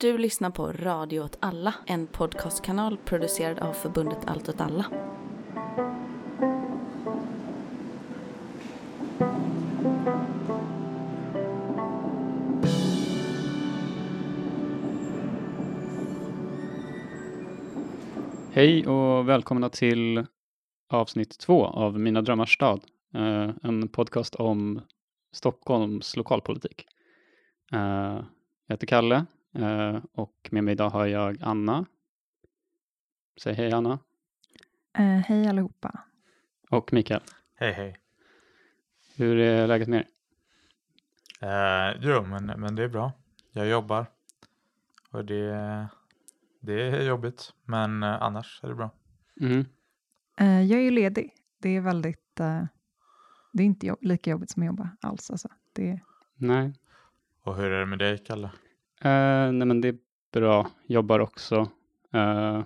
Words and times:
Du 0.00 0.18
lyssnar 0.18 0.50
på 0.50 0.72
Radio 0.72 1.20
åt 1.20 1.36
alla, 1.40 1.74
en 1.86 2.06
podcastkanal 2.06 2.96
producerad 2.96 3.58
av 3.58 3.72
förbundet 3.72 4.18
Allt 4.26 4.48
åt 4.48 4.60
alla. 4.60 4.86
Hej 18.52 18.86
och 18.86 19.28
välkomna 19.28 19.68
till 19.68 20.26
avsnitt 20.88 21.38
två 21.38 21.66
av 21.66 22.00
Mina 22.00 22.22
drömmars 22.22 22.54
stad. 22.54 22.84
Eh, 23.14 23.50
en 23.62 23.88
podcast 23.88 24.34
om 24.34 24.80
Stockholms 25.32 26.16
lokalpolitik. 26.16 26.86
Eh, 27.72 28.24
jag 28.66 28.74
heter 28.74 28.86
Kalle 28.86 29.26
eh, 29.58 30.00
och 30.12 30.48
med 30.50 30.64
mig 30.64 30.72
idag 30.72 30.90
har 30.90 31.06
jag 31.06 31.38
Anna. 31.42 31.86
Säg 33.42 33.54
hej 33.54 33.72
Anna. 33.72 33.98
Eh, 34.98 35.04
hej 35.04 35.48
allihopa. 35.48 36.00
Och 36.70 36.92
Mikael. 36.92 37.22
Hej 37.54 37.72
hej. 37.72 37.96
Hur 39.16 39.38
är 39.38 39.66
läget 39.66 39.88
med 39.88 40.00
er? 40.00 40.06
Eh, 41.40 41.96
jo, 42.00 42.22
men, 42.22 42.46
men 42.46 42.74
det 42.74 42.82
är 42.82 42.88
bra. 42.88 43.12
Jag 43.52 43.66
jobbar. 43.68 44.06
Och 45.10 45.24
det, 45.24 45.88
det 46.60 46.82
är 46.82 47.02
jobbigt. 47.02 47.52
Men 47.64 48.02
annars 48.02 48.60
är 48.62 48.68
det 48.68 48.74
bra. 48.74 48.90
Mhm. 49.36 49.64
Eh, 50.40 50.62
jag 50.62 50.78
är 50.78 50.84
ju 50.84 50.90
ledig. 50.90 51.34
Det 51.58 51.76
är 51.76 51.80
väldigt... 51.80 52.40
eh, 52.40 52.64
det 53.52 53.62
är 53.62 53.66
inte 53.66 53.86
jobb, 53.86 53.98
lika 54.02 54.30
jobbigt 54.30 54.50
som 54.50 54.62
att 54.62 54.66
jobba 54.66 54.90
alls. 55.00 55.30
Alltså. 55.30 55.48
Det, 55.72 56.00
Nej. 56.36 56.72
Och 57.42 57.56
hur 57.56 57.70
är 57.70 57.80
det 57.80 57.86
med 57.86 57.98
dig, 57.98 58.18
Kalle? 58.18 58.50
Eh, 59.00 59.52
nej 59.52 59.66
men 59.66 59.80
det 59.80 59.88
är 59.88 59.98
bra. 60.32 60.70
Jobbar 60.86 61.18
också. 61.18 61.70
Eh, 62.12 62.62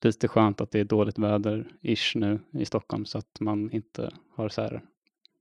lite 0.00 0.28
skönt 0.28 0.60
att 0.60 0.70
det 0.70 0.80
är 0.80 0.84
dåligt 0.84 1.18
väder-ish 1.18 2.18
nu 2.18 2.40
i 2.52 2.64
Stockholm 2.64 3.04
så 3.04 3.18
att 3.18 3.40
man 3.40 3.70
inte 3.70 4.10
har 4.34 4.48
så 4.48 4.62
här 4.62 4.82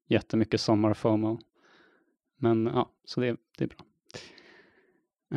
jättemycket 0.07 0.61
sommar-FOMO. 0.61 1.39
Men 2.37 2.69
ja, 2.73 2.89
så 3.05 3.21
det, 3.21 3.37
det 3.57 3.63
är 3.63 3.67
bra. 3.67 3.85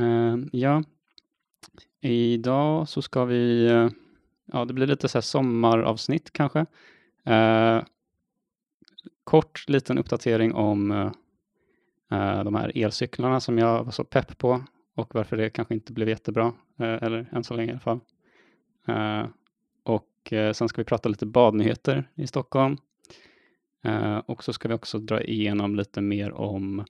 Eh, 0.02 0.36
ja, 0.52 0.82
idag 2.00 2.88
så 2.88 3.02
ska 3.02 3.24
vi, 3.24 3.66
eh, 3.66 3.88
ja 4.44 4.64
det 4.64 4.74
blir 4.74 4.86
lite 4.86 5.08
så 5.08 5.18
här 5.18 5.22
sommaravsnitt 5.22 6.32
kanske. 6.32 6.66
Eh, 7.24 7.82
kort 9.24 9.68
liten 9.68 9.98
uppdatering 9.98 10.54
om 10.54 10.90
eh, 10.90 11.12
Eh, 12.12 12.44
de 12.44 12.54
här 12.54 12.72
elcyklarna 12.74 13.40
som 13.40 13.58
jag 13.58 13.84
var 13.84 13.92
så 13.92 14.04
pepp 14.04 14.38
på 14.38 14.64
och 14.94 15.14
varför 15.14 15.36
det 15.36 15.50
kanske 15.50 15.74
inte 15.74 15.92
blev 15.92 16.08
jättebra, 16.08 16.52
eh, 16.78 17.02
eller 17.02 17.28
än 17.32 17.44
så 17.44 17.54
länge 17.54 17.68
i 17.68 17.70
alla 17.70 17.80
fall. 17.80 18.00
Eh, 18.86 19.26
och 19.82 20.08
sen 20.54 20.68
ska 20.68 20.80
vi 20.80 20.84
prata 20.84 21.08
lite 21.08 21.26
badnyheter 21.26 22.08
i 22.14 22.26
Stockholm. 22.26 22.76
Och 24.26 24.44
så 24.44 24.52
ska 24.52 24.68
vi 24.68 24.74
också 24.74 24.98
dra 24.98 25.22
igenom 25.22 25.76
lite 25.76 26.00
mer 26.00 26.32
om 26.32 26.84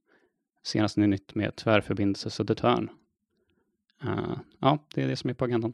senaste 0.63 1.01
nytt 1.01 1.35
med 1.35 1.57
tvärförbindelse 1.57 2.31
Södertörn. 2.31 2.91
Ja, 4.59 4.79
det 4.95 5.03
är 5.03 5.09
det 5.09 5.17
som 5.17 5.31
är 5.31 5.35
på 5.35 5.45
agendan. 5.45 5.73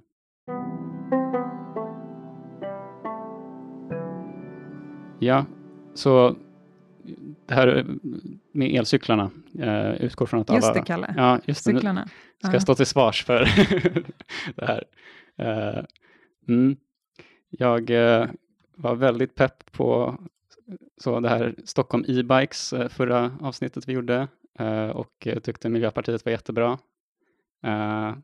Ja, 5.19 5.44
så 5.94 6.36
det 7.48 7.54
här 7.54 7.86
med 8.52 8.74
elcyklarna 8.74 9.30
eh, 9.58 9.92
utgår 10.04 10.27
från 10.27 10.41
att 10.41 10.52
just 10.54 10.66
alla... 10.68 10.74
det, 10.74 10.86
Kalle. 10.86 11.14
Ja, 11.16 11.41
just 11.44 11.64
det. 11.64 11.72
Cyklarna. 11.72 12.08
ska 12.38 12.48
Ja. 12.48 12.52
jag 12.52 12.62
stå 12.62 12.74
till 12.74 12.86
svars 12.86 13.24
för 13.24 13.38
det 14.54 14.66
här. 14.66 14.84
Eh, 15.38 15.84
mm. 16.48 16.76
Jag 17.50 17.91
eh, 17.91 18.26
var 18.76 18.94
väldigt 18.94 19.34
pepp 19.34 19.72
på 19.72 20.19
så 20.97 21.20
det 21.20 21.28
här 21.28 21.54
Stockholm 21.64 22.04
e-bikes 22.09 22.72
eh, 22.72 22.88
förra 22.88 23.32
avsnittet 23.41 23.88
vi 23.88 23.92
gjorde 23.92 24.28
eh, 24.59 24.88
och 24.88 25.26
eh, 25.26 25.38
tyckte 25.38 25.69
Miljöpartiet 25.69 26.25
var 26.25 26.32
jättebra. 26.32 26.78
Eh, 27.65 28.15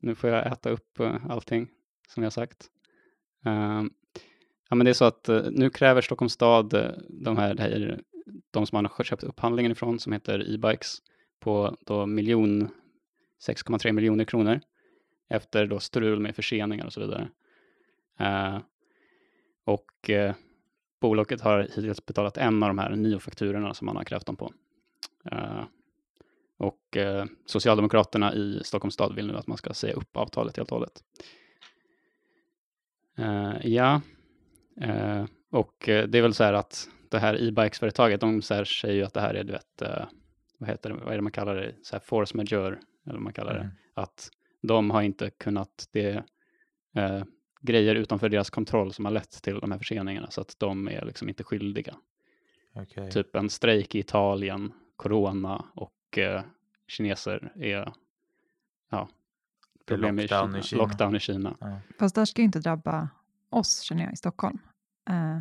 nu 0.00 0.14
får 0.14 0.30
jag 0.30 0.46
äta 0.46 0.70
upp 0.70 1.00
eh, 1.00 1.16
allting 1.28 1.68
som 2.08 2.22
jag 2.22 2.32
sagt. 2.32 2.66
Eh, 3.46 3.82
ja, 4.68 4.74
men 4.76 4.84
det 4.84 4.90
är 4.90 4.94
så 4.94 5.04
att 5.04 5.28
eh, 5.28 5.42
nu 5.50 5.70
kräver 5.70 6.00
Stockholms 6.00 6.32
stad 6.32 6.74
eh, 6.74 6.90
de 7.08 7.36
här, 7.36 7.54
det 7.54 7.62
här, 7.62 8.00
de 8.50 8.66
som 8.66 8.76
man 8.76 8.86
har 8.92 9.04
köpt 9.04 9.22
upphandlingen 9.22 9.72
ifrån 9.72 9.98
som 9.98 10.12
heter 10.12 10.54
e-bikes 10.54 10.98
på 11.40 11.76
då 11.80 12.06
miljon 12.06 12.68
6,3 13.48 13.92
miljoner 13.92 14.24
kronor 14.24 14.60
efter 15.28 15.66
då 15.66 15.80
strul 15.80 16.20
med 16.20 16.36
förseningar 16.36 16.86
och 16.86 16.92
så 16.92 17.00
vidare. 17.00 17.28
Eh, 18.18 18.58
och 19.64 20.10
eh, 20.10 20.34
bolaget 21.00 21.40
har 21.40 21.60
hittills 21.60 22.06
betalat 22.06 22.36
en 22.36 22.62
av 22.62 22.68
de 22.68 22.78
här 22.78 22.96
nio 22.96 23.18
fakturorna 23.18 23.74
som 23.74 23.86
man 23.86 23.96
har 23.96 24.04
krävt 24.04 24.26
dem 24.26 24.36
på. 24.36 24.52
Eh, 25.30 25.64
och 26.56 26.96
eh, 26.96 27.24
Socialdemokraterna 27.46 28.34
i 28.34 28.60
Stockholms 28.64 28.94
stad 28.94 29.14
vill 29.14 29.26
nu 29.26 29.36
att 29.36 29.46
man 29.46 29.58
ska 29.58 29.74
säga 29.74 29.94
upp 29.94 30.16
avtalet 30.16 30.56
helt 30.56 30.72
och 30.72 30.76
hållet. 30.76 31.02
Eh, 33.18 33.54
ja, 33.62 34.00
eh, 34.80 35.24
och 35.50 35.88
eh, 35.88 36.08
det 36.08 36.18
är 36.18 36.22
väl 36.22 36.34
så 36.34 36.44
här 36.44 36.52
att 36.52 36.88
det 37.10 37.18
här 37.18 37.48
e-bikes-företaget, 37.48 38.20
de 38.20 38.42
så 38.42 38.54
här 38.54 38.64
säger 38.64 38.94
ju 38.94 39.04
att 39.04 39.14
det 39.14 39.20
här 39.20 39.34
är, 39.34 39.44
du 39.44 39.52
vet, 39.52 39.82
eh, 39.82 40.06
vad 40.58 40.68
heter 40.68 40.90
det, 40.90 40.96
vad 40.96 41.12
är 41.12 41.16
det 41.16 41.22
man 41.22 41.32
kallar 41.32 41.54
det, 41.56 41.74
så 41.82 41.96
här 41.96 42.00
force 42.00 42.36
majeure, 42.36 42.78
eller 43.04 43.14
vad 43.14 43.22
man 43.22 43.32
kallar 43.32 43.54
det 43.54 43.60
Mm. 43.60 43.72
att 43.94 44.30
de 44.62 44.90
har 44.90 45.02
inte 45.02 45.30
kunnat, 45.30 45.88
det 45.92 46.24
eh, 46.94 47.22
grejer 47.60 47.94
utanför 47.94 48.28
deras 48.28 48.50
kontroll 48.50 48.92
som 48.92 49.04
har 49.04 49.12
lett 49.12 49.42
till 49.42 49.58
de 49.58 49.70
här 49.72 49.78
förseningarna, 49.78 50.30
så 50.30 50.40
att 50.40 50.54
de 50.58 50.88
är 50.88 51.04
liksom 51.04 51.28
inte 51.28 51.44
skyldiga. 51.44 51.94
Okej. 52.74 53.10
Typ 53.10 53.36
en 53.36 53.50
strejk 53.50 53.94
i 53.94 53.98
Italien, 53.98 54.72
corona 54.96 55.64
och 55.74 56.18
eh, 56.18 56.42
kineser 56.88 57.52
är, 57.56 57.92
ja, 58.90 59.08
problem 59.86 60.16
lockdown 60.16 60.56
i 60.56 60.62
Kina. 60.62 60.82
lockdown 60.82 61.16
i 61.16 61.20
Kina. 61.20 61.56
Ja. 61.60 61.80
Fast 61.98 62.14
det 62.14 62.20
här 62.20 62.26
ska 62.26 62.42
ju 62.42 62.46
inte 62.46 62.60
drabba 62.60 63.08
oss, 63.50 63.80
känner 63.80 64.02
jag, 64.04 64.12
i 64.12 64.16
Stockholm. 64.16 64.58
Eh, 65.10 65.38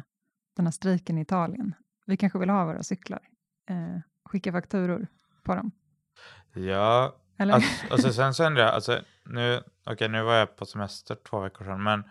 den 0.57 0.65
här 0.65 0.71
strejken 0.71 1.17
i 1.17 1.21
Italien. 1.21 1.75
Vi 2.05 2.17
kanske 2.17 2.39
vill 2.39 2.49
ha 2.49 2.65
våra 2.65 2.83
cyklar. 2.83 3.19
Eh, 3.69 4.01
skicka 4.25 4.51
fakturor 4.51 5.07
på 5.43 5.55
dem. 5.55 5.71
ja, 6.53 7.15
Eller? 7.37 7.53
alltså, 7.53 7.87
alltså 7.91 8.13
sen 8.13 8.33
så 8.33 8.45
undrar 8.45 8.63
jag, 8.63 8.73
alltså 8.73 8.99
nu, 9.25 9.63
okej 9.85 10.09
nu 10.09 10.23
var 10.23 10.33
jag 10.33 10.55
på 10.55 10.65
semester 10.65 11.15
två 11.29 11.39
veckor 11.39 11.65
sedan, 11.65 11.83
men 11.83 12.03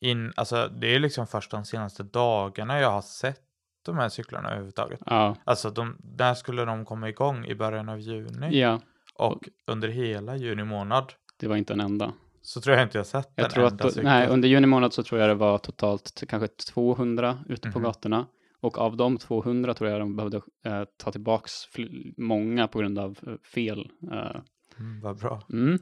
in, 0.00 0.32
alltså 0.36 0.68
det 0.68 0.94
är 0.94 0.98
liksom 0.98 1.26
först 1.26 1.50
de 1.50 1.64
senaste 1.64 2.02
dagarna 2.02 2.80
jag 2.80 2.90
har 2.90 3.02
sett 3.02 3.40
de 3.84 3.98
här 3.98 4.08
cyklarna 4.08 4.48
överhuvudtaget. 4.48 5.00
Ja, 5.06 5.36
Alltså 5.44 5.70
de, 5.70 5.96
där 5.98 6.34
skulle 6.34 6.64
de 6.64 6.84
komma 6.84 7.08
igång 7.08 7.44
i 7.46 7.54
början 7.54 7.88
av 7.88 8.00
juni 8.00 8.60
ja, 8.60 8.80
och 9.14 9.48
under 9.66 9.88
hela 9.88 10.36
juni 10.36 10.64
månad 10.64 11.12
det 11.36 11.48
var 11.48 11.56
inte 11.56 11.72
en 11.72 11.80
enda. 11.80 12.12
Så 12.46 12.60
tror 12.60 12.76
jag 12.76 12.86
inte 12.86 12.98
jag 12.98 13.06
sett 13.06 13.32
Jag 13.34 13.44
en 13.44 13.50
tror 13.50 13.64
att, 13.66 13.96
nej, 13.96 14.28
under 14.28 14.48
juni 14.48 14.66
månad 14.66 14.92
så 14.92 15.02
tror 15.02 15.20
jag 15.20 15.30
det 15.30 15.34
var 15.34 15.58
totalt 15.58 16.22
kanske 16.28 16.48
200 16.48 17.38
ute 17.48 17.70
på 17.70 17.78
Mhm. 17.78 17.84
gatorna. 17.86 18.26
Och 18.60 18.78
av 18.78 18.96
de 18.96 19.18
200 19.18 19.74
tror 19.74 19.90
jag 19.90 20.00
de 20.00 20.16
behövde 20.16 20.36
eh, 20.64 20.84
ta 20.96 21.12
tillbaks 21.12 21.52
fl- 21.74 22.14
många 22.16 22.68
på 22.68 22.78
grund 22.78 22.98
av 22.98 23.18
eh, 23.26 23.34
fel. 23.54 23.90
Eh, 24.12 24.40
Mm, 24.78 25.00
vad 25.00 25.18
bra. 25.18 25.42
mm. 25.52 25.78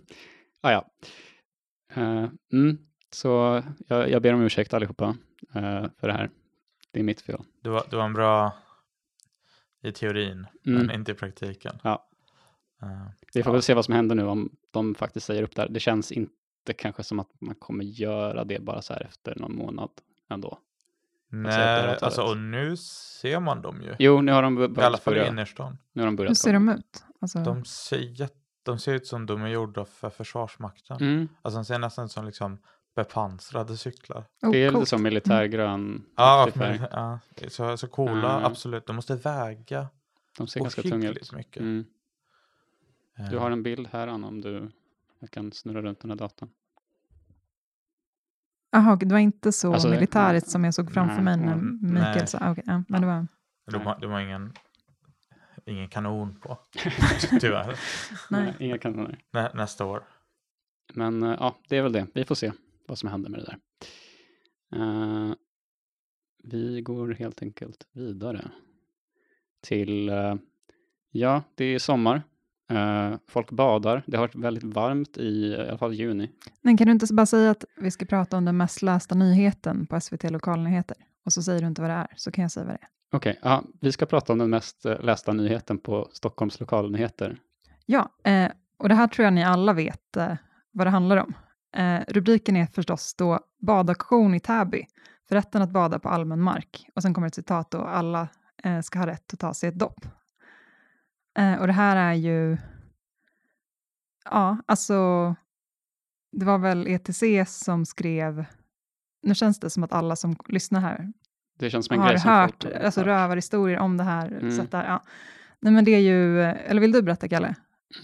Ah, 0.61 0.73
ja. 0.73 0.87
Eh, 1.95 2.29
mm. 2.53 2.79
Så 3.11 3.63
jag, 3.89 4.11
jag 4.11 4.23
ber 4.23 4.35
om 4.35 4.43
ursäkt 4.43 4.75
allihopa 4.75 5.17
eh, 5.55 5.85
för 6.01 6.07
det 6.07 6.13
här. 6.13 6.31
Det 6.93 7.01
är 7.01 7.05
mitt 7.05 7.21
fel. 7.21 7.39
Det 7.63 7.69
var, 7.71 7.83
det 7.91 7.97
var 7.97 8.05
en 8.05 8.13
bra 8.13 8.53
i 9.83 9.93
teorin, 9.93 10.47
Mm. 10.67 10.87
men 10.87 10.91
inte 10.97 11.13
i 11.13 11.15
praktiken. 11.15 11.75
Ja. 11.83 12.09
Eh, 12.83 12.89
Vi 13.35 13.43
får 13.43 13.51
Ja. 13.51 13.53
väl 13.53 13.63
se 13.63 13.75
vad 13.75 13.85
som 13.85 13.95
händer 13.95 14.15
nu 14.15 14.25
om 14.25 14.51
de 14.71 14.95
faktiskt 14.95 15.27
säger 15.27 15.43
upp 15.43 15.55
där. 15.57 15.69
Det 15.69 15.81
känns 15.81 16.13
inte 16.13 16.33
kanske 16.77 17.03
som 17.03 17.21
att 17.21 17.41
man 17.41 17.55
kommer 17.55 17.85
göra 17.85 18.45
det 18.45 18.59
bara 18.63 18.83
så 18.83 18.93
här 18.93 19.03
efter 19.03 19.35
någon 19.37 19.57
månad 19.57 19.91
ändå. 20.31 20.59
det 21.31 21.37
är 21.37 21.87
nej, 21.87 21.99
alltså 22.03 22.23
och 22.23 22.37
nu 22.39 22.77
ser 22.77 23.41
man 23.41 23.63
dem 23.63 23.83
ju. 23.83 23.95
Jo, 23.99 24.21
nu 24.21 24.33
har 24.33 24.43
de 24.43 24.59
I 24.59 24.65
alla 24.65 24.69
börjat 24.75 25.01
fall 25.03 25.17
i 25.17 25.27
innerstan. 25.27 25.79
Nu 25.93 26.03
har 26.03 26.07
de 26.07 26.17
börjat 26.17 26.31
Hur 26.31 26.35
ser 26.35 26.53
de 26.53 26.69
ut? 26.69 27.05
Alltså, 27.21 27.39
De 27.39 27.65
ser, 27.65 27.99
jätte, 27.99 28.35
de 28.63 28.79
ser 28.79 28.95
ut 28.95 29.07
som 29.07 29.27
de 29.27 29.43
är 29.43 29.49
gjorda 29.49 29.85
för 29.85 30.11
Försvarsmakten. 30.11 30.97
Mm. 31.01 31.29
Alltså 31.43 31.59
de 31.59 31.65
ser 31.65 31.79
nästan 31.79 32.05
ut 32.05 32.11
som 32.13 32.27
liksom 32.27 32.59
bepansrade 32.97 33.77
cyklar. 33.77 34.25
oh, 34.43 34.51
Det 34.51 34.59
är 34.59 34.63
lite 34.67 34.75
coolt. 34.75 34.89
som 34.89 35.03
militärgrön 35.03 36.05
Ja, 36.17 36.43
aktig 36.43 36.61
färg. 36.63 36.79
men, 36.79 36.89
ja 36.93 37.19
så, 37.49 37.77
så 37.77 37.89
coola, 37.89 38.33
Mm. 38.33 38.45
absolut. 38.45 38.87
De 38.87 38.97
måste 38.97 39.15
väga 39.15 39.87
De 40.39 40.47
ser 40.49 40.61
ganska 40.61 40.83
tunga 40.83 41.11
ut. 41.11 41.33
mycket. 41.33 41.61
Mm. 41.61 41.85
Du 43.31 43.37
Eh, 43.37 43.43
har 43.43 43.51
en 43.51 43.63
bild 43.63 43.89
här 43.93 44.09
Anna 44.09 44.27
om 44.27 44.41
du 44.41 44.71
jag 45.23 45.31
kan 45.31 45.53
snurra 45.53 45.83
runt 45.83 46.01
den 46.01 46.11
här 46.11 46.19
datorn. 46.19 46.51
Jaha, 48.71 48.97
det 48.97 49.13
var 49.13 49.19
inte 49.19 49.53
så 49.53 49.73
Alltså, 49.73 49.89
militäriskt 49.89 50.51
som 50.51 50.65
jag 50.65 50.75
såg 50.75 50.93
framför 50.93 51.23
nej, 51.23 51.37
mig 51.37 51.47
när 51.47 51.57
Mikael 51.93 52.17
nej. 52.17 52.27
sa. 52.27 52.51
Okay, 52.51 52.65
ja, 52.67 52.83
men 52.89 53.01
det 53.01 53.07
var, 53.07 53.27
de, 53.71 53.81
har, 53.81 54.01
de 54.01 54.11
har 54.11 54.21
ingen 54.21 54.53
ingen 55.67 55.89
kanon 55.89 56.41
på. 56.41 56.59
Tyvärr. 57.41 57.79
Nej. 58.31 58.55
Inga 58.61 58.79
kanoner. 58.79 59.19
Nä, 59.31 59.51
nästa 59.55 59.85
år. 59.85 60.05
Men 60.95 61.23
eh, 61.23 61.37
ja, 61.41 61.57
det 61.69 61.77
är 61.77 61.83
väl 61.83 61.93
det. 61.93 62.07
Vi 62.15 62.25
får 62.25 62.35
se 62.35 62.53
vad 62.89 62.99
som 62.99 63.09
händer 63.09 63.31
med 63.31 63.41
det 63.41 63.47
där. 63.47 63.59
Eh, 64.81 65.35
vi 66.45 66.81
går 66.81 67.15
helt 67.15 67.43
enkelt 67.43 67.87
vidare 67.93 68.51
till, 69.61 70.09
eh, 70.09 70.35
ja, 71.11 71.43
det 71.55 71.65
är 71.65 71.79
sommar. 71.79 72.23
Eh, 72.73 73.19
folk 73.29 73.51
badar. 73.51 74.03
Det 74.07 74.17
har 74.17 74.23
varit 74.23 74.35
väldigt 74.35 74.65
varmt 74.65 75.17
i, 75.17 75.47
i 75.47 75.69
alla 75.69 75.79
fall 75.79 75.95
juni. 75.95 76.31
Men 76.63 76.77
kan 76.77 76.87
du 76.87 76.93
inte 76.93 77.15
bara 77.15 77.27
säga 77.27 77.51
att 77.51 77.65
vi 77.77 77.91
ska 77.91 78.05
prata 78.05 78.37
om 78.37 78.45
den 78.45 78.57
mest 78.57 78.83
lästa 78.83 79.15
nyheten 79.15 79.87
på 79.87 80.01
SVT 80.01 80.31
Lokalnyheter? 80.31 80.97
Och 81.25 81.33
så 81.33 81.43
säger 81.43 81.61
du 81.61 81.67
inte 81.67 81.81
vad 81.81 81.91
det 81.91 81.95
är, 81.95 82.07
så 82.17 82.31
kan 82.31 82.43
jag 82.43 82.51
säga 82.51 82.67
vad 82.67 82.75
det 82.75 82.79
är. 82.83 82.89
Okej, 83.17 83.39
ja, 83.43 83.65
vi 83.81 83.93
ska 83.93 84.07
prata 84.07 84.33
om 84.33 84.39
den 84.39 84.51
mest 84.51 84.87
eh, 84.87 85.01
lästa 85.01 85.33
nyheten 85.33 85.79
på 85.79 86.09
Stockholms 86.13 86.61
lokalnyheter. 86.61 87.37
Ja, 87.87 88.09
eh, 88.25 88.51
och 88.79 88.89
det 88.89 88.95
här 88.95 89.07
tror 89.07 89.25
jag 89.25 89.33
ni 89.33 89.45
alla 89.45 89.73
vet 89.73 90.17
eh, 90.17 90.35
vad 90.73 90.87
det 90.87 90.91
handlar 90.91 91.17
om. 91.17 91.35
Eh, 91.77 92.01
rubriken 92.09 92.57
är 92.57 92.67
förstås 92.67 93.15
då 93.15 93.41
badaktion 93.61 94.35
i 94.35 94.41
Täby, 94.41 94.87
för 95.29 95.35
rätten 95.35 95.63
att 95.63 95.71
bada 95.71 95.99
på 95.99 96.09
allmän 96.09 96.41
mark. 96.41 96.87
Och 96.95 97.03
sen 97.03 97.15
kommer 97.15 97.27
ett 97.27 97.35
citat 97.35 97.71
då, 97.71 97.79
alla 97.79 98.29
eh, 98.65 98.81
ska 98.81 98.99
ha 98.99 99.07
rätt 99.07 99.33
att 99.33 99.41
ta 99.41 99.55
sig 99.55 99.69
ett 99.69 99.79
dopp. 99.79 100.07
Eh, 101.39 101.61
och 101.61 101.67
det 101.67 101.73
här 101.73 101.97
är 101.97 102.15
ju, 102.15 102.57
ja, 104.25 104.57
alltså, 104.67 104.95
det 106.33 106.45
var 106.45 106.59
väl 106.59 106.87
ETC 106.87 107.23
som 107.47 107.87
skrev, 107.87 108.45
nu 109.23 109.35
känns 109.35 109.61
det 109.61 109.71
som 109.71 109.83
att 109.83 109.93
alla 109.93 110.17
som 110.17 110.37
lyssnar 110.49 110.81
här 110.81 111.13
Det 111.59 111.71
känns 111.71 111.87
som 111.87 111.95
en 111.95 112.01
har 112.01 112.09
grej 112.09 112.21
som 112.21 112.31
hört 112.31 112.63
folk 112.63 112.75
alltså, 112.75 113.03
rövarhistorier 113.03 113.79
om 113.79 113.97
det 113.97 114.05
här. 114.05 114.27
Mm. 114.29 114.51
Så 114.51 114.63
där, 114.63 114.85
ja. 114.85 115.03
Nej, 115.61 115.73
men 115.73 115.85
det 115.85 115.95
är 115.95 115.99
ju, 115.99 116.43
eller 116.43 116.81
vill 116.81 116.93
du 116.93 117.03
berätta, 117.03 117.29
Kalle? 117.29 117.55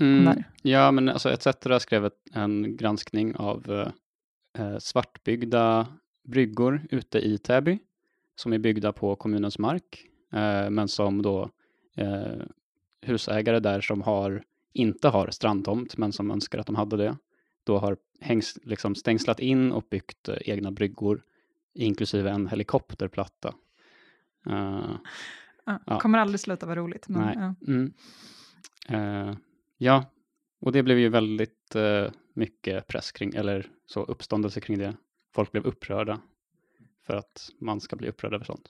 Mm, 0.01 0.43
ja, 0.63 0.91
men 0.91 1.09
alltså 1.09 1.31
ETC 1.31 1.47
skrev 1.81 2.07
ett, 2.07 2.19
en 2.35 2.77
granskning 2.77 3.37
av 3.37 3.71
eh, 3.71 4.65
eh, 4.65 4.79
svartbyggda 4.79 5.87
bryggor 6.25 6.87
ute 6.91 7.19
i 7.19 7.39
Täby 7.39 7.79
som 8.41 8.53
är 8.53 8.59
byggda 8.59 8.93
på 8.93 9.17
kommunens 9.17 9.59
mark, 9.59 10.07
eh, 10.33 10.71
men 10.71 10.89
som 10.89 11.23
då 11.23 11.51
eh, 11.97 12.43
husägare 13.03 13.61
där 13.61 13.81
som 13.81 14.03
har, 14.03 14.45
inte 14.73 15.09
har 15.09 15.31
strandtomt, 15.31 15.97
men 15.97 16.13
som 16.13 16.31
önskar 16.31 16.59
att 16.59 16.67
de 16.67 16.77
hade 16.77 16.97
det, 16.97 17.17
då 17.65 17.79
har 17.79 17.97
hängs, 18.21 18.59
liksom 18.63 18.95
stängslat 18.95 19.41
in 19.41 19.73
och 19.73 19.87
byggt 19.91 20.29
eh, 20.29 20.37
egna 20.41 20.73
bryggor, 20.73 21.23
inklusive 21.75 22.31
en 22.31 22.49
helikopterplatta. 22.49 23.55
Eh, 24.47 24.97
Ja, 25.69 25.81
Ja. 25.87 26.01
Kommer 26.01 26.19
aldrig 26.19 26.41
sluta 26.41 26.67
vara 26.67 26.81
roligt. 26.81 27.09
Men, 27.09 27.23
Nej. 27.23 27.35
ja. 27.37 27.55
Mm. 27.67 27.93
Eh, 28.89 29.37
ja, 29.77 30.05
och 30.61 30.73
det 30.73 30.83
blev 30.83 30.99
ju 30.99 31.09
väldigt 31.09 31.75
eh, 31.75 32.11
mycket 32.35 32.87
press 32.87 33.13
kring, 33.13 33.35
eller 33.35 33.67
så 33.87 34.03
uppståndelse 34.03 34.61
kring 34.61 34.79
det. 34.79 34.97
Folk 35.35 35.53
blev 35.53 35.67
upprörda 35.67 36.21
för 37.07 37.17
att 37.17 37.51
man 37.61 37.81
ska 37.81 37.97
bli 37.97 38.09
upprörd 38.09 38.35
över 38.35 38.45
sånt. 38.45 38.69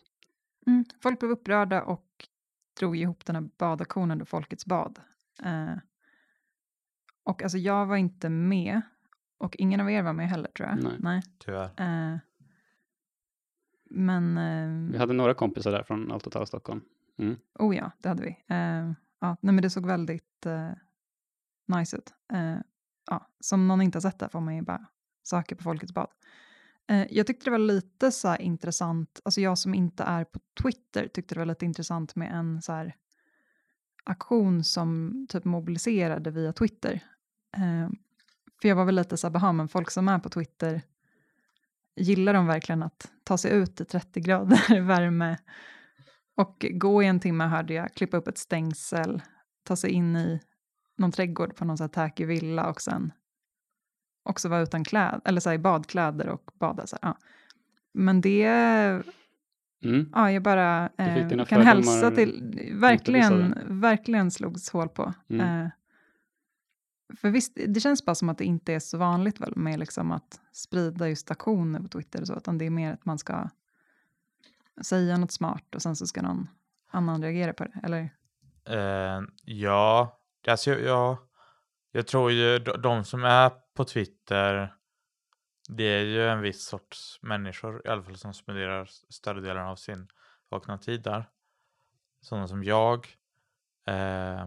Mm. 0.66 0.84
Folk 1.02 1.20
blev 1.20 1.30
upprörda 1.32 1.82
och 1.82 2.28
drog 2.78 2.96
ihop 2.96 3.24
den 3.24 3.36
här 3.36 3.48
badaktionen, 3.58 4.18
då 4.18 4.24
Folkets 4.24 4.66
bad. 4.66 5.00
Eh, 5.42 5.74
och 7.24 7.42
alltså 7.42 7.58
jag 7.58 7.86
var 7.86 7.96
inte 7.96 8.28
med, 8.28 8.80
och 9.38 9.56
ingen 9.56 9.80
av 9.80 9.90
er 9.90 10.02
var 10.02 10.12
med 10.12 10.28
heller 10.28 10.50
tror 10.50 10.68
jag. 10.68 11.00
Nej. 11.00 11.22
Tyvärr. 11.38 11.70
Eh, 11.76 12.18
men, 13.90 14.38
eh, 14.38 14.92
Vi 14.92 14.98
hade 14.98 15.12
några 15.12 15.34
kompisar 15.34 15.72
där 15.72 15.82
från 15.82 16.12
Allt 16.12 16.36
alla 16.36 16.46
Stockholm. 16.46 16.80
oh 17.58 17.76
ja, 17.76 17.90
det 17.98 18.08
hade 18.08 18.22
vi. 18.22 18.44
Eh, 18.48 18.92
ja, 19.20 19.36
nej, 19.40 19.54
men 19.54 19.62
det 19.62 19.70
såg 19.70 19.86
väldigt 19.86 20.46
eh, 20.46 20.70
nice 21.66 21.96
ut. 21.96 22.14
Eh, 22.32 22.56
ja, 23.10 23.28
som 23.40 23.68
någon 23.68 23.82
inte 23.82 23.96
har 23.96 24.00
sett 24.00 24.18
det 24.18 24.28
får 24.28 24.40
man 24.40 24.56
ju 24.56 24.62
bara 24.62 24.86
söka 25.22 25.56
på 25.56 25.62
Folkets 25.62 25.94
bad. 25.94 26.08
Eh, 26.88 27.06
jag 27.10 27.26
tyckte 27.26 27.44
det 27.44 27.50
var 27.50 27.58
lite 27.58 28.12
så 28.12 28.28
här 28.28 28.42
intressant, 28.42 29.20
alltså 29.24 29.40
jag 29.40 29.58
som 29.58 29.74
inte 29.74 30.02
är 30.02 30.24
på 30.24 30.40
Twitter 30.62 31.08
tyckte 31.08 31.34
det 31.34 31.38
var 31.38 31.46
lite 31.46 31.64
intressant 31.64 32.16
med 32.16 32.32
en 32.32 32.62
så 32.62 32.72
här 32.72 32.94
aktion 34.04 34.64
som 34.64 35.26
typ 35.28 35.44
mobiliserade 35.44 36.30
via 36.30 36.52
Twitter. 36.52 37.00
Eh, 37.56 37.88
för 38.60 38.68
jag 38.68 38.76
var 38.76 38.84
väl 38.84 38.94
lite 38.94 39.16
så 39.16 39.30
här, 39.30 39.52
men 39.52 39.68
folk 39.68 39.90
som 39.90 40.08
är 40.08 40.18
på 40.18 40.28
Twitter, 40.28 40.82
gillar 41.96 42.34
de 42.34 42.46
verkligen 42.46 42.82
att 42.82 43.10
ta 43.24 43.38
sig 43.38 43.52
ut 43.52 43.80
i 43.80 43.84
30 43.84 44.20
grader 44.20 44.80
värme 44.86 45.38
och 46.36 46.66
gå 46.70 47.02
i 47.02 47.06
en 47.06 47.20
timme 47.20 47.44
hörde 47.44 47.74
jag, 47.74 47.94
klippa 47.94 48.16
upp 48.16 48.28
ett 48.28 48.38
stängsel, 48.38 49.22
ta 49.62 49.76
sig 49.76 49.90
in 49.90 50.16
i 50.16 50.40
någon 50.96 51.12
trädgård 51.12 51.56
på 51.56 51.64
någon 51.64 51.78
så 51.78 51.84
här 51.84 51.88
tacky 51.88 52.24
villa 52.24 52.68
och 52.68 52.80
sen 52.80 53.12
också 54.28 54.48
vara 54.48 54.60
utan 54.60 54.84
kläder, 54.84 55.20
eller 55.24 55.40
så 55.40 55.48
här, 55.48 55.54
i 55.54 55.58
badkläder 55.58 56.28
och 56.28 56.50
bada. 56.54 56.86
Så 56.86 56.96
här, 57.02 57.08
ja. 57.10 57.18
Men 57.92 58.20
det, 58.20 59.02
Mm. 59.84 60.10
ja, 60.14 60.32
jag 60.32 60.42
bara 60.42 60.88
eh, 60.98 61.44
kan 61.44 61.62
hälsa 61.62 62.10
till, 62.10 62.72
verkligen, 62.74 63.54
verkligen 63.80 64.30
slogs 64.30 64.70
hål 64.70 64.88
på. 64.88 65.14
Mm. 65.28 65.64
Eh, 65.64 65.70
för 67.20 67.30
visst, 67.30 67.58
det 67.66 67.80
känns 67.80 68.04
bara 68.04 68.14
som 68.14 68.28
att 68.28 68.38
det 68.38 68.44
inte 68.44 68.72
är 68.74 68.78
så 68.78 68.98
vanligt 68.98 69.40
väl 69.40 69.56
med 69.56 69.78
liksom 69.78 70.12
att 70.12 70.40
sprida 70.52 71.08
just 71.08 71.30
aktioner 71.30 71.80
på 71.80 71.88
Twitter 71.88 72.20
och 72.20 72.26
så, 72.26 72.36
utan 72.36 72.58
det 72.58 72.64
är 72.66 72.70
mer 72.70 72.92
att 72.92 73.04
man 73.04 73.18
ska 73.18 73.48
säga 74.82 75.16
något 75.18 75.32
smart 75.32 75.74
och 75.74 75.82
sen 75.82 75.96
så 75.96 76.06
ska 76.06 76.22
någon 76.22 76.48
annan 76.90 77.22
reagera 77.22 77.52
på 77.52 77.64
det, 77.64 77.80
eller? 77.82 78.10
Eh, 78.64 79.22
ja, 79.44 80.18
alltså 80.48 80.70
jag, 80.70 81.16
jag, 81.92 82.06
tror 82.06 82.32
ju 82.32 82.58
de, 82.58 83.04
som 83.04 83.24
är 83.24 83.50
på 83.76 83.84
Twitter, 83.84 84.74
det 85.68 85.82
är 85.84 86.04
ju 86.04 86.28
en 86.28 86.40
viss 86.40 86.64
sorts 86.66 87.18
människor 87.22 87.82
i 87.84 87.88
alla 87.88 88.02
fall 88.02 88.16
som 88.16 88.34
spenderar 88.34 88.88
större 89.08 89.40
delen 89.40 89.66
av 89.66 89.76
sin 89.76 90.08
vakna 90.48 90.78
tid 90.78 91.02
där. 91.02 91.28
Sådana 92.20 92.48
som 92.48 92.64
jag. 92.64 93.06
Eh, 93.88 94.46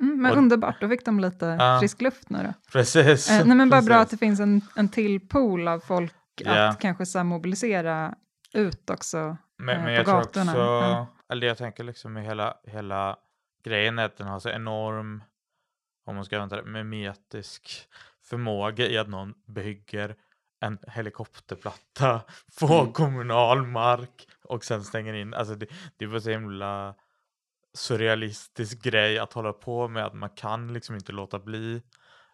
Mm, 0.00 0.22
men 0.22 0.32
Och- 0.32 0.38
underbart, 0.38 0.80
då 0.80 0.88
fick 0.88 1.04
de 1.04 1.20
lite 1.20 1.46
Ja. 1.60 1.78
frisk 1.80 2.00
luft 2.00 2.30
nu 2.30 2.38
då. 2.44 2.52
precis. 2.72 3.30
Eh, 3.30 3.46
nej 3.46 3.56
men 3.56 3.70
bara 3.70 3.82
bra 3.82 3.96
att 3.96 4.00
precis. 4.10 4.20
det 4.20 4.26
finns 4.26 4.40
en, 4.40 4.60
en 4.76 4.88
till 4.88 5.28
pool 5.28 5.68
av 5.68 5.78
folk 5.80 6.14
Ja. 6.36 6.68
att 6.68 6.80
kanske 6.80 7.06
så 7.06 7.24
mobilisera 7.24 8.14
ut 8.52 8.90
också. 8.90 9.36
Men, 9.56 9.68
eh, 9.76 9.76
men 9.76 9.84
på 9.84 9.90
jag 9.90 10.04
tror 10.06 10.14
gatorna, 10.14 10.52
också, 10.52 10.60
ja. 10.62 11.06
eller 11.28 11.46
jag 11.46 11.58
tänker 11.58 11.84
liksom 11.84 12.12
med 12.12 12.24
hela, 12.24 12.54
hela 12.64 13.16
grejen 13.64 13.98
är 13.98 14.04
att 14.04 14.16
den 14.16 14.26
har 14.26 14.38
så 14.40 14.48
enorm, 14.48 15.22
om 16.04 16.14
man 16.14 16.24
ska 16.24 16.36
använda 16.40 16.56
det, 16.64 16.70
mimetisk 16.70 17.88
förmåga 18.22 18.86
i 18.86 18.98
att 18.98 19.08
någon 19.08 19.34
bygger 19.46 20.16
en 20.60 20.78
helikopterplatta 20.88 22.20
på 22.60 22.66
Mm. 22.80 22.92
kommunal 22.92 23.66
mark 23.66 24.28
och 24.44 24.64
sen 24.64 24.84
stänger 24.84 25.14
in, 25.14 25.34
alltså 25.34 25.54
det, 25.54 25.66
det 25.96 26.06
var 26.06 26.20
så 26.20 26.30
himla 26.30 26.94
surrealistisk 27.74 28.82
grej 28.82 29.18
att 29.18 29.32
hålla 29.32 29.52
på 29.52 29.88
med 29.88 30.04
att 30.06 30.14
man 30.14 30.30
kan 30.30 30.72
liksom 30.72 30.94
inte 30.94 31.12
låta 31.12 31.38
bli 31.38 31.82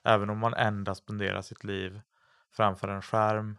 även 0.04 0.30
om 0.30 0.38
man 0.38 0.54
endast 0.54 1.02
spenderar 1.02 1.42
sitt 1.42 1.64
liv 1.64 2.00
framför 2.56 2.88
en 2.88 3.02
skärm 3.02 3.58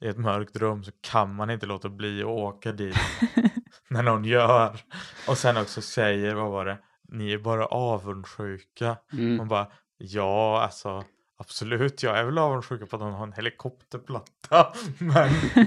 i 0.00 0.08
ett 0.08 0.18
mörkt 0.18 0.56
rum 0.56 0.84
så 0.84 0.90
kan 1.00 1.34
man 1.34 1.50
inte 1.50 1.66
låta 1.66 1.88
bli 1.88 2.20
att 2.20 2.26
åka 2.28 2.72
dit 2.72 2.96
när 3.88 4.02
någon 4.02 4.24
gör. 4.24 4.80
Och 5.28 5.38
sen 5.38 5.56
också 5.56 5.82
säger, 5.82 6.34
vad 6.34 6.50
var 6.50 6.64
det, 6.64 6.78
ni 7.12 7.32
är 7.32 7.38
bara 7.38 7.66
avundsjuka. 7.66 8.96
Mm. 9.12 9.36
Man 9.36 9.48
bara, 9.48 9.66
ja 9.98 10.62
alltså 10.62 11.04
absolut, 11.38 12.02
jag 12.02 12.18
är 12.18 12.24
väl 12.24 12.38
avundsjuka 12.38 12.86
på 12.86 12.96
att 12.96 13.02
någon 13.02 13.12
har 13.12 13.26
en 13.26 13.32
helikopterplatta. 13.32 14.72
Men, 14.98 15.30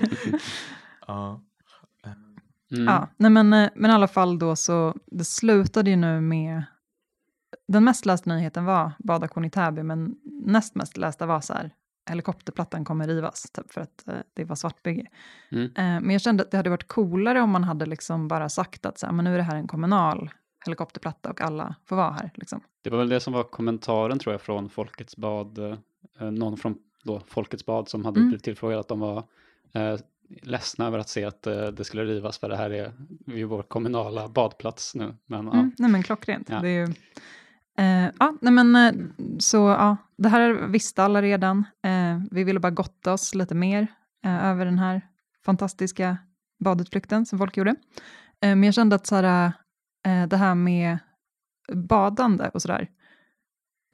ja. 1.07 1.41
Mm. 2.71 2.85
Ja, 2.85 3.07
nej 3.17 3.31
men, 3.31 3.53
eh, 3.53 3.69
men 3.75 3.91
i 3.91 3.93
alla 3.93 4.07
fall 4.07 4.39
då 4.39 4.55
så, 4.55 4.95
det 5.05 5.25
slutade 5.25 5.89
ju 5.89 5.95
nu 5.95 6.21
med, 6.21 6.63
den 7.67 7.83
mest 7.83 8.05
lästa 8.05 8.29
nyheten 8.29 8.65
var 8.65 8.91
badaktion 8.99 9.45
i 9.45 9.49
Täby, 9.49 9.83
men 9.83 10.15
näst 10.23 10.75
mest 10.75 10.97
lästa 10.97 11.25
var 11.25 11.41
så 11.41 11.53
här, 11.53 11.71
helikopterplattan 12.09 12.85
kommer 12.85 13.07
rivas, 13.07 13.51
typ, 13.51 13.73
för 13.73 13.81
att 13.81 14.07
eh, 14.07 14.15
det 14.33 14.43
var 14.43 14.55
svartbygge. 14.55 15.07
Mm. 15.51 15.63
Eh, 15.65 15.71
men 15.75 16.09
jag 16.09 16.21
kände 16.21 16.43
att 16.43 16.51
det 16.51 16.57
hade 16.57 16.69
varit 16.69 16.87
coolare 16.87 17.41
om 17.41 17.49
man 17.49 17.63
hade 17.63 17.85
liksom 17.85 18.27
bara 18.27 18.49
sagt 18.49 18.85
att 18.85 18.99
så 18.99 19.05
här, 19.05 19.13
men 19.13 19.25
nu 19.25 19.33
är 19.33 19.37
det 19.37 19.43
här 19.43 19.55
en 19.55 19.67
kommunal 19.67 20.29
helikopterplatta 20.67 21.29
och 21.29 21.41
alla 21.41 21.75
får 21.85 21.95
vara 21.95 22.11
här. 22.11 22.31
Liksom. 22.35 22.61
Det 22.83 22.89
var 22.89 22.97
väl 22.97 23.09
det 23.09 23.19
som 23.19 23.33
var 23.33 23.43
kommentaren 23.43 24.19
tror 24.19 24.33
jag 24.33 24.41
från 24.41 24.69
Folkets 24.69 25.17
bad, 25.17 25.57
eh, 26.19 26.31
någon 26.31 26.57
från 26.57 26.75
då 27.03 27.21
Folkets 27.27 27.65
bad 27.65 27.89
som 27.89 28.05
hade 28.05 28.19
Mm. 28.19 28.29
blivit 28.29 28.43
tillfrågad 28.43 28.79
att 28.79 28.87
de 28.87 28.99
var 28.99 29.23
eh, 29.73 29.95
ledsna 30.41 30.87
över 30.87 30.99
att 30.99 31.09
se 31.09 31.25
att 31.25 31.47
eh, 31.47 31.65
det 31.67 31.83
skulle 31.83 32.05
rivas 32.05 32.37
för 32.37 32.49
det 32.49 32.57
här 32.57 32.69
är 32.69 32.91
ju 33.25 33.43
vår 33.45 33.63
kommunala 33.63 34.27
badplats 34.27 34.95
nu. 34.95 35.15
Men 35.25 35.47
Mm, 35.47 35.71
nej 35.77 35.91
men 35.91 36.03
klockrent. 36.03 36.49
Ja. 36.49 36.59
Det 36.61 36.69
är 36.69 36.87
ju, 36.87 36.93
eh, 37.77 38.11
ja, 38.19 38.33
nej 38.41 38.53
men 38.53 38.75
eh, 38.75 38.93
så 39.39 39.57
ja, 39.57 39.97
det 40.17 40.29
här 40.29 40.53
visste 40.53 41.03
alla 41.03 41.21
redan. 41.21 41.57
Eh, 41.83 42.21
vi 42.31 42.43
ville 42.43 42.59
bara 42.59 42.71
gotta 42.71 43.13
oss 43.13 43.35
lite 43.35 43.55
mer 43.55 43.87
eh, 44.25 44.45
över 44.45 44.65
den 44.65 44.79
här 44.79 45.01
fantastiska 45.45 46.17
badutflykten 46.59 47.25
som 47.25 47.39
folk 47.39 47.57
gjorde. 47.57 47.75
Men 48.41 48.63
jag 48.63 48.73
kände 48.73 48.95
att 48.95 49.07
så 49.07 49.15
här, 49.15 49.51
Eh, 50.05 50.27
det 50.27 50.37
här 50.37 50.55
med 50.55 50.97
badande 51.73 52.49
och 52.53 52.61
sådär. 52.61 52.89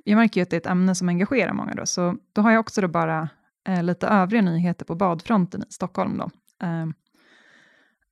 Jag 0.04 0.16
märker 0.18 0.40
ju 0.40 0.44
att 0.44 0.50
det 0.50 0.56
är 0.56 0.60
ett 0.60 0.66
ämne 0.66 0.96
som 0.96 1.10
engagerar 1.10 1.54
många 1.54 1.74
då, 1.74 1.86
så 1.86 2.18
då 2.34 2.42
har 2.42 2.52
jag 2.52 2.60
också 2.60 2.82
då 2.82 2.88
bara 2.88 3.30
eh, 3.68 3.84
lite 3.84 4.08
övriga 4.08 4.42
nyheter 4.42 4.86
på 4.86 4.96
badfronten 4.96 5.64
i 5.70 5.72
Stockholm 5.74 6.18
då. 6.18 6.30
Eh, 6.68 6.88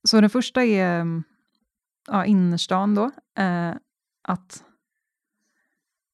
så 0.03 0.21
den 0.21 0.29
första 0.29 0.63
är 0.63 1.05
ja, 2.07 2.25
innerstan 2.25 2.95
då, 2.95 3.11
eh, 3.37 3.73
att 4.23 4.63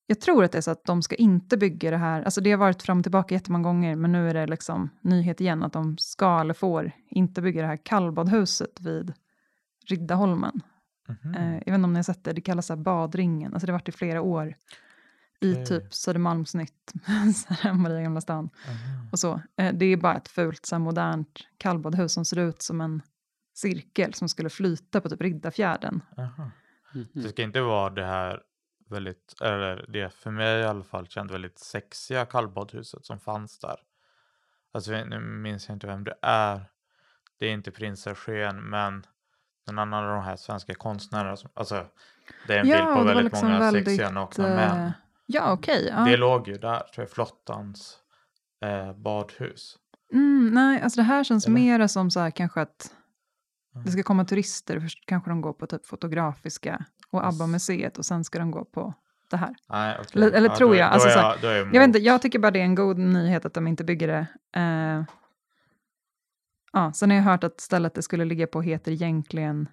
jag 0.07 0.21
tror 0.21 0.43
att 0.43 0.51
det 0.51 0.57
är 0.57 0.61
så 0.61 0.71
att 0.71 0.85
de 0.85 1.01
ska 1.01 1.15
inte 1.15 1.57
bygga 1.57 1.91
det 1.91 1.97
här, 1.97 2.21
alltså 2.21 2.41
det 2.41 2.51
har 2.51 2.57
varit 2.57 2.83
fram 2.83 2.97
och 2.97 3.03
tillbaka 3.03 3.35
jättemånga 3.35 3.63
gånger, 3.63 3.95
men 3.95 4.11
nu 4.11 4.29
är 4.29 4.33
det 4.33 4.47
liksom 4.47 4.89
nyhet 5.01 5.41
igen 5.41 5.63
att 5.63 5.73
de 5.73 5.97
ska 5.97 6.39
eller 6.39 6.53
får 6.53 6.91
inte 7.09 7.41
bygga 7.41 7.61
det 7.61 7.67
här 7.67 7.85
kallbadhuset 7.85 8.81
vid 8.81 9.13
Riddarholmen. 9.89 10.61
Mhm. 11.07 11.35
Eh, 11.35 11.53
jag 11.53 11.59
vet 11.59 11.67
inte 11.67 11.83
om 11.83 11.93
ni 11.93 11.97
har 11.97 12.03
sett 12.03 12.23
det, 12.23 12.33
det 12.33 12.41
kallas 12.41 12.65
så 12.65 12.73
här 12.75 12.81
badringen, 12.81 13.53
alltså 13.53 13.65
det 13.65 13.71
har 13.71 13.79
varit 13.79 13.89
i 13.89 13.91
flera 13.91 14.21
år. 14.21 14.55
I 15.39 15.53
Okej. 15.53 15.65
typ 15.65 15.93
Södermalmsnytt, 15.93 16.93
Maria 17.73 18.01
Gamla 18.01 18.21
stan 18.21 18.49
Aha. 18.67 19.09
och 19.11 19.19
så. 19.19 19.41
Eh, 19.57 19.73
det 19.73 19.85
är 19.85 19.97
bara 19.97 20.17
ett 20.17 20.27
fult 20.27 20.65
så 20.65 20.75
här, 20.75 20.79
modernt 20.79 21.39
kallbadhus 21.57 22.13
som 22.13 22.25
ser 22.25 22.39
ut 22.39 22.61
som 22.61 22.81
en 22.81 23.01
cirkel 23.53 24.13
som 24.13 24.29
skulle 24.29 24.49
flyta 24.49 25.01
på 25.01 25.09
typ 25.09 25.21
Riddarfjärden. 25.21 26.01
Mhm. 26.17 27.07
Det 27.13 27.29
ska 27.29 27.43
inte 27.43 27.61
vara 27.61 27.89
det 27.89 28.05
här 28.05 28.41
väldigt, 28.89 29.41
eller 29.41 29.85
det 29.89 30.13
för 30.13 30.31
mig 30.31 30.59
i 30.59 30.63
alla 30.63 30.83
fall 30.83 31.07
känt 31.07 31.31
väldigt 31.31 31.59
sexiga 31.59 32.25
kallbadhuset 32.25 33.05
som 33.05 33.19
fanns 33.19 33.59
där. 33.59 33.77
Alltså 34.71 34.91
nu 34.91 35.19
minns 35.19 35.67
jag 35.67 35.75
inte 35.75 35.87
vem 35.87 36.03
det 36.03 36.15
är. 36.21 36.65
Det 37.39 37.45
är 37.45 37.51
inte 37.51 37.71
prins 37.71 38.07
Eugen 38.07 38.69
men 38.69 39.05
någon 39.67 39.79
annan 39.79 40.03
av 40.03 40.15
de 40.15 40.23
här 40.23 40.35
svenska 40.35 40.73
konstnärerna. 40.73 41.35
Som, 41.37 41.49
alltså 41.53 41.85
det 42.47 42.53
är 42.53 42.59
en 42.59 42.67
Ja, 42.67 42.77
bild 42.77 42.97
på 42.97 43.03
väldigt 43.03 43.23
liksom 43.25 43.47
många 43.47 43.59
väldigt, 43.59 43.85
sexiga 43.85 44.09
nakna 44.09 44.47
eh, 44.49 44.55
män. 44.55 44.91
Ja, 45.25 45.51
okej. 45.53 45.89
ja. 45.95 45.99
Det 46.05 46.17
låg 46.17 46.47
ju 46.47 46.57
där, 46.57 46.79
tror 46.79 47.03
jag, 47.05 47.09
flottans 47.09 47.97
eh, 48.65 48.93
badhus. 48.93 49.75
Mm, 50.13 50.49
nej, 50.53 50.81
alltså 50.81 50.97
det 50.99 51.03
här 51.03 51.23
känns 51.23 51.45
Eller? 51.45 51.53
mera 51.53 51.87
som 51.87 52.11
så 52.11 52.19
här 52.19 52.31
kanske 52.31 52.61
att 52.61 52.91
det 53.73 53.79
Mm. 53.79 53.91
ska 53.91 54.03
komma 54.03 54.25
turister. 54.25 54.79
Först 54.79 55.05
kanske 55.05 55.29
de 55.31 55.41
går 55.41 55.53
på 55.53 55.67
typ 55.67 55.85
Fotografiska 55.85 56.85
och. 57.11 57.25
ABBA-museet 57.27 57.97
och 57.97 58.05
sen 58.05 58.23
ska 58.23 58.39
de 58.39 58.51
gå 58.51 58.65
på 58.65 58.93
det 59.29 59.37
här. 59.37 59.55
Nej, 59.69 59.97
okej. 59.99 60.11
Eller- 60.23 60.31
eller 60.37 60.49
tror 60.49 60.69
då, 60.69 60.75
jag, 60.75 60.89
alltså 60.91 61.07
är 61.07 61.11
så 61.13 61.19
jag, 61.19 61.35
då 61.41 61.47
är 61.47 61.55
jag, 61.55 61.65
Jag, 61.67 61.71
vet 61.79 61.83
inte, 61.87 61.99
jag 61.99 62.21
tycker 62.21 62.39
bara 62.39 62.51
det 62.51 62.59
är 62.59 62.63
en 62.63 62.75
god 62.75 62.97
nyhet 62.97 63.45
att 63.45 63.53
de 63.53 63.67
inte 63.67 63.83
bygger 63.83 64.07
det. 64.07 64.27
Eh, 64.61 65.03
ja, 66.75 66.93
sen 66.93 67.09
har 67.09 67.17
jag 67.17 67.23
hört 67.23 67.43
att 67.43 67.61
stället 67.61 67.93
det 67.93 68.01
skulle 68.01 68.25
ligga 68.25 68.47
på 68.47 68.61
heter 68.61 68.91
egentligen 68.91 69.67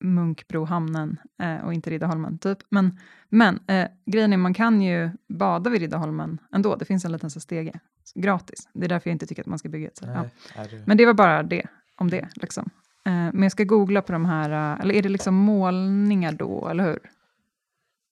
Munkbrohamnen 0.00 1.16
eh, 1.42 1.64
och 1.64 1.74
inte 1.74 1.90
Riddarholmen. 1.90 2.38
Typ. 2.38 2.58
Men, 2.68 2.98
men 3.28 3.60
eh, 3.66 3.88
grejen 4.06 4.32
är 4.32 4.36
man 4.36 4.54
kan 4.54 4.82
ju 4.82 5.10
bada 5.28 5.70
vid 5.70 5.80
Riddarholmen 5.80 6.38
ändå. 6.52 6.76
Det 6.76 6.84
finns 6.84 7.04
en 7.04 7.12
liten 7.12 7.30
så 7.30 7.40
stege, 7.40 7.80
gratis. 8.14 8.68
Det 8.72 8.84
är 8.84 8.88
därför 8.88 9.10
jag 9.10 9.14
inte 9.14 9.26
tycker 9.26 9.42
att 9.42 9.46
man 9.46 9.58
ska 9.58 9.68
bygga 9.68 9.88
ett. 9.88 9.96
Så, 9.96 10.04
ja. 10.06 10.24
Nej, 10.56 10.68
det... 10.70 10.82
Men 10.86 10.96
det 10.96 11.06
var 11.06 11.14
bara 11.14 11.42
det, 11.42 11.66
om 11.96 12.10
det. 12.10 12.28
Liksom. 12.34 12.70
Eh, 13.06 13.12
men 13.12 13.42
jag 13.42 13.52
ska 13.52 13.64
googla 13.64 14.02
på 14.02 14.12
de 14.12 14.24
här, 14.24 14.50
eh, 14.74 14.80
eller 14.80 14.94
är 14.94 15.02
det 15.02 15.08
liksom 15.08 15.34
målningar 15.34 16.32
då, 16.32 16.68
eller 16.68 16.84
hur? 16.84 16.98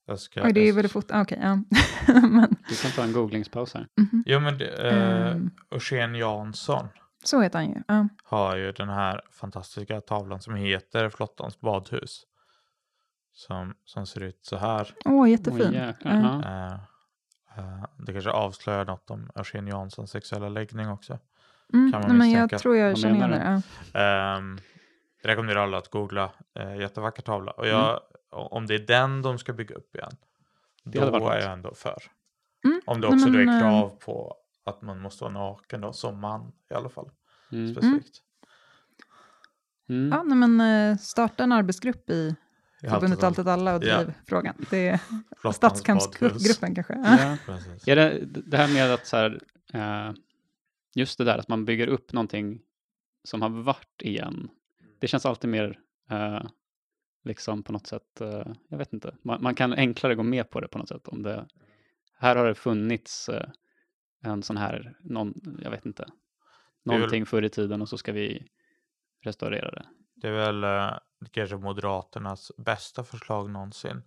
jag 0.06 0.18
ska, 0.18 0.42
Oj, 0.44 0.52
det 0.52 0.68
är 0.68 0.72
väl 0.72 0.88
fort, 0.88 1.10
ah, 1.10 1.22
okej, 1.22 1.38
ja. 1.42 1.62
men, 2.30 2.56
Du 2.68 2.74
kan 2.82 2.90
ta 2.90 3.04
en 3.04 3.12
googlingspaus 3.12 3.74
här. 3.74 3.86
mhm. 4.00 4.22
Jo, 4.26 4.40
men 4.40 4.58
det, 4.58 4.88
eh, 4.90 5.30
Ehm. 5.30 5.50
Eugen 5.70 6.14
Jansson 6.14 6.88
Så 7.24 7.40
heter 7.40 7.58
han 7.58 7.68
ju. 7.68 7.82
Ja. 7.88 8.08
har 8.24 8.56
ju 8.56 8.72
den 8.72 8.88
här 8.88 9.20
fantastiska 9.30 10.00
tavlan 10.00 10.40
som 10.40 10.54
heter 10.54 11.08
Flottans 11.08 11.60
badhus. 11.60 12.22
Som, 13.32 13.74
som 13.84 14.06
ser 14.06 14.20
ut 14.22 14.38
så 14.42 14.56
här. 14.56 14.94
Åh, 15.04 15.30
jättefin. 15.30 15.66
Oj, 15.68 15.74
jäklar. 15.76 16.12
Ja. 16.12 16.40
Ja. 16.44 16.74
Eh, 17.56 17.68
eh, 17.80 17.84
det 17.98 18.12
kanske 18.12 18.30
avslöjar 18.30 18.84
något 18.84 19.10
om 19.10 19.30
Eugen 19.34 19.66
Janssons 19.66 20.10
sexuella 20.10 20.48
läggning 20.48 20.88
också. 20.88 21.18
Mm, 21.72 21.92
kan 21.92 22.00
man 22.00 22.08
nej, 22.08 22.18
men 22.18 22.30
jag 22.50 22.60
tror 22.60 22.76
jag 22.76 22.98
känner 22.98 23.14
igen 23.16 23.30
det. 23.30 23.62
Ja. 24.00 24.36
Um, 24.36 24.58
rekommenderar 25.22 25.62
alla 25.62 25.78
att 25.78 25.88
googla. 25.90 26.30
Uh, 26.60 26.76
jättevacker 26.80 27.22
tavla. 27.22 27.52
Och 27.52 27.66
Mm. 27.66 27.78
jag, 27.78 28.00
o- 28.32 28.48
om 28.50 28.66
det 28.66 28.74
är 28.74 28.78
den 28.78 29.22
de 29.22 29.38
ska 29.38 29.52
bygga 29.52 29.74
upp 29.74 29.94
igen, 29.96 30.12
Det 30.84 30.98
då 31.00 31.28
är 31.28 31.40
jag 31.40 31.52
ändå 31.52 31.74
för. 31.74 32.02
Mm, 32.64 32.80
Om 32.86 33.00
det 33.00 33.08
nej, 33.08 33.14
också 33.16 33.26
då 33.26 33.38
men, 33.38 33.48
är 33.48 33.54
eh, 33.54 33.60
krav 33.60 33.88
på 34.04 34.36
att 34.64 34.82
man 34.82 35.00
måste 35.00 35.24
vara 35.24 35.32
naken 35.32 35.80
då, 35.80 35.92
som 35.92 36.20
man 36.20 36.52
i 36.70 36.74
alla 36.74 36.88
fall. 36.88 37.10
Mm. 37.52 37.74
Specifikt. 37.74 38.20
Mm. 39.88 40.12
Ja, 40.12 40.22
nej, 40.22 40.48
men 40.48 40.60
eh, 40.60 40.96
starta 40.96 41.44
en 41.44 41.52
arbetsgrupp 41.52 42.10
i 42.10 42.36
Förbundet. 42.90 43.22
Allt 43.22 43.38
åt 43.38 43.46
alla 43.46 43.74
och 43.74 43.80
driv 43.80 44.14
frågan. 44.26 44.54
Det 44.70 44.88
är. 44.88 45.00
Stadskampsgruppen 45.52 46.74
kanske. 46.74 46.94
Ja. 47.04 47.36
Ja. 47.84 47.94
Det 47.94 48.24
det 48.24 48.56
här 48.56 48.74
med 48.74 48.94
att 48.94 49.06
så 49.06 49.16
här, 49.16 49.40
eh, 49.72 50.12
just 50.94 51.18
det 51.18 51.24
där 51.24 51.38
att 51.38 51.48
man 51.48 51.64
bygger 51.64 51.86
upp 51.86 52.12
någonting 52.12 52.60
som 53.24 53.42
har 53.42 53.48
varit 53.48 54.02
igen. 54.02 54.50
Det 54.98 55.06
känns 55.06 55.26
alltid 55.26 55.50
mer 55.50 55.78
eh, 56.10 56.42
liksom 57.24 57.62
på 57.62 57.72
något 57.72 57.86
sätt, 57.86 58.20
jag 58.68 58.78
vet 58.78 58.92
inte, 58.92 59.16
man, 59.22 59.42
man 59.42 59.54
kan 59.54 59.72
enklare 59.72 60.14
gå 60.14 60.22
med 60.22 60.50
på 60.50 60.60
det 60.60 60.68
på 60.68 60.78
något 60.78 60.88
sätt. 60.88 61.08
Om 61.08 61.22
det, 61.22 61.46
här 62.18 62.36
har 62.36 62.46
det 62.46 62.54
funnits 62.54 63.30
en 64.24 64.42
sån 64.42 64.56
här, 64.56 64.96
någon, 65.00 65.58
jag 65.62 65.70
vet 65.70 65.86
inte, 65.86 66.02
väl- 66.02 66.94
någonting 66.98 67.26
förr 67.26 67.42
i 67.42 67.48
tiden 67.48 67.82
och 67.82 67.88
så 67.88 67.98
ska 67.98 68.12
vi 68.12 68.46
restaurera 69.20 69.70
det. 69.70 69.86
Det 70.14 70.28
är 70.28 70.32
väl 70.32 70.64
eh, 70.64 70.98
kanske 71.30 71.56
Moderaternas 71.56 72.52
bästa 72.56 73.04
förslag 73.04 73.50
någonsin. 73.50 74.02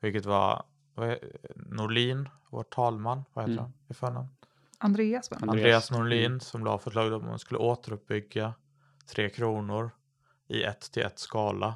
Vilket 0.00 0.26
var 0.26 0.62
vad 0.94 1.08
är, 1.08 1.18
Norlin, 1.56 2.28
vår 2.50 2.62
talman, 2.62 3.24
vad 3.32 3.44
heter 3.44 3.52
Mm. 3.52 3.64
han 3.64 3.72
i 3.88 3.94
förnamn? 3.94 4.28
Andreas, 4.78 5.30
va? 5.30 5.36
Andreas. 5.40 5.54
Andreas 5.56 5.90
Norlin 5.90 6.26
Mm. 6.26 6.40
som 6.40 6.64
la 6.64 6.78
förslaget 6.78 7.12
om 7.12 7.22
att 7.22 7.28
man 7.28 7.38
skulle 7.38 7.58
återuppbygga 7.58 8.54
Tre 9.06 9.28
Kronor 9.28 9.90
i 10.48 10.62
ett 10.62 10.80
till 10.92 11.02
ett 11.02 11.18
skala 11.18 11.74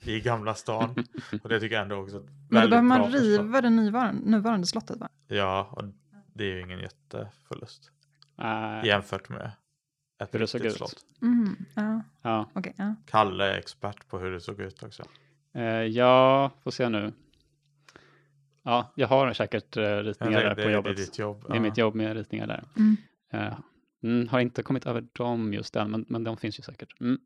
i 0.00 0.20
Gamla 0.20 0.54
stan. 0.54 0.94
och 1.42 1.48
det 1.48 1.60
tycker 1.60 1.74
jag 1.76 1.82
ändå 1.82 1.96
också 1.96 2.16
är 2.16 2.20
ett 2.20 2.26
Men 2.26 2.48
då 2.48 2.54
väldigt 2.54 2.70
behöver 2.70 2.82
man 2.88 2.98
bra 3.00 3.10
förslag. 3.10 3.24
riva 3.44 3.60
det 3.60 3.70
nuvarande, 3.70 4.30
nuvarande 4.30 4.66
slottet, 4.66 4.96
va? 4.96 5.08
Ja, 5.26 5.68
och 5.72 5.84
det 6.38 6.44
är 6.44 6.54
ju 6.54 6.60
ingen 6.60 6.78
jätteförlust 6.80 7.90
Eh, 8.42 8.84
jämfört 8.86 9.28
med 9.28 9.50
ett 10.22 10.34
Hur 10.34 10.38
det 10.38 10.46
såg 10.46 10.60
ut. 10.64 10.72
slott. 10.76 11.06
Mm, 11.22 11.56
ja, 11.74 12.02
ja. 12.22 12.50
okej. 12.52 12.74
ja. 12.76 12.94
Kalle 13.06 13.44
är 13.54 13.58
expert 13.58 14.08
på 14.08 14.18
hur 14.18 14.30
det 14.30 14.40
såg 14.40 14.60
ut 14.60 14.82
också. 14.82 15.02
Eh, 15.54 15.62
ja, 15.64 16.50
får 16.62 16.70
se 16.70 16.88
nu. 16.88 17.12
Ja, 18.62 18.92
jag 18.94 19.08
har 19.08 19.32
säkert 19.32 19.76
eh, 19.76 19.82
Jag 19.82 20.06
ritningar 20.06 20.40
tänkte, 20.40 20.48
där 20.48 20.54
det, 20.54 20.54
på 20.54 20.60
det 20.68 20.68
är 20.68 20.74
jobbet. 20.74 20.96
ditt 20.96 21.18
jobb. 21.18 21.44
Det 21.48 21.56
är 21.56 21.60
mitt 21.60 21.76
jobb 21.78 21.94
med 21.94 22.16
ritningar 22.16 22.46
där. 22.46 22.64
Mm. 22.76 22.96
Eh, 23.32 23.58
mm, 24.02 24.28
har 24.28 24.40
inte 24.40 24.62
kommit 24.62 24.86
över 24.86 25.06
dem 25.12 25.52
just 25.54 25.76
än, 25.76 25.90
men, 25.90 26.04
men 26.08 26.24
de 26.24 26.36
finns 26.36 26.58
ju 26.58 26.62
säkert. 26.62 27.00
Mm. 27.00 27.18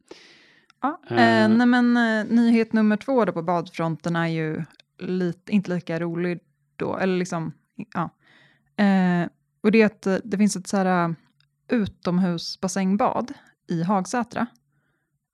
Ja, 0.82 1.00
Eh. 1.10 1.42
eh, 1.44 1.48
nej 1.48 1.66
men 1.66 1.96
eh, 1.96 2.24
nyhet 2.36 2.72
nummer 2.72 2.96
två 2.96 3.24
då 3.24 3.32
på 3.32 3.42
badfronten 3.42 4.16
är 4.16 4.26
ju 4.26 4.62
lite, 4.98 5.52
inte 5.52 5.74
lika 5.74 6.00
rolig 6.00 6.40
då, 6.76 6.96
eller 6.96 7.16
liksom, 7.16 7.52
ja. 7.94 8.10
Eh, 8.82 9.28
och 9.60 9.72
det 9.72 9.82
är 9.82 9.86
att 9.86 10.06
eh, 10.06 10.16
det 10.24 10.38
finns 10.38 10.56
ett 10.56 10.66
så 10.66 10.76
här 10.76 11.08
eh, 11.08 11.14
utomhusbassängbad 11.68 13.32
i 13.66 13.82
Hagsätra 13.82 14.46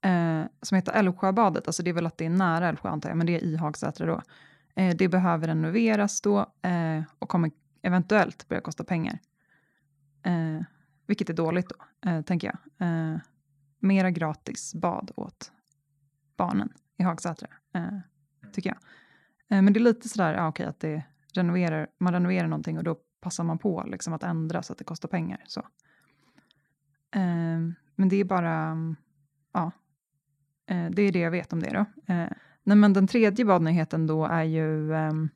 eh, 0.04 0.42
som 0.62 0.76
heter 0.76 0.92
Älvsjöbadet, 0.92 1.66
alltså 1.66 1.82
det 1.82 1.90
är 1.90 1.94
väl 1.94 2.06
att 2.06 2.18
det 2.18 2.26
är 2.26 2.30
nära 2.30 2.68
Älvsjö 2.68 2.88
antar 2.88 3.08
jag, 3.08 3.18
men 3.18 3.26
det 3.26 3.34
är 3.34 3.44
i 3.44 3.56
Hagsätra 3.56 4.06
då. 4.06 4.22
Eh, 4.74 4.96
det 4.96 5.08
behöver 5.08 5.46
renoveras 5.46 6.20
då 6.20 6.40
eh, 6.62 7.02
och 7.18 7.28
kommer 7.28 7.50
eventuellt 7.82 8.48
börja 8.48 8.60
kosta 8.60 8.84
pengar. 8.84 9.18
Eh, 10.22 10.62
vilket 11.06 11.30
är 11.30 11.34
dåligt 11.34 11.68
då, 11.68 12.10
eh, 12.10 12.22
tänker 12.22 12.46
jag. 12.46 12.88
Eh, 12.88 13.18
mera 13.78 14.10
gratis 14.10 14.74
bad 14.74 15.10
åt 15.16 15.52
barnen 16.36 16.72
i 16.96 17.02
Hagsätra, 17.02 17.48
eh, 17.74 17.98
tycker 18.52 18.70
jag. 18.70 18.78
Eh, 19.56 19.62
men 19.62 19.72
det 19.72 19.78
är 19.78 19.82
lite 19.82 20.08
sådär, 20.08 20.34
ja, 20.34 20.48
okej, 20.48 20.66
att 20.66 20.80
det 20.80 21.02
renoverar, 21.34 21.88
man 21.98 22.12
renoverar 22.12 22.48
någonting 22.48 22.78
och 22.78 22.84
då 22.84 22.96
passar 23.20 23.44
man 23.44 23.58
på 23.58 23.84
liksom, 23.86 24.12
att 24.12 24.22
ändra 24.22 24.62
så 24.62 24.72
att 24.72 24.78
det 24.78 24.84
kostar 24.84 25.08
pengar. 25.08 25.44
Så. 25.46 25.60
Eh, 27.14 27.60
men 27.94 28.08
det 28.08 28.16
är 28.16 28.24
bara, 28.24 28.76
ja, 29.52 29.72
eh, 30.66 30.90
det 30.90 31.02
är 31.02 31.12
det 31.12 31.18
jag 31.18 31.30
vet 31.30 31.52
om 31.52 31.60
det 31.60 31.70
då. 31.70 32.12
Eh, 32.14 32.28
nej, 32.62 32.76
men 32.76 32.92
den 32.92 33.06
tredje 33.06 33.44
badnyheten 33.44 34.06
då 34.06 34.26
är 34.26 34.42
ju 34.42 34.94
ehm, 34.94 35.28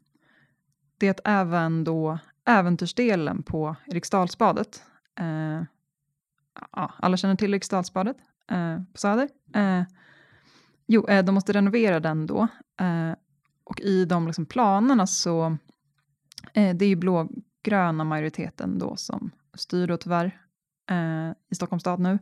det 0.98 1.08
att 1.08 1.20
även 1.24 1.84
då 1.84 2.18
äventyrsdelen 2.44 3.42
på 3.42 3.76
Eriksdalsbadet, 3.86 4.82
eh, 5.18 5.62
ja, 6.72 6.92
alla 6.96 7.16
känner 7.16 7.36
till 7.36 7.54
Eriksdalsbadet 7.54 8.16
eh, 8.50 8.76
på 8.92 8.98
Söder. 8.98 9.28
Eh, 9.54 9.82
jo, 10.86 11.08
eh, 11.08 11.24
de 11.24 11.34
måste 11.34 11.52
renovera 11.52 12.00
den 12.00 12.26
då. 12.26 12.48
Eh, 12.80 13.12
och 13.64 13.80
i 13.80 14.04
de 14.04 14.26
liksom, 14.26 14.46
planerna 14.46 15.06
så, 15.06 15.56
eh, 16.54 16.76
det 16.76 16.84
är 16.84 16.88
ju 16.88 16.96
blå 16.96 17.28
gröna 17.62 18.04
majoriteten 18.04 18.78
då 18.78 18.96
som 18.96 19.30
styr 19.54 19.86
då 19.86 19.96
tyvärr 19.96 20.40
eh, 20.90 21.30
i 21.50 21.54
Stockholms 21.54 21.82
stad 21.82 22.00
nu. 22.00 22.18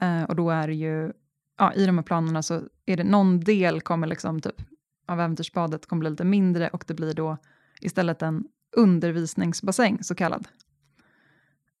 Eh, 0.00 0.22
och 0.22 0.36
då 0.36 0.50
är 0.50 0.66
det 0.66 0.74
ju, 0.74 1.12
ja, 1.58 1.72
i 1.72 1.86
de 1.86 1.98
här 1.98 2.04
planerna 2.04 2.42
så 2.42 2.62
är 2.86 2.96
det 2.96 3.04
någon 3.04 3.40
del 3.40 3.80
kommer 3.80 4.06
liksom 4.06 4.40
typ 4.40 4.62
av 5.06 5.20
äventyrsbadet 5.20 5.86
kommer 5.86 6.00
bli 6.00 6.10
lite 6.10 6.24
mindre 6.24 6.68
och 6.68 6.84
det 6.86 6.94
blir 6.94 7.14
då 7.14 7.36
istället 7.80 8.22
en 8.22 8.44
undervisningsbassäng, 8.76 10.04
så 10.04 10.14
kallad. 10.14 10.48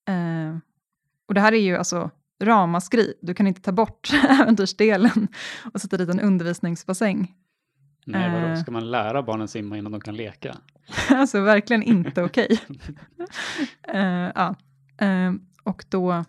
Eh, 0.08 0.58
och 1.28 1.34
det 1.34 1.40
här 1.40 1.52
är 1.52 1.60
ju 1.60 1.76
alltså 1.76 2.10
ramaskri. 2.42 3.14
Du 3.22 3.34
kan 3.34 3.46
inte 3.46 3.60
ta 3.60 3.72
bort 3.72 4.10
äventyrsdelen 4.40 5.28
och 5.74 5.80
sätta 5.80 5.96
dit 5.96 6.08
en 6.08 6.20
undervisningsbassäng. 6.20 7.34
Nej, 8.04 8.30
vadå? 8.30 8.46
Eh. 8.46 8.56
Ska 8.56 8.70
man 8.70 8.90
lära 8.90 9.22
barnen 9.22 9.48
simma 9.48 9.78
innan 9.78 9.92
de 9.92 10.00
kan 10.00 10.16
leka? 10.16 10.56
alltså 11.10 11.40
verkligen 11.40 11.82
inte 11.82 12.22
okej. 12.22 12.48
Eh, 13.88 14.30
ja. 14.34 14.54
Eh, 15.00 15.32
och 15.64 15.84
då... 15.88 16.24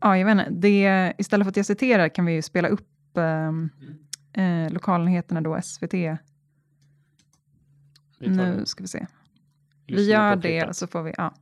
Ja, 0.00 0.18
jag 0.18 0.26
vet 0.26 0.32
inte. 0.32 0.50
Det, 0.50 1.12
istället 1.18 1.44
för 1.44 1.50
att 1.50 1.56
jag 1.56 1.66
citerar 1.66 2.08
kan 2.08 2.26
vi 2.26 2.32
ju 2.32 2.42
spela 2.42 2.68
upp 2.68 3.16
ehm, 3.16 3.70
eh, 4.32 4.72
lokalnyheterna 4.72 5.40
då, 5.40 5.60
SVT. 5.62 5.94
Vi 5.94 6.18
Nu 8.28 8.36
det. 8.36 8.66
ska 8.66 8.82
vi 8.82 8.88
se. 8.88 9.06
Vi 9.86 9.94
Lyssna 9.94 10.12
gör 10.12 10.34
på 10.34 10.40
det 10.40 10.76
så 10.76 10.86
får 10.86 11.02
vi... 11.02 11.12
Ja. 11.16 11.34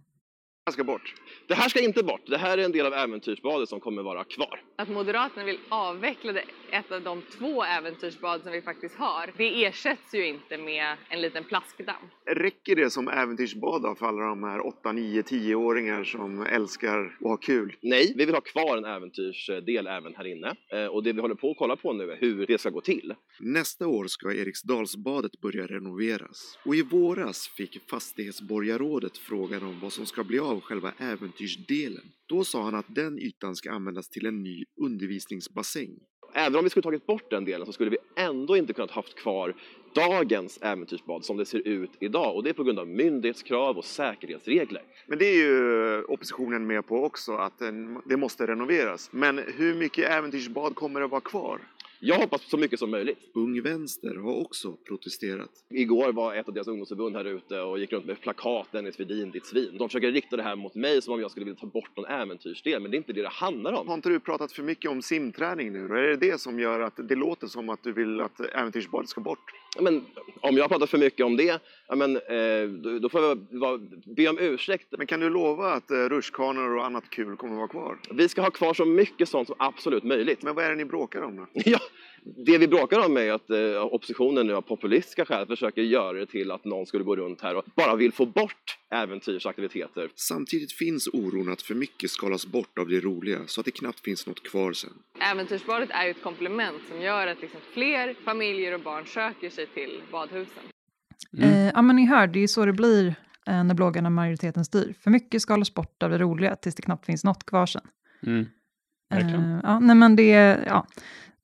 här 0.66 0.72
ska 0.72 0.84
bort. 0.84 1.14
Det 1.48 1.54
här 1.54 1.68
ska 1.68 1.80
inte 1.80 2.02
bort. 2.02 2.22
Det 2.26 2.38
här 2.38 2.58
är 2.58 2.64
en 2.64 2.72
del 2.72 2.86
av 2.86 2.92
äventyrsbadet 2.92 3.68
som 3.68 3.80
kommer 3.80 4.02
vara 4.02 4.24
kvar. 4.24 4.60
Att 4.78 4.88
Moderaterna 4.88 5.44
vill 5.44 5.58
avveckla 5.68 6.32
det, 6.32 6.44
ett 6.70 6.92
av 6.92 7.02
de 7.02 7.22
två 7.38 7.64
äventyrsbad 7.64 8.42
som 8.42 8.52
vi 8.52 8.62
faktiskt 8.62 8.94
har, 8.96 9.32
det 9.36 9.64
ersätts 9.64 10.14
ju 10.14 10.26
inte 10.26 10.58
med 10.58 10.96
en 11.08 11.20
liten 11.20 11.44
plaskdamm. 11.44 11.96
Räcker 12.26 12.76
det 12.76 12.90
som 12.90 13.08
äventyrsbad 13.08 13.82
då 13.82 13.94
för 13.94 14.06
alla 14.06 14.22
de 14.26 14.42
här 14.42 14.66
8, 14.66 14.92
9, 14.92 15.22
10-åringar 15.22 16.04
som 16.04 16.42
älskar 16.46 17.04
att 17.06 17.20
ha 17.20 17.36
kul? 17.36 17.76
Nej, 17.82 18.12
vi 18.16 18.24
vill 18.24 18.34
ha 18.34 18.40
kvar 18.40 18.76
en 18.76 18.84
äventyrsdel 18.84 19.86
även 19.86 20.14
här 20.14 20.26
inne. 20.26 20.54
Eh, 20.72 20.86
Och 20.86 21.02
det 21.02 21.12
vi 21.12 21.20
håller 21.20 21.34
på 21.34 21.50
att 21.50 21.56
kolla 21.58 21.76
på 21.76 21.92
nu 21.92 22.10
är 22.10 22.16
hur 22.16 22.46
det 22.46 22.58
ska 22.58 22.70
gå 22.70 22.80
till. 22.80 23.14
Nästa 23.40 23.86
år 23.86 24.06
ska 24.06 24.32
Eriksdalsbadet 24.34 25.40
börja 25.40 25.66
renoveras. 25.66 26.58
Och 26.64 26.74
i 26.74 26.82
våras 26.82 27.48
fick 27.48 27.90
fastighetsborgarrådet 27.90 29.18
frågan 29.18 29.62
om 29.62 29.80
vad 29.80 29.92
som 29.92 30.06
ska 30.06 30.24
bli 30.24 30.38
av 30.38 30.60
själva 30.60 30.92
äventyrsdelen. 30.98 32.02
Då 32.28 32.44
sa 32.44 32.62
han 32.62 32.74
att 32.74 32.94
den 32.94 33.18
ytan 33.18 33.56
ska 33.56 33.70
användas 33.72 34.08
till 34.08 34.26
en 34.26 34.42
ny 34.42 34.64
undervisningsbassäng. 34.80 35.90
Även 36.32 36.56
om 36.58 36.64
vi 36.64 36.70
skulle 36.70 36.82
tagit 36.82 37.06
bort 37.06 37.30
den 37.30 37.44
delen 37.44 37.66
så 37.66 37.72
skulle 37.72 37.90
vi 37.90 37.98
ändå 38.16 38.56
inte 38.56 38.72
kunnat 38.72 38.90
haft 38.90 39.14
kvar 39.14 39.54
dagens 39.94 40.58
äventyrsbad 40.62 41.24
som 41.24 41.36
det 41.36 41.44
ser 41.44 41.68
ut 41.68 41.90
idag. 42.00 42.36
Och 42.36 42.42
det 42.42 42.50
är 42.50 42.54
på 42.54 42.64
grund 42.64 42.78
av 42.78 42.88
myndighetskrav 42.88 43.78
och 43.78 43.84
säkerhetsregler. 43.84 44.82
Men 45.06 45.18
det 45.18 45.24
är 45.24 45.36
ju 45.36 46.02
oppositionen 46.04 46.66
med 46.66 46.86
på 46.86 47.04
också, 47.04 47.36
att 47.36 47.58
det 48.04 48.16
måste 48.16 48.46
renoveras. 48.46 49.08
Men 49.12 49.38
hur 49.38 49.74
mycket 49.74 50.10
äventyrsbad 50.10 50.74
kommer 50.74 51.00
att 51.00 51.10
vara 51.10 51.20
kvar? 51.20 51.60
Jag 52.00 52.18
hoppas 52.18 52.50
så 52.50 52.56
mycket 52.56 52.78
som 52.78 52.90
möjligt. 52.90 53.18
Ung 53.34 53.62
Vänster 53.62 54.14
har 54.14 54.40
också 54.40 54.72
protesterat. 54.72 55.50
Igår 55.70 56.12
var 56.12 56.34
ett 56.34 56.48
av 56.48 56.54
deras 56.54 56.66
ungdomsförbund 56.66 57.16
här 57.16 57.24
ute 57.24 57.60
och 57.60 57.78
gick 57.78 57.92
runt 57.92 58.06
med 58.06 58.20
plakat 58.20 58.72
Dennis 58.72 59.00
Vedin, 59.00 59.30
ditt 59.30 59.46
svin. 59.46 59.76
De 59.78 59.88
försöker 59.88 60.12
rikta 60.12 60.36
det 60.36 60.42
här 60.42 60.56
mot 60.56 60.74
mig 60.74 61.02
som 61.02 61.14
om 61.14 61.20
jag 61.20 61.30
skulle 61.30 61.46
vilja 61.46 61.60
ta 61.60 61.66
bort 61.66 61.96
någon 61.96 62.06
äventyrsdel, 62.06 62.82
men 62.82 62.90
det 62.90 62.96
är 62.96 62.98
inte 62.98 63.12
det 63.12 63.22
det 63.22 63.28
handlar 63.28 63.72
om. 63.72 63.88
Har 63.88 63.94
inte 63.94 64.08
du 64.08 64.20
pratat 64.20 64.52
för 64.52 64.62
mycket 64.62 64.90
om 64.90 65.02
simträning 65.02 65.72
nu? 65.72 65.84
Är 65.84 66.02
det 66.02 66.16
det 66.16 66.40
som 66.40 66.60
gör 66.60 66.80
att 66.80 67.08
det 67.08 67.14
låter 67.14 67.46
som 67.46 67.68
att 67.68 67.82
du 67.82 67.92
vill 67.92 68.20
att 68.20 68.40
äventyrsbadet 68.40 69.08
ska 69.08 69.20
bort? 69.20 69.52
Men, 69.80 70.04
om 70.40 70.56
jag 70.56 70.70
pratar 70.70 70.86
för 70.86 70.98
mycket 70.98 71.26
om 71.26 71.36
det, 71.36 71.60
men, 71.94 72.16
eh, 72.16 73.00
då, 73.00 73.08
får 73.08 73.22
jag 73.22 73.46
vara, 73.50 73.80
be 74.16 74.28
om 74.28 74.38
ursäkt. 74.38 74.86
Men 74.98 75.06
kan 75.06 75.20
du 75.20 75.30
lova 75.30 75.72
att 75.72 75.90
eh, 75.90 75.96
rutschkanor 75.96 76.76
och 76.76 76.84
annat 76.84 77.10
kul 77.10 77.36
kommer 77.36 77.52
att 77.52 77.58
vara 77.58 77.68
kvar? 77.68 77.98
Vi 78.10 78.28
ska 78.28 78.42
ha 78.42 78.50
kvar 78.50 78.74
så 78.74 78.84
mycket 78.84 79.28
sånt 79.28 79.46
som 79.48 79.56
absolut 79.58 80.04
möjligt. 80.04 80.42
Men 80.42 80.54
vad 80.54 80.64
är 80.64 80.70
det 80.70 80.76
ni 80.76 80.84
bråkar 80.84 81.22
om 81.22 81.36
då? 81.36 81.46
Ja, 81.64 81.78
det 82.46 82.58
vi 82.58 82.68
bråkar 82.68 83.06
om 83.06 83.16
är 83.16 83.32
att 83.32 83.50
eh, 83.50 83.84
oppositionen 83.84 84.46
nu 84.46 84.54
av 84.54 84.60
populistiska 84.60 85.24
skäl 85.24 85.46
försöker 85.46 85.82
göra 85.82 86.12
det 86.12 86.26
till 86.26 86.50
att 86.50 86.64
någon 86.64 86.86
skulle 86.86 87.04
gå 87.04 87.16
runt 87.16 87.40
här 87.40 87.56
och 87.56 87.64
bara 87.76 87.96
vill 87.96 88.12
få 88.12 88.26
bort 88.26 88.78
äventyrsaktiviteter. 88.90 90.08
Samtidigt 90.14 90.72
finns 90.72 91.08
oron 91.12 91.52
att 91.52 91.62
för 91.62 91.74
mycket 91.74 92.10
skalas 92.10 92.46
bort 92.46 92.78
av 92.78 92.88
det 92.88 93.00
roliga 93.00 93.38
så 93.46 93.60
att 93.60 93.64
det 93.64 93.70
knappt 93.70 94.00
finns 94.00 94.26
något 94.26 94.42
kvar 94.42 94.72
sen. 94.72 94.90
Äventyrsbadet 95.32 95.90
är 95.92 96.04
ju 96.04 96.10
ett 96.10 96.22
komplement 96.22 96.82
som 96.88 97.00
gör 97.00 97.26
att 97.26 97.40
liksom 97.40 97.60
fler 97.72 98.14
familjer 98.24 98.74
och 98.74 98.80
barn 98.80 99.06
söker 99.06 99.50
sig 99.50 99.66
till 99.66 100.00
badhusen. 100.12 100.62
Mm. 101.38 101.50
Eh, 101.50 101.72
ja, 101.74 101.82
men 101.82 101.96
ni 101.96 102.06
hör, 102.06 102.26
det 102.26 102.38
är 102.38 102.40
ju 102.40 102.48
så 102.48 102.66
det 102.66 102.72
blir 102.72 103.06
eh, 103.46 103.64
när 103.64 103.74
blågarna 103.74 104.10
majoriteten 104.10 104.64
styr. 104.64 104.94
För 105.00 105.10
mycket 105.10 105.42
skalas 105.42 105.74
bort 105.74 106.02
av 106.02 106.10
det 106.10 106.18
roliga 106.18 106.56
tills 106.56 106.74
det 106.74 106.82
knappt 106.82 107.06
finns 107.06 107.24
något 107.24 107.46
kvar 107.46 107.66
sen. 107.66 107.82
Mm. 108.26 108.46
Verkligen. 109.10 109.54
Eh, 109.54 109.60
ja, 109.62 109.80
nej, 109.80 109.96
men 109.96 110.16
det, 110.16 110.58
ja. 110.66 110.86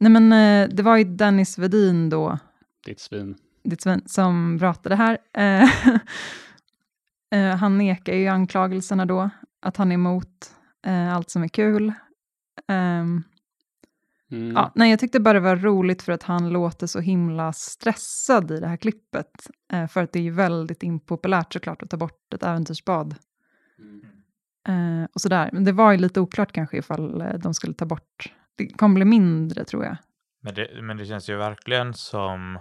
Nej, 0.03 0.12
men, 0.12 0.33
eh, 0.33 0.75
det 0.77 0.83
var 0.83 0.97
ju 0.97 1.05
Dennis 1.05 1.59
Vedin 1.59 2.11
då, 2.11 2.38
Ditt 2.85 3.01
svin. 3.01 3.37
ditt 3.65 3.83
svin, 3.83 4.03
som 4.07 4.59
pratade 4.59 4.95
här. 4.97 5.19
Eh, 5.33 5.62
eh, 7.35 7.57
han 7.57 7.79
nekar 7.79 8.15
ju 8.15 8.27
anklagelserna 8.29 9.07
då, 9.07 9.31
att 9.62 9.77
han 9.77 9.91
är 9.93 9.95
emot 9.95 10.53
allt 11.12 11.31
som 11.31 11.43
är 11.43 11.49
kul. 11.49 11.93
Ehm, 12.69 13.23
Mm. 14.31 14.53
Ja, 14.53 14.73
nej, 14.75 14.91
jag 14.91 14.99
tyckte 14.99 15.21
bara 15.21 15.33
det 15.33 15.41
var 15.41 15.57
roligt 15.57 16.03
för 16.03 16.12
att 16.12 16.23
han 16.23 16.49
låter 16.51 16.87
så 16.87 17.01
himla 17.01 17.53
stressad 17.53 18.51
i 18.51 18.61
det 18.61 18.67
här 18.67 18.77
klippet. 18.77 19.47
För 19.91 20.03
att 20.03 20.12
det 20.12 20.19
är 20.19 20.23
ju 20.23 20.31
väldigt 20.31 20.83
impopulärt 20.83 21.53
såklart 21.53 21.83
att 21.83 21.91
ta 21.91 21.97
bort 21.97 22.35
ett 22.35 22.43
äventyrsbad. 22.43 23.15
Eh, 24.69 25.05
och 25.15 25.21
sådär. 25.21 25.51
Men 25.53 25.65
det 25.65 25.73
var 25.73 25.93
ju 25.93 25.99
lite 25.99 26.21
oklart 26.21 26.53
kanske 26.53 26.77
ifall 26.77 27.25
de 27.38 27.55
skulle 27.55 27.75
ta 27.75 27.85
bort. 27.87 28.33
Det 28.68 28.77
kommer 28.77 28.94
bli 28.94 29.05
mindre 29.05 29.64
tror 29.64 29.85
jag. 29.85 29.96
Men 30.40 30.55
det, 30.55 30.83
men 30.83 30.96
det 30.96 31.07
känns 31.07 31.29
ju 31.31 31.37
verkligen 31.37 31.94
som 31.94 32.59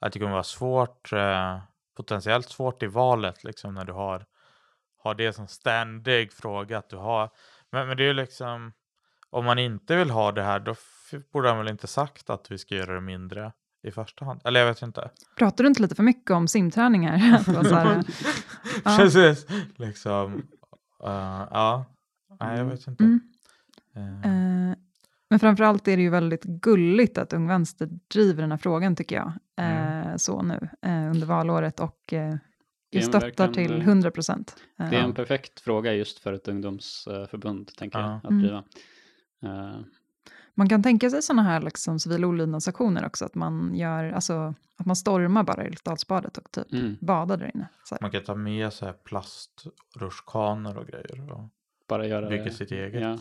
att 0.00 0.12
det 0.12 0.18
kommer 0.18 0.32
vara 0.32 0.42
svårt, 0.42 1.12
eh, 1.12 1.58
potentiellt 1.96 2.48
svårt 2.48 2.82
i 2.82 2.86
valet 2.86 3.44
liksom 3.44 3.74
när 3.74 3.84
du 3.84 3.92
har, 3.92 4.24
har 4.98 5.14
det 5.14 5.32
som 5.32 5.48
ständig 5.48 6.32
fråga 6.32 6.78
att 6.78 6.88
du 6.90 6.96
har. 6.96 7.30
Men, 7.72 7.88
men 7.88 7.96
det 7.96 8.02
är 8.02 8.06
ju 8.06 8.12
liksom, 8.12 8.72
om 9.30 9.44
man 9.44 9.58
inte 9.58 9.96
vill 9.96 10.10
ha 10.10 10.32
det 10.32 10.42
här 10.42 10.60
då 10.60 10.74
borde 11.32 11.48
han 11.48 11.58
väl 11.58 11.68
inte 11.68 11.86
sagt 11.86 12.30
att 12.30 12.50
vi 12.50 12.58
ska 12.58 12.74
göra 12.74 12.94
det 12.94 13.00
mindre 13.00 13.52
i 13.82 13.90
första 13.90 14.24
hand. 14.24 14.40
Eller 14.44 14.60
jag 14.60 14.66
vet 14.66 14.82
inte. 14.82 15.10
Pratar 15.36 15.64
du 15.64 15.68
inte 15.68 15.82
lite 15.82 15.94
för 15.94 16.02
mycket 16.02 16.30
om 16.30 16.48
simträning 16.48 17.08
här? 17.08 17.16
Här, 17.18 18.02
Ja. 18.84 18.96
Precis, 18.98 19.46
liksom. 19.76 20.34
eh, 21.04 21.46
ja, 21.50 21.84
nej 22.40 22.58
jag 22.58 22.64
vet 22.64 22.86
inte. 22.86 23.04
mm. 23.04 23.20
Eh, 23.96 24.70
Eh, 24.70 24.76
men 25.32 25.38
framförallt 25.38 25.88
är 25.88 25.96
det 25.96 26.02
ju 26.02 26.10
väldigt 26.10 26.44
gulligt 26.44 27.18
att 27.18 27.32
Ung 27.32 27.46
Vänster 27.48 27.88
driver 28.08 28.42
den 28.42 28.50
här 28.50 28.58
frågan 28.58 28.96
tycker 28.96 29.16
jag. 29.16 29.32
Eh, 29.58 30.16
Så 30.16 30.42
nu 30.42 30.68
eh, 30.82 31.10
under 31.10 31.26
valåret 31.26 31.80
och 31.80 32.12
eh, 32.12 32.34
en 32.90 33.02
stöttar 33.02 33.48
till 33.48 33.72
eh, 33.80 33.88
100 33.88 34.10
procent. 34.10 34.56
Det 34.76 34.84
är 34.96 35.04
en 35.04 35.14
perfekt 35.14 35.60
fråga 35.60 35.92
just 35.94 36.18
för 36.18 36.32
ett 36.32 36.48
ungdomsförbund, 36.48 37.70
tänker 37.76 37.98
Ja. 37.98 38.06
jag, 38.08 38.16
att 38.16 38.30
Mm. 38.30 38.42
driva. 38.42 38.64
Eh, 39.42 39.80
Man 40.54 40.68
kan 40.68 40.82
tänka 40.82 41.10
sig 41.10 41.22
sådana 41.22 41.42
här 41.42 41.60
liksom, 41.60 41.98
civil 42.00 42.24
olydnadsaktioner 42.24 43.06
också, 43.06 43.24
att 43.24 43.34
man, 43.34 43.74
gör, 43.74 44.12
alltså, 44.12 44.54
att 44.76 44.86
man 44.86 44.96
stormar 44.96 45.42
bara 45.42 45.64
Eriksdalsbadet 45.64 46.38
och 46.38 46.50
typ 46.52 46.72
mm. 46.72 46.96
badar 47.00 47.36
där 47.36 47.50
inne. 47.54 47.68
Så 47.84 47.94
här. 47.94 48.02
man 48.02 48.10
kan 48.10 48.22
ta 48.24 48.34
med 48.34 48.72
så 48.72 48.84
här 48.86 48.92
plastrutschkanor 48.92 50.78
och 50.78 50.86
grejer 50.86 51.32
och 51.32 51.48
Bara 51.88 52.06
göra 52.06 52.28
bygga 52.28 52.44
det. 52.44 52.50
sitt 52.50 52.70
eget. 52.72 53.02
Ja. 53.02 53.18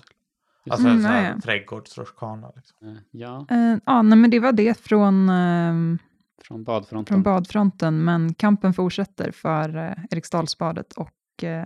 Alltså 0.69 0.88
Mm, 0.88 0.97
en 0.97 1.04
sån 1.04 1.12
ja, 1.12 1.17
här 1.17 1.32
ja. 1.36 1.41
trädgårdsrutschkana. 1.41 2.52
Liksom. 2.56 2.88
Eh, 2.88 2.97
Ja, 3.12 3.45
Eh, 3.50 3.78
ja, 3.86 4.02
nej, 4.02 4.17
men 4.17 4.30
det 4.32 4.39
var 4.39 4.52
det 4.52 4.78
från, 4.80 5.30
ehm, 5.30 5.97
från 6.43 6.63
badfronten. 6.63 7.13
från 7.15 7.24
badfronten, 7.24 8.04
men 8.04 8.34
kampen 8.34 8.74
fortsätter 8.74 9.32
för 9.32 9.76
eh, 9.78 9.93
Eriksdalsbadet 10.12 10.93
och 10.93 11.43
eh, 11.43 11.65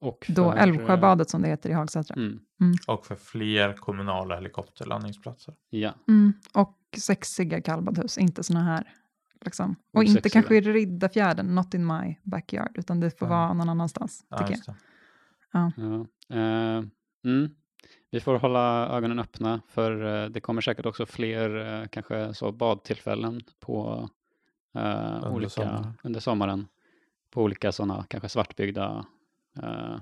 och 0.00 0.26
då 0.28 0.50
för, 0.50 0.56
eh, 0.56 0.62
Älvsjöbadet 0.62 1.30
som 1.30 1.42
det 1.42 1.48
heter 1.48 1.70
i 1.70 1.72
Hagsätra. 1.72 2.14
Mm, 2.16 2.38
Och 2.86 3.06
för 3.06 3.16
fler 3.16 3.72
kommunala 3.72 4.34
helikopterlandningsplatser. 4.34 5.54
ja, 5.70 5.94
Mm, 6.08 6.32
och 6.54 6.78
sexiga 6.96 7.60
kallbadhus, 7.60 8.18
inte 8.18 8.42
såna 8.42 8.62
här. 8.64 8.92
Liksom. 9.44 9.76
Och 9.92 10.02
inte 10.04 10.12
Osexiga. 10.18 10.32
kanske 10.42 10.56
i 10.56 10.60
Riddarfjärden, 10.60 11.54
not 11.54 11.74
in 11.74 11.86
my 11.86 12.16
backyard, 12.22 12.70
utan 12.74 13.00
det 13.00 13.18
får 13.18 13.28
Ja. 13.28 13.34
vara 13.34 13.52
någon 13.54 13.68
annanstans. 13.68 14.24
Ja, 14.28 14.36
tycker 14.38 14.50
jag. 14.50 14.56
just 14.56 14.66
det. 14.66 14.74
ja. 15.52 15.72
Eh, 16.36 16.84
mm. 17.24 17.50
Vi 18.10 18.20
får 18.20 18.34
hålla 18.38 18.88
ögonen 18.88 19.18
öppna 19.18 19.60
för 19.68 20.22
eh, 20.24 20.28
det 20.28 20.40
kommer 20.40 20.60
säkert 20.60 20.86
också 20.86 21.06
fler 21.06 21.80
eh, 21.82 21.88
kanske 21.88 22.34
så 22.34 22.52
badtillfällen 22.52 23.40
på 23.60 24.08
eh, 24.74 25.32
olika, 25.34 25.50
sommaren. 25.50 25.92
under 26.04 26.20
sommaren 26.20 26.66
på 27.30 27.42
olika 27.42 27.72
sådana 27.72 28.04
kanske 28.08 28.28
svartbyggda 28.28 29.06
eh, 29.62 29.96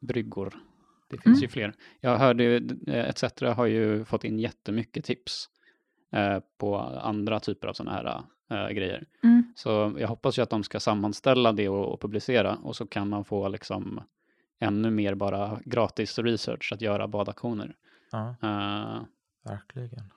bryggor. 0.00 0.54
Det 1.08 1.16
finns 1.18 1.36
Mm. 1.38 1.42
ju 1.42 1.48
fler. 1.48 1.74
Jag 2.00 2.18
hörde 2.18 2.44
ju, 2.44 2.56
eh, 2.86 3.08
ETC 3.08 3.42
har 3.56 3.66
ju 3.66 4.04
fått 4.04 4.24
in 4.24 4.38
jättemycket 4.38 5.04
tips 5.04 5.48
eh, 6.12 6.38
på 6.58 6.76
andra 6.78 7.40
typer 7.40 7.68
av 7.68 7.72
sådana 7.72 7.96
här 7.96 8.22
eh, 8.50 8.70
grejer. 8.74 9.06
Mm. 9.22 9.52
Så 9.56 9.94
jag 9.98 10.08
hoppas 10.08 10.38
ju 10.38 10.42
att 10.42 10.50
de 10.50 10.62
ska 10.64 10.80
sammanställa 10.80 11.52
det 11.52 11.68
och, 11.68 11.92
och 11.92 12.00
publicera 12.00 12.56
och 12.56 12.76
så 12.76 12.86
kan 12.86 13.08
man 13.08 13.24
få 13.24 13.48
liksom 13.48 14.00
ännu 14.64 14.90
mer 14.90 15.14
bara 15.14 15.60
gratis 15.64 16.18
research 16.18 16.72
att 16.72 16.80
göra 16.80 17.08
badaktioner. 17.08 17.76
Ja, 18.10 18.34
Eh, 18.42 19.02
verkligen. 19.44 20.12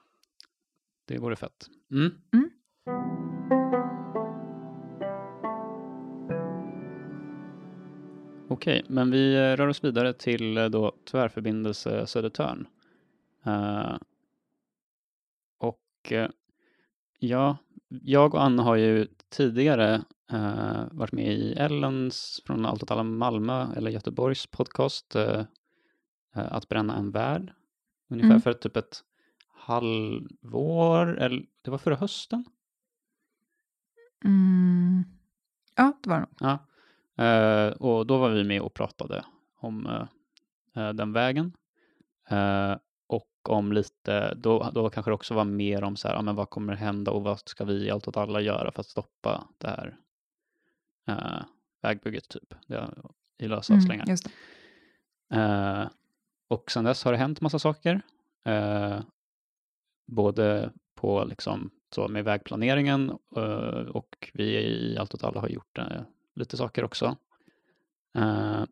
Det 1.05 1.17
vore 1.17 1.35
fett. 1.35 1.67
Mm. 1.91 2.11
Mm. 2.33 2.49
Okej, 8.49 8.85
men 8.87 9.11
vi 9.11 9.35
eh, 9.35 9.39
rör 9.39 9.67
oss 9.67 9.83
vidare 9.83 10.13
till 10.13 10.57
eh, 10.57 10.65
då 10.65 10.95
tvärförbindelse 11.11 12.07
Södertörn. 12.07 12.67
Eh, 13.45 13.97
och 15.57 16.11
eh, 16.11 16.29
ja, 17.19 17.57
jag 17.87 18.33
och 18.33 18.43
Anna 18.43 18.63
har 18.63 18.75
ju 18.75 19.07
tidigare 19.29 20.01
eh, 20.31 20.83
varit 20.91 21.11
med 21.11 21.33
i 21.33 21.53
Ellens 21.53 22.41
från 22.45 22.65
Allt 22.65 22.83
åt 22.83 22.91
alla 22.91 23.03
Malmö 23.03 23.73
eller 23.75 23.91
Göteborgs 23.91 24.47
podcast 24.47 25.15
eh, 25.15 25.43
Att 26.33 26.69
bränna 26.69 26.95
en 26.95 27.11
värld. 27.11 27.53
Ungefär 28.09 28.29
Mm. 28.29 28.41
för 28.41 28.53
typ 28.53 28.77
ett 28.77 29.03
halvår, 29.47 31.19
eller 31.19 31.45
det 31.61 31.71
var 31.71 31.77
förra 31.77 31.95
hösten. 31.95 32.45
Mm. 34.25 35.03
Ja, 35.75 35.93
det 36.03 36.09
var 36.09 36.19
det 36.19 36.27
nog. 36.39 36.57
Eh, 37.27 37.71
och 37.71 38.07
då 38.07 38.17
var 38.17 38.29
vi 38.29 38.43
med 38.43 38.61
och 38.61 38.73
pratade 38.73 39.25
om 39.59 40.07
den 40.73 41.13
vägen. 41.13 41.53
Och 43.07 43.49
om 43.49 43.71
lite, 43.71 44.33
då, 44.33 44.71
då 44.73 44.89
kanske 44.89 45.11
det 45.11 45.15
också 45.15 45.33
var 45.33 45.45
mer 45.45 45.83
om 45.83 45.95
så 45.95 46.07
här, 46.07 46.15
ja, 46.15 46.21
men 46.21 46.35
vad 46.35 46.49
kommer 46.49 46.75
hända 46.75 47.11
och 47.11 47.23
vad 47.23 47.39
ska 47.39 47.65
vi 47.65 47.73
i 47.73 47.91
Allt 47.91 48.07
åt 48.07 48.17
alla 48.17 48.41
göra 48.41 48.71
för 48.71 48.79
att 48.79 48.87
stoppa 48.87 49.47
det 49.57 49.67
här 49.67 49.97
eh, 51.07 51.41
vägbygget 51.81 52.29
typ, 52.29 52.53
det, 52.67 52.89
i 53.37 53.47
lösa 53.47 53.73
Mm, 53.73 53.85
slängar. 53.85 54.05
Eh, 55.33 55.89
och 56.47 56.71
sen 56.71 56.83
dess 56.83 57.03
har 57.03 57.11
det 57.11 57.17
hänt 57.17 57.41
massa 57.41 57.59
saker. 57.59 58.01
Eh, 58.45 58.99
både 60.07 60.71
på 60.95 61.25
liksom 61.25 61.69
så 61.95 62.07
med 62.07 62.23
vägplaneringen 62.23 63.09
eh, 63.35 63.87
och 63.89 64.31
vi 64.33 64.43
i 64.43 64.97
Allt 64.97 65.13
åt 65.13 65.23
alla 65.23 65.41
har 65.41 65.49
gjort 65.49 65.77
eh, 65.77 66.01
lite 66.35 66.57
saker 66.57 66.83
också. 66.83 67.17
Eh, 68.17 68.63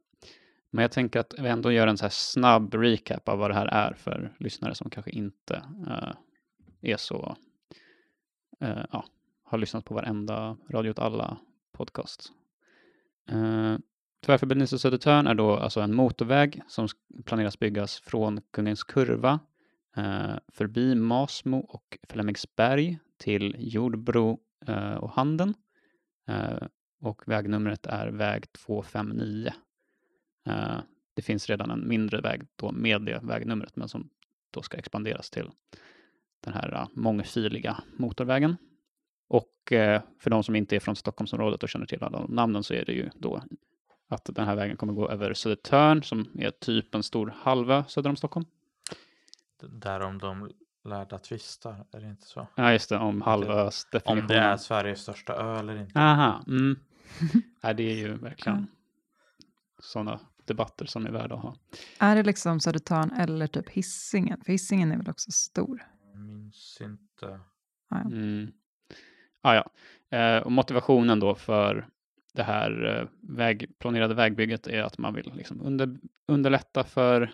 men 0.69 0.81
jag 0.81 0.91
tänker 0.91 1.19
att 1.19 1.33
vi 1.39 1.49
ändå 1.49 1.71
gör 1.71 1.87
en 1.87 1.97
så 1.97 2.05
här 2.05 2.09
snabb 2.09 2.73
recap 2.73 3.29
av 3.29 3.37
vad 3.39 3.49
det 3.49 3.53
här 3.53 3.65
är 3.65 3.93
för 3.93 4.35
lyssnare 4.39 4.75
som 4.75 4.89
kanske 4.89 5.11
inte 5.11 5.63
är 6.81 6.97
så, 6.97 7.35
ja, 8.91 9.05
har 9.43 9.57
lyssnat 9.57 9.85
på 9.85 9.93
varenda 9.93 10.57
Radio 10.69 10.89
åt 10.89 10.99
alla 10.99 11.37
podcast. 11.75 12.31
Eh, 13.29 13.77
Tvärförbindelse 14.25 14.79
Södertörn 14.79 15.27
är 15.27 15.35
då 15.35 15.55
alltså 15.55 15.81
en 15.81 15.95
motorväg 15.95 16.61
som 16.67 16.87
planeras 17.25 17.59
byggas 17.59 17.99
från 17.99 18.41
Kungens 18.51 18.83
Kurva 18.83 19.39
eh, 19.97 20.35
förbi 20.47 20.95
Masmo 20.95 21.57
och 21.57 21.97
Flemingsberg 22.09 22.99
till 23.17 23.55
Jordbro 23.59 24.39
eh, 24.67 24.93
och 24.93 25.11
Handen. 25.11 25.53
Eh, 26.27 26.67
och 27.01 27.27
vägnumret 27.27 27.85
är 27.85 28.07
väg 28.07 28.51
259. 28.51 29.53
Eh, 30.45 30.77
det 31.13 31.21
finns 31.21 31.49
redan 31.49 31.71
en 31.71 31.87
mindre 31.87 32.21
väg 32.21 32.41
då 32.55 32.71
med 32.71 33.01
det 33.01 33.19
vägnumret 33.23 33.75
men 33.75 33.89
som 33.89 34.09
då 34.51 34.61
ska 34.61 34.77
expanderas 34.77 35.29
till 35.29 35.49
den 36.39 36.53
här 36.53 36.73
eh, 36.73 36.87
mångfiliga 36.93 37.83
motorvägen. 37.97 38.55
Och 39.27 39.71
eh, 39.71 40.01
för 40.19 40.29
de 40.29 40.43
som 40.43 40.55
inte 40.55 40.75
är 40.75 40.79
från 40.79 40.95
Stockholmsområdet 40.95 41.63
och 41.63 41.69
känner 41.69 41.85
till 41.85 42.03
alla 42.03 42.19
de 42.19 42.35
namnen 42.35 42.63
så 42.63 42.73
är 42.73 42.85
det 42.85 42.93
ju 42.93 43.09
då 43.15 43.43
att 44.07 44.29
den 44.35 44.45
här 44.45 44.55
vägen 44.55 44.77
kommer 44.77 44.93
gå 44.93 45.09
över 45.09 45.33
Södertörn 45.33 46.03
som 46.03 46.27
är 46.39 46.51
typ 46.51 46.95
en 46.95 47.03
stor 47.03 47.33
halvö 47.37 47.83
söder 47.87 48.09
om 48.09 48.15
Stockholm. 48.15 48.45
Därom 49.61 50.17
de 50.17 50.51
lärda 50.83 51.19
tvistar, 51.19 51.85
är 51.91 51.99
det 51.99 52.09
inte 52.09 52.27
så? 52.27 52.47
Ja, 52.55 52.71
just 52.71 52.89
det, 52.89 52.97
om 52.97 53.21
halvös 53.21 53.85
definition. 53.85 54.21
Om 54.21 54.27
det 54.27 54.37
är 54.37 54.57
Sveriges 54.57 55.01
största 55.01 55.33
ö 55.33 55.59
eller 55.59 55.75
inte. 55.77 55.99
Aha, 55.99 56.43
mm. 56.47 56.79
Nej, 57.63 57.75
det 57.75 57.83
är 57.83 57.95
ju 57.95 58.17
verkligen 58.17 58.67
sådana 59.79 60.19
debatter 60.45 60.85
som 60.85 61.05
är 61.05 61.11
värda 61.11 61.35
att 61.35 61.41
ha. 61.41 61.55
Är 61.99 62.15
det 62.15 62.23
liksom 62.23 62.59
Södertörn 62.59 63.11
eller 63.11 63.47
typ 63.47 63.69
Hisingen? 63.69 64.41
För 64.43 64.51
Hisingen 64.51 64.91
är 64.91 64.97
väl 64.97 65.09
också 65.09 65.31
stor? 65.31 65.87
Jag 66.13 66.21
minns 66.21 66.77
inte. 66.81 67.25
Ja, 67.25 67.39
ja. 67.89 68.01
Mm. 68.01 68.51
Ah, 69.45 69.55
ja. 69.55 69.69
Eh, 70.17 70.43
och 70.43 70.51
motivationen 70.51 71.19
då 71.19 71.35
för 71.35 71.87
det 72.33 72.43
här 72.43 72.99
eh, 72.99 73.07
väg, 73.21 73.79
planerade 73.79 74.13
vägbygget 74.13 74.67
är 74.67 74.83
att 74.83 74.97
man 74.97 75.13
vill 75.13 75.31
liksom 75.35 75.61
under, 75.61 75.97
underlätta 76.27 76.83
för 76.83 77.31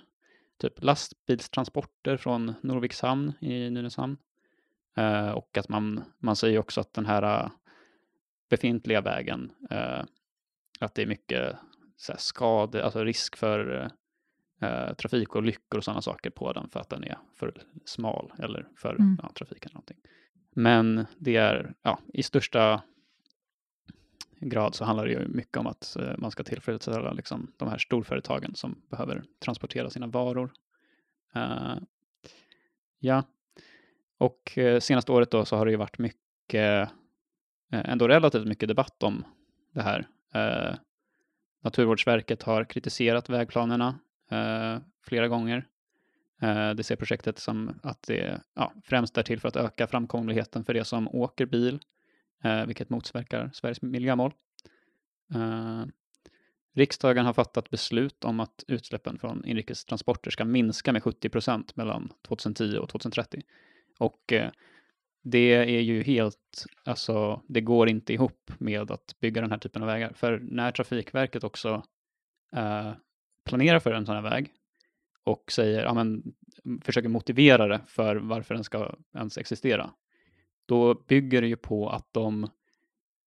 typ 0.61 0.83
lastbilstransporter 0.83 2.17
från 2.17 2.53
Norviks 2.61 3.01
hamn 3.01 3.33
i 3.39 3.69
Nynäshamn. 3.69 4.17
Eh, 4.97 5.29
och 5.29 5.57
att 5.57 5.69
man, 5.69 6.03
man 6.19 6.35
säger 6.35 6.59
också 6.59 6.81
att 6.81 6.93
den 6.93 7.05
här 7.05 7.43
eh, 7.43 7.49
befintliga 8.49 9.01
vägen, 9.01 9.51
eh, 9.69 10.03
att 10.79 10.95
det 10.95 11.01
är 11.01 11.07
mycket 11.07 11.55
så 11.97 12.11
här, 12.11 12.19
skade, 12.19 12.85
alltså 12.85 13.03
risk 13.03 13.35
för 13.35 13.89
eh, 14.61 14.93
trafikolyckor 14.93 15.77
och 15.77 15.83
sådana 15.83 16.01
saker 16.01 16.29
på 16.29 16.53
den 16.53 16.69
för 16.69 16.79
att 16.79 16.89
den 16.89 17.03
är 17.03 17.17
för 17.35 17.53
smal 17.85 18.33
eller 18.39 18.67
för 18.77 18.95
Mm. 18.95 19.17
ja, 19.23 19.31
trafiken. 19.35 19.71
Någonting. 19.73 19.97
Men 20.55 21.05
det 21.17 21.35
är 21.35 21.73
ja, 21.81 21.99
i 22.13 22.23
största 22.23 22.81
grad 24.39 24.75
så 24.75 24.85
handlar 24.85 25.05
det 25.05 25.11
ju 25.11 25.27
mycket 25.27 25.57
om 25.57 25.67
att 25.67 25.95
eh, 25.95 26.17
man 26.17 26.31
ska 26.31 26.43
tillfredsställa 26.43 27.13
liksom, 27.13 27.51
de 27.57 27.69
här 27.69 27.77
storföretagen 27.77 28.55
som 28.55 28.81
behöver 28.89 29.23
transportera 29.39 29.89
sina 29.89 30.07
varor. 30.07 30.51
Uh, 31.35 31.75
ja, 32.99 33.23
och 34.17 34.57
eh, 34.57 34.79
senaste 34.79 35.11
året 35.11 35.31
då 35.31 35.45
så 35.45 35.55
har 35.55 35.65
det 35.65 35.71
ju 35.71 35.77
varit 35.77 35.97
mycket, 35.97 36.89
ändå 37.71 38.07
relativt 38.07 38.47
mycket 38.47 38.67
debatt 38.67 39.03
om 39.03 39.23
det 39.73 39.81
här. 39.81 40.07
Uh, 40.35 40.75
Naturvårdsverket 41.63 42.43
har 42.43 42.63
kritiserat 42.63 43.29
vägplanerna 43.29 43.99
uh, 44.31 44.81
flera 45.03 45.27
gånger. 45.27 45.67
Eh, 46.41 46.69
det 46.69 46.83
ser 46.83 46.95
projektet 46.95 47.39
som 47.39 47.79
att 47.83 48.03
det 48.03 48.41
ja, 48.53 48.73
främst 48.83 49.17
är 49.17 49.23
till 49.23 49.39
för 49.39 49.47
att 49.47 49.55
öka 49.55 49.87
framkomligheten 49.87 50.63
för 50.63 50.73
det 50.73 50.85
som 50.85 51.07
åker 51.07 51.45
bil, 51.45 51.79
eh, 52.43 52.65
vilket 52.65 52.89
motverkar 52.89 53.49
Sveriges 53.53 53.81
miljömål. 53.81 54.33
Eh, 55.33 55.85
riksdagen 56.73 57.25
har 57.25 57.33
fattat 57.33 57.69
beslut 57.69 58.23
om 58.23 58.39
att 58.39 58.63
utsläppen 58.67 59.19
från 59.19 59.45
inrikestransporter 59.45 60.31
ska 60.31 60.45
minska 60.45 60.93
med 60.93 61.03
70 61.03 61.29
procent 61.29 61.75
mellan 61.75 62.11
2010 62.27 62.77
och 62.77 62.89
2030. 62.89 63.41
Och 63.99 64.33
eh, 64.33 64.51
det 65.23 65.53
är 65.53 65.81
ju 65.81 66.03
helt, 66.03 66.65
alltså 66.83 67.41
det 67.47 67.61
går 67.61 67.89
inte 67.89 68.13
ihop 68.13 68.51
med 68.57 68.91
att 68.91 69.15
bygga 69.19 69.41
den 69.41 69.51
här 69.51 69.57
typen 69.57 69.81
av 69.81 69.87
vägar. 69.87 70.13
För 70.13 70.39
när 70.39 70.71
Trafikverket 70.71 71.43
också 71.43 71.83
eh, 72.55 72.91
planerar 73.45 73.79
för 73.79 73.93
en 73.93 74.05
sån 74.05 74.15
här 74.15 74.21
väg 74.21 74.53
och 75.23 75.51
säger, 75.51 75.83
ja 75.83 75.93
men 75.93 76.33
försöker 76.81 77.09
motivera 77.09 77.67
det 77.67 77.81
för 77.87 78.15
varför 78.15 78.55
den 78.55 78.63
ska 78.63 78.95
ens 79.15 79.37
existera, 79.37 79.91
då 80.65 80.93
bygger 80.93 81.41
det 81.41 81.47
ju 81.47 81.55
på 81.55 81.89
att 81.89 82.13
de 82.13 82.49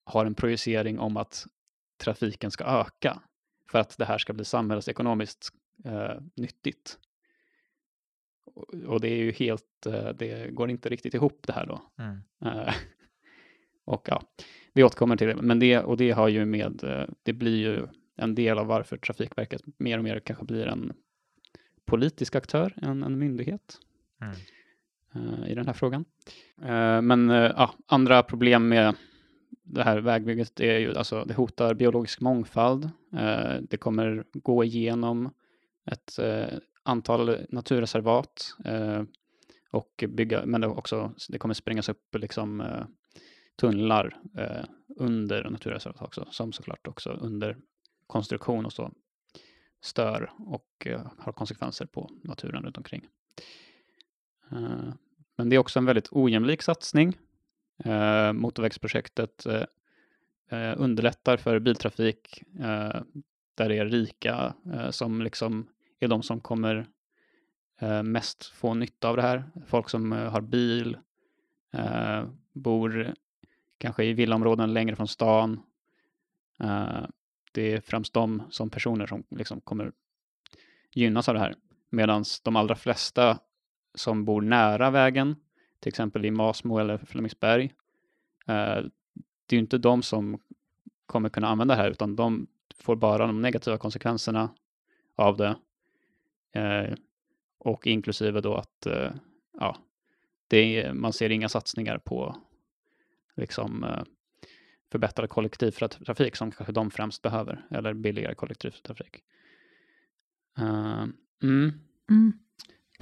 har 0.03 0.25
en 0.25 0.35
projicering 0.35 0.99
om 0.99 1.17
att 1.17 1.45
trafiken 1.97 2.51
ska 2.51 2.63
öka 2.63 3.21
för 3.71 3.79
att 3.79 3.97
det 3.97 4.05
här 4.05 4.17
ska 4.17 4.33
bli 4.33 4.45
samhällsekonomiskt 4.45 5.49
eh, 5.85 6.21
nyttigt. 6.35 6.99
Och, 8.87 9.01
det 9.01 9.07
är 9.07 9.15
ju 9.15 9.31
helt, 9.31 9.85
eh, 9.85 10.09
det 10.09 10.51
går 10.51 10.69
inte 10.69 10.89
riktigt 10.89 11.13
ihop 11.13 11.39
det 11.47 11.53
här 11.53 11.65
då. 11.65 11.81
Mm. 11.97 12.19
Eh, 12.45 12.73
och 13.85 14.07
ja, 14.07 14.21
vi 14.73 14.83
återkommer 14.83 15.15
till 15.15 15.27
det. 15.27 15.35
Men 15.35 15.59
det, 15.59 15.79
och 15.79 15.97
det 15.97 16.11
har 16.11 16.27
ju 16.27 16.45
med, 16.45 16.83
eh, 16.83 17.05
det 17.23 17.33
blir 17.33 17.57
ju 17.57 17.87
en 18.15 18.35
del 18.35 18.57
av 18.57 18.67
varför 18.67 18.97
Trafikverket 18.97 19.61
mer 19.77 19.97
och 19.97 20.03
mer 20.03 20.19
kanske 20.19 20.45
blir 20.45 20.65
en 20.65 20.93
politisk 21.85 22.35
aktör 22.35 22.73
än 22.81 23.03
en 23.03 23.17
myndighet 23.19 23.79
Mm. 24.21 24.35
eh, 25.15 25.51
i 25.51 25.55
den 25.55 25.65
här 25.65 25.73
frågan. 25.73 26.05
Eh, 26.61 27.01
men 27.01 27.29
eh, 27.29 27.51
ja, 27.55 27.73
andra 27.87 28.23
problem 28.23 28.67
med 28.67 28.95
det 29.63 29.83
här 29.83 29.97
vägbygget 29.97 30.59
är 30.59 30.77
ju 30.79 30.97
alltså 30.97 31.25
det 31.25 31.33
hotar 31.33 31.73
biologisk 31.73 32.21
mångfald. 32.21 32.89
Det 33.61 33.77
kommer 33.77 34.25
gå 34.33 34.63
igenom 34.63 35.29
ett 35.85 36.19
antal 36.83 37.37
naturreservat 37.49 38.55
och 39.69 40.03
bygga, 40.09 40.45
men 40.45 40.61
det, 40.61 40.67
också, 40.67 41.13
det 41.29 41.37
kommer 41.37 41.53
sprängas 41.53 41.89
upp 41.89 42.15
liksom 42.15 42.63
tunnlar 43.59 44.17
under 44.95 45.49
naturreservat 45.49 46.01
också, 46.01 46.27
som 46.31 46.51
såklart 46.51 46.87
också 46.87 47.09
under 47.09 47.57
konstruktion 48.07 48.65
och 48.65 48.73
så 48.73 48.91
stör 49.83 50.31
och 50.37 50.67
eh, 50.85 51.01
har 51.17 51.31
konsekvenser 51.31 51.85
på 51.85 52.09
naturen 52.23 52.63
runt 52.63 52.77
omkring. 52.77 53.07
Eh, 54.51 54.93
men 55.35 55.49
det 55.49 55.55
är 55.55 55.57
också 55.57 55.79
en 55.79 55.85
väldigt 55.85 56.07
ojämlik 56.11 56.61
satsning. 56.61 57.17
Eh, 57.83 58.33
motorvägsprojektet 58.33 59.47
underlättar 60.77 61.37
för 61.37 61.59
biltrafik 61.59 62.43
där 63.55 63.69
det 63.69 63.77
är 63.77 63.85
rika 63.85 64.53
som 64.91 65.21
liksom 65.21 65.67
är 65.99 66.07
de 66.07 66.23
som 66.23 66.39
kommer 66.39 66.87
mest 68.03 68.45
få 68.45 68.73
nytta 68.73 69.09
av 69.09 69.15
det 69.15 69.21
här. 69.21 69.43
Folk 69.67 69.89
som 69.89 70.11
har 70.11 70.41
bil 70.41 70.97
bor 72.51 73.13
kanske 73.77 74.03
i 74.03 74.13
villaområden 74.13 74.73
längre 74.73 74.95
från 74.95 75.07
stan. 75.07 75.59
Det 77.53 77.73
är 77.73 77.81
främst 77.81 78.13
de 78.13 78.43
som 78.49 78.69
personer 78.69 79.05
som 79.05 79.23
liksom 79.29 79.61
kommer 79.61 79.91
gynnas 80.91 81.29
av 81.29 81.35
det 81.35 81.39
här. 81.39 81.55
Medan 81.89 82.23
de 82.43 82.55
allra 82.55 82.75
flesta 82.75 83.39
som 83.95 84.25
bor 84.25 84.41
nära 84.41 84.89
vägen, 84.89 85.35
till 85.79 85.89
exempel 85.89 86.25
i 86.25 86.31
Masmo 86.31 86.77
eller 86.77 86.97
Flemingsberg, 86.97 87.73
eh, 88.47 88.83
det 89.45 89.55
är 89.55 89.57
ju 89.57 89.59
inte 89.59 89.77
de 89.77 90.03
som 90.03 90.39
kommer 91.05 91.29
kunna 91.29 91.47
använda 91.47 91.75
det 91.75 91.81
här, 91.81 91.91
utan 91.91 92.15
de 92.15 92.47
får 92.75 92.95
bara 92.95 93.27
de 93.27 93.41
negativa 93.41 93.77
konsekvenserna 93.77 94.49
av 95.15 95.37
det. 95.37 95.55
Eh, 96.59 96.93
och 97.57 97.87
inklusive 97.87 98.41
då 98.41 98.55
att 98.55 98.85
eh, 98.85 99.11
ja, 99.59 99.77
det 100.47 100.57
är, 100.57 100.93
man 100.93 101.13
ser 101.13 101.29
inga 101.29 101.49
satsningar 101.49 101.97
på 101.97 102.35
liksom, 103.35 103.83
eh, 103.83 104.03
förbättrad 104.93 105.29
kollektivtrafik 105.29 106.35
som 106.35 106.51
kanske 106.51 106.71
de 106.73 106.91
främst 106.91 107.21
behöver, 107.21 107.65
eller 107.71 107.93
billigare 107.93 108.35
kollektivtrafik. 108.35 109.23
Uh, 110.59 111.05
mm. 111.43 111.71
Mm. 112.09 112.33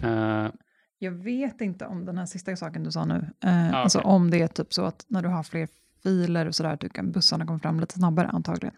Uh, 0.03 0.51
Jag 0.99 1.11
vet 1.11 1.61
inte 1.61 1.85
om 1.85 2.05
den 2.05 2.17
här 2.17 2.25
sista 2.25 2.55
saken 2.55 2.83
du 2.83 2.91
sa 2.91 3.05
nu, 3.05 3.29
eh, 3.43 3.73
Ah, 3.73 3.77
alltså 3.77 3.99
om 3.99 4.29
det 4.31 4.41
är 4.41 4.47
typ 4.47 4.73
så 4.73 4.85
att 4.85 5.05
när 5.07 5.21
du 5.21 5.29
har 5.29 5.43
fler 5.43 5.67
filer 6.03 6.47
och 6.47 6.55
sådär, 6.55 6.77
du 6.79 6.89
kan 6.89 7.11
bussarna 7.11 7.45
kommer 7.45 7.59
fram 7.59 7.79
lite 7.79 7.93
snabbare 7.93 8.27
antagligen. 8.27 8.75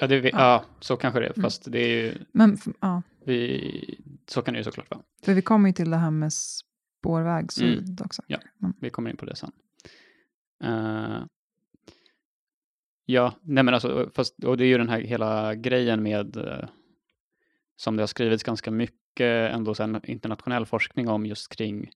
Ja, 0.00 0.06
det, 0.06 0.16
ja. 0.16 0.30
Ja. 0.32 0.64
så 0.80 0.96
kanske 0.96 1.20
det 1.20 1.26
är, 1.26 1.32
Mm. 1.36 1.42
fast 1.42 1.72
det 1.72 1.78
är 1.78 1.88
ju, 2.04 2.14
men 2.32 2.58
ja, 2.80 3.02
vi, 3.24 4.00
så 4.26 4.42
kan 4.42 4.54
det 4.54 4.58
ju 4.58 4.64
såklart 4.64 4.90
vara. 4.90 5.00
för 5.24 5.34
vi 5.34 5.42
kommer 5.42 5.68
ju 5.68 5.72
till 5.72 5.90
det 5.90 5.96
här 5.96 6.10
med 6.10 6.32
spårväg 6.32 7.34
Mm. 7.34 7.48
syd 7.48 8.00
också. 8.04 8.22
Ja. 8.26 8.38
Men, 8.58 8.74
Vi 8.80 8.90
kommer 8.90 9.10
in 9.10 9.16
på 9.16 9.24
det 9.26 9.36
sen. 9.36 9.52
Eh, 10.64 11.22
ja, 13.06 13.34
nej 13.42 13.64
men 13.64 13.74
alltså, 13.74 14.10
fast, 14.14 14.44
och 14.44 14.56
det 14.56 14.64
är 14.64 14.68
ju 14.68 14.78
den 14.78 14.88
här 14.88 15.00
hela 15.00 15.54
grejen 15.54 16.02
med, 16.02 16.36
eh, 16.36 16.68
som 17.76 17.96
det 17.96 18.02
har 18.02 18.06
skrivits 18.06 18.42
ganska 18.42 18.70
mycket 18.70 19.52
ändå 19.54 19.74
sen 19.74 20.00
internationell 20.04 20.66
forskning 20.66 21.08
om 21.08 21.26
just 21.26 21.56
kring, 21.56 21.90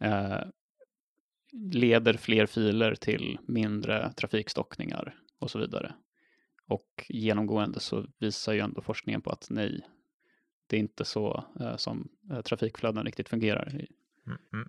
eh, 0.00 0.40
leder 1.72 2.14
fler 2.14 2.46
filer 2.46 2.94
till 2.94 3.38
mindre 3.48 4.12
trafikstockningar 4.12 5.14
och 5.38 5.50
så 5.50 5.58
vidare. 5.58 5.94
Och 6.66 7.06
genomgående 7.08 7.80
så 7.80 8.06
visar 8.18 8.52
ju 8.52 8.60
ändå 8.60 8.82
forskningen 8.82 9.20
på 9.22 9.30
att 9.30 9.46
nej, 9.50 9.80
det 10.66 10.76
är 10.76 10.80
inte 10.80 11.04
så 11.04 11.44
eh, 11.60 11.76
som 11.76 12.08
eh, 12.30 12.40
trafikflöden 12.40 13.04
riktigt 13.04 13.28
fungerar. 13.28 13.80
i- 13.80 13.88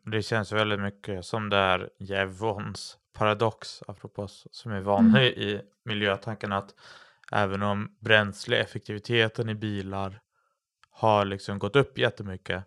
det 0.05 0.21
känns 0.21 0.51
väldigt 0.51 0.79
mycket 0.79 1.25
som 1.25 1.49
det 1.49 1.57
är 1.57 1.89
Jevons 1.99 2.97
paradox, 3.13 3.83
apropå 3.87 4.27
som 4.27 4.71
är 4.71 4.81
vanlig 4.81 5.27
i 5.27 5.61
miljötanken 5.83 6.51
att 6.51 6.75
även 7.31 7.61
om 7.63 7.95
bränsleeffektiviteten 7.99 9.49
i 9.49 9.55
bilar 9.55 10.19
har 10.91 11.25
liksom 11.25 11.59
gått 11.59 11.75
upp 11.75 11.97
jättemycket 11.97 12.63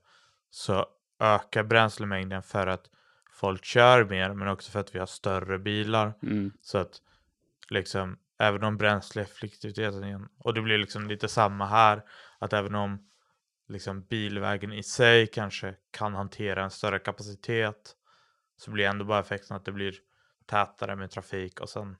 så 0.51 0.87
ökar 1.21 1.63
bränslemängden 1.63 2.43
för 2.43 2.67
att 2.67 2.91
folk 3.33 3.65
kör 3.65 4.05
mer 4.05 4.35
men 4.35 4.49
också 4.49 4.71
för 4.71 4.81
att 4.81 4.95
vi 4.95 4.99
har 4.99 5.07
större 5.07 5.59
bilar. 5.59 6.15
Mm, 6.23 6.53
Så 6.61 6.79
att 6.79 7.01
liksom 7.71 8.19
även 8.39 8.65
om 8.65 8.77
bränsleeffektiviteten 8.77 10.29
och 10.39 10.55
det 10.55 10.63
blir 10.63 10.79
liksom 10.79 11.09
lite 11.09 11.29
samma 11.29 11.67
här, 11.67 12.03
att 12.39 12.53
även 12.53 12.75
om 12.75 13.09
liksom 13.69 14.03
bilvägen 14.03 14.73
i 14.73 14.83
sig 14.83 15.27
kanske 15.27 15.75
kan 15.91 16.15
hantera 16.15 16.65
en 16.65 16.71
större 16.71 16.99
kapacitet 16.99 17.97
så 18.57 18.71
blir 18.71 18.87
ändå 18.87 19.05
bara 19.05 19.21
effekten 19.21 19.57
att 19.57 19.65
det 19.65 19.73
blir 19.73 19.95
tätare 20.47 20.97
med 20.97 21.11
trafik 21.11 21.61
och 21.61 21.69
sen 21.69 21.97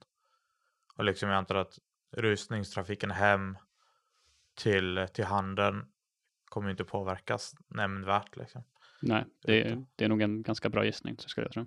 och 0.97 1.05
liksom 1.05 1.29
jag 1.29 1.39
antar 1.39 1.55
att 1.55 1.79
rusningstrafiken 2.17 3.11
hem 3.11 3.59
till, 4.55 5.07
till 5.13 5.25
handeln 5.25 5.87
kommer 6.45 6.71
inte 6.71 6.85
påverkas 6.85 7.55
nämnvärt 7.69 8.37
liksom. 8.37 8.63
Nej, 9.03 9.25
det, 9.43 9.85
det 9.97 10.05
är 10.05 10.09
nog 10.09 10.23
en 10.23 10.43
ganska 10.43 10.69
bra 10.69 10.85
gissning, 10.85 11.17
så 11.19 11.29
skulle 11.29 11.47
jag 11.47 11.53
tro. 11.53 11.63
Uh, 11.63 11.67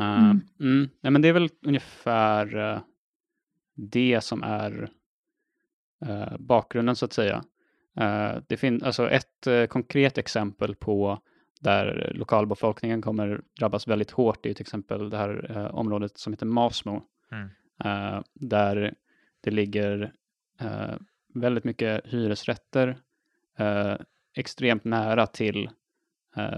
Mm. 0.00 0.40
mm. 0.60 0.88
Nej, 1.00 1.10
men 1.10 1.22
det 1.22 1.28
är 1.28 1.32
väl 1.32 1.50
ungefär 1.62 2.56
eh, 2.56 2.80
det 3.74 4.20
som 4.20 4.42
är 4.42 4.90
eh, 6.06 6.36
bakgrunden, 6.38 6.96
så 6.96 7.04
att 7.04 7.12
säga. 7.12 7.44
Eh, 8.00 8.42
det 8.46 8.56
finns 8.56 8.82
alltså 8.82 9.10
ett 9.10 9.46
eh, 9.46 9.66
konkret 9.66 10.18
exempel 10.18 10.74
på 10.74 11.22
där 11.60 12.12
lokalbefolkningen 12.14 13.02
kommer 13.02 13.40
drabbas 13.58 13.88
väldigt 13.88 14.10
hårt 14.10 14.46
är 14.46 14.54
till 14.54 14.62
exempel 14.62 15.10
det 15.10 15.16
här 15.16 15.50
eh, 15.50 15.74
området 15.74 16.18
som 16.18 16.32
heter 16.32 16.46
Masmo. 16.46 17.02
Mm. 17.32 17.48
Där 18.34 18.94
det 19.40 19.50
ligger 19.50 20.12
väldigt 21.34 21.64
mycket 21.64 22.06
hyresrätter 22.06 22.98
extremt 24.34 24.84
nära 24.84 25.26
till 25.26 25.70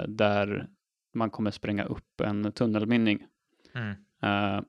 där 0.08 0.68
man 1.14 1.30
kommer 1.30 1.50
spränga 1.50 1.84
upp 1.84 2.20
en 2.20 2.52
tunnelmynning. 2.52 3.26
Mm. 3.74 3.96
Eh, 4.22 4.62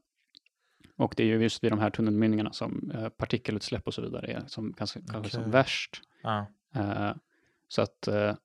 och 0.96 1.14
det 1.18 1.24
är 1.24 1.28
ju 1.28 1.42
just 1.42 1.64
vid 1.64 1.72
de 1.72 1.80
här 1.80 1.90
tunnelmynningarna 1.90 2.54
som 2.54 2.92
eh, 2.96 3.10
partikelutsläpp 3.10 3.88
och 3.88 3.94
så 3.94 4.02
vidare 4.02 4.28
är 4.28 4.44
som, 4.48 4.74
kanske, 4.74 5.02
kanske 5.12 5.32
som 5.32 5.52
värst. 5.52 6.02
Ja. 6.24 6.46
Eh, 6.76 7.12
så 7.68 7.82
att 7.82 8.08
eh, 8.08 8.36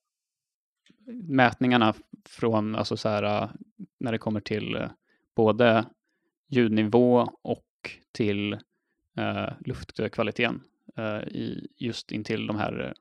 mätningarna 1.29 1.95
från, 2.25 2.75
alltså 2.75 2.97
så 2.97 3.09
här, 3.09 3.23
eh, 3.23 3.51
när 3.99 4.13
det 4.13 4.19
kommer 4.19 4.41
till 4.41 4.89
både 5.35 5.85
ljudnivå 6.49 7.29
och 7.43 7.65
till 8.13 8.59
luftkvaliteten 9.59 10.63
i, 11.27 11.69
just 11.77 12.13
intill 12.13 12.47
de 12.47 12.57
här 12.57 12.95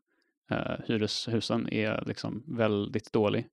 hyreshusen 0.87 1.73
är 1.73 2.03
liksom 2.07 2.43
väldigt 2.47 3.13
dålig. 3.13 3.47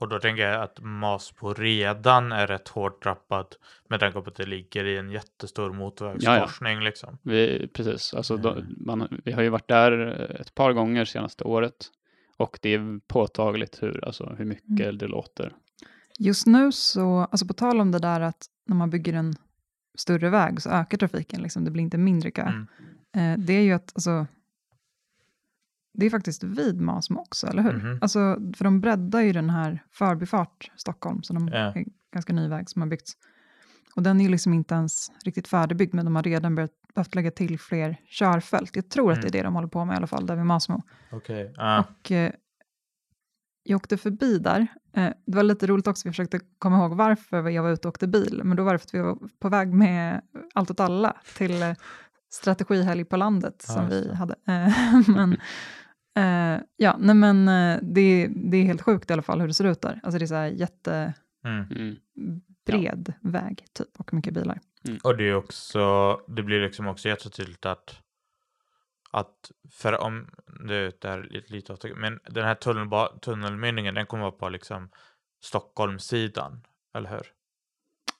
Eh, 0.00 0.02
Och 0.02 0.08
då 0.08 0.18
tänker 0.18 0.42
jag 0.42 0.62
att 0.62 0.78
Masbo 0.80 1.52
redan 1.52 2.32
är 2.32 2.46
rätt 2.46 2.68
hårt 2.68 3.02
drabbad 3.02 3.46
med 3.88 4.00
tanke 4.00 4.20
på 4.20 4.28
att 4.30 4.36
det 4.36 4.46
ligger 4.46 4.84
i 4.84 4.96
en 4.96 5.10
jättestor 5.10 5.72
motorvägskorsning 5.72 6.80
liksom. 6.80 7.18
vi, 7.22 7.68
precis, 7.74 8.14
alltså 8.14 8.36
då, 8.36 8.50
Mm. 8.50 8.74
man, 8.86 9.20
vi 9.24 9.32
har 9.32 9.42
ju 9.42 9.48
varit 9.48 9.68
där 9.68 9.92
ett 10.40 10.54
par 10.54 10.72
gånger 10.72 11.04
senaste 11.04 11.44
året 11.44 11.90
och 12.36 12.58
det 12.62 12.74
är 12.74 13.00
påtagligt 13.08 13.82
hur, 13.82 14.04
alltså, 14.04 14.34
hur 14.38 14.44
mycket 14.44 14.80
Mm. 14.86 14.98
det 14.98 15.06
låter. 15.06 15.52
Just 16.18 16.46
nu 16.46 16.72
så, 16.72 17.18
alltså 17.18 17.46
på 17.46 17.52
tal 17.52 17.80
om 17.80 17.90
det 17.92 17.98
där 17.98 18.20
att 18.20 18.46
när 18.66 18.76
man 18.76 18.90
bygger 18.90 19.12
en 19.14 19.34
större 19.98 20.28
väg 20.30 20.62
så 20.62 20.70
ökar 20.70 20.98
trafiken, 20.98 21.42
liksom, 21.42 21.64
det 21.64 21.70
blir 21.70 21.82
inte 21.82 21.98
mindre 21.98 22.30
kö. 22.30 22.42
Mm. 22.42 22.66
Eh, 23.16 23.38
det 23.46 23.52
är 23.52 23.62
ju 23.62 23.72
att, 23.72 23.92
alltså, 23.94 24.26
det 26.00 26.06
är 26.06 26.10
faktiskt 26.10 26.44
vid 26.44 26.80
Masmo 26.80 27.20
också, 27.20 27.46
eller 27.46 27.62
hur? 27.62 27.72
Mhm. 27.72 27.98
Alltså, 28.02 28.18
för 28.56 28.64
de 28.64 28.80
breddar 28.80 29.20
ju 29.20 29.32
den 29.32 29.50
här 29.50 29.82
Förbifart 29.92 30.70
Stockholm, 30.76 31.22
så 31.22 31.32
de 31.32 31.48
Ja. 31.48 31.58
är 31.58 31.84
ganska 32.12 32.32
ny 32.32 32.48
väg 32.48 32.70
som 32.70 32.82
har 32.82 32.88
byggts. 32.88 33.12
Och 33.96 34.02
den 34.02 34.20
är 34.20 34.24
ju 34.24 34.30
liksom 34.30 34.54
inte 34.54 34.74
ens 34.74 35.10
riktigt 35.24 35.48
färdigbyggd, 35.48 35.94
men 35.94 36.04
de 36.04 36.16
har 36.16 36.22
redan 36.22 36.54
börjat, 36.54 36.70
behövt 36.94 37.14
lägga 37.14 37.30
till 37.30 37.58
fler 37.58 37.96
körfält. 38.06 38.76
Jag 38.76 38.88
tror 38.88 39.12
att 39.12 39.22
det 39.22 39.28
är 39.28 39.30
Mm. 39.30 39.38
det 39.38 39.42
de 39.42 39.54
håller 39.54 39.68
på 39.68 39.84
med 39.84 39.94
i 39.94 39.96
alla 39.96 40.06
fall, 40.06 40.26
där 40.26 40.36
vid 40.36 40.46
Masmo. 40.46 40.82
Okej. 41.12 41.52
Ja. 41.56 41.84
Och 42.00 42.12
eh, 42.12 42.32
jag 43.62 43.76
åkte 43.76 43.96
förbi 43.96 44.38
där. 44.38 44.66
Eh, 44.96 45.08
det 45.26 45.36
var 45.36 45.42
lite 45.42 45.66
roligt 45.66 45.86
också, 45.86 46.08
vi 46.08 46.12
försökte 46.12 46.40
komma 46.58 46.76
ihåg 46.78 46.96
varför 46.96 47.48
jag 47.48 47.62
var 47.62 47.70
ute 47.70 47.88
och 47.88 47.92
åkte 47.92 48.06
bil. 48.08 48.40
Men 48.44 48.56
då 48.56 48.64
var 48.64 48.72
det 48.72 48.78
för 48.78 48.86
att 48.86 48.94
vi 48.94 48.98
var 49.00 49.18
på 49.40 49.48
väg 49.48 49.72
med 49.72 50.20
Allt 50.54 50.70
åt 50.70 50.80
alla 50.80 51.16
till 51.36 51.62
eh, 51.62 51.74
strategihelg 52.32 53.04
på 53.04 53.16
landet 53.16 53.64
Ja, 53.68 53.74
som 53.74 53.88
vi 53.88 54.14
hade. 54.14 54.34
Eh, 54.48 54.74
men, 55.08 55.36
eh, 56.16 56.60
ja, 56.76 56.96
nej 56.98 57.14
men 57.14 57.48
eh, 57.48 57.78
det, 57.82 58.28
det 58.34 58.56
är 58.56 58.64
helt 58.64 58.82
sjukt 58.82 59.10
i 59.10 59.12
alla 59.12 59.22
fall 59.22 59.40
hur 59.40 59.48
det 59.48 59.54
ser 59.54 59.64
ut 59.64 59.80
där. 59.80 60.00
Alltså 60.02 60.18
det 60.18 60.24
är 60.24 60.26
så 60.26 60.34
här 60.34 60.46
jättebred 60.46 61.14
Mm. 61.44 63.32
väg 63.32 63.64
typ 63.72 63.88
och 63.98 64.14
mycket 64.14 64.34
bilar. 64.34 64.60
Och 65.04 65.16
det 65.16 65.24
är 65.24 65.34
också, 65.34 66.16
det 66.28 66.42
blir 66.42 66.60
liksom 66.60 66.86
också 66.86 67.08
jättetydligt 67.08 67.66
att 67.66 68.00
att 69.10 69.50
för 69.70 70.00
om 70.00 70.30
det 70.68 70.74
är 71.04 71.22
lite, 71.22 71.52
lite 71.52 71.94
men 71.94 72.20
den 72.24 72.44
här 72.44 72.54
tunnelba, 72.54 73.08
tunnelmynningen 73.18 73.94
den 73.94 74.06
kommer 74.06 74.22
vara 74.22 74.32
på 74.32 74.48
liksom 74.48 74.90
Stockholmssidan, 75.42 76.66
eller 76.94 77.10
hur? 77.10 77.26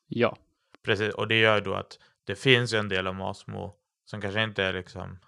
Ja, 0.09 0.37
Precis, 0.83 1.15
och 1.15 1.29
det 1.29 1.41
gör 1.41 1.55
ju 1.55 1.61
då 1.61 1.75
att 1.75 1.99
det 2.25 2.35
finns 2.35 2.75
ju 2.75 2.79
en 2.79 2.89
del 2.89 3.07
av 3.07 3.15
Masmo 3.15 3.75
som 4.05 4.21
kanske 4.21 4.43
inte 4.43 4.65
är 4.65 4.73
liksom 4.73 5.19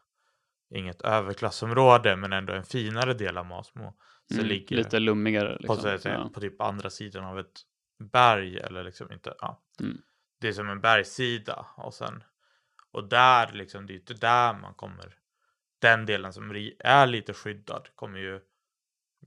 inget 0.73 1.03
överklassområde 1.03 2.17
men 2.17 2.33
ändå 2.33 2.53
en 2.53 2.65
finare 2.65 3.15
del 3.15 3.39
av 3.39 3.47
Masmo. 3.47 3.95
Så 4.29 4.35
mm, 4.35 4.47
ligger 4.47 4.77
lite 4.77 4.99
lummigare. 4.99 5.57
på, 5.57 5.63
Liksom. 5.63 5.95
att 5.95 6.03
säga, 6.03 6.15
ja. 6.19 6.31
på 6.35 6.41
typ 6.41 6.61
andra 6.61 6.91
sidan 6.91 7.25
av 7.25 7.39
ett 7.39 7.61
berg 8.13 8.59
eller 8.59 8.85
liksom 8.85 9.13
inte, 9.13 9.35
ja. 9.39 9.63
Mm. 9.81 9.99
Det 10.41 10.49
är 10.49 10.53
som 10.53 10.69
en 10.69 10.81
bergssida 10.81 11.67
och 11.77 11.95
sen 11.95 12.23
och 12.91 13.09
där 13.09 13.53
liksom, 13.53 13.87
det 13.87 13.93
är 13.93 13.95
inte 13.97 14.15
där 14.15 14.55
man 14.55 14.75
kommer 14.75 15.15
den 15.83 16.07
delen 16.07 16.33
som 16.33 16.51
är 16.79 17.07
lite 17.07 17.35
skyddad 17.35 17.89
kommer 17.95 18.19
ju 18.19 18.41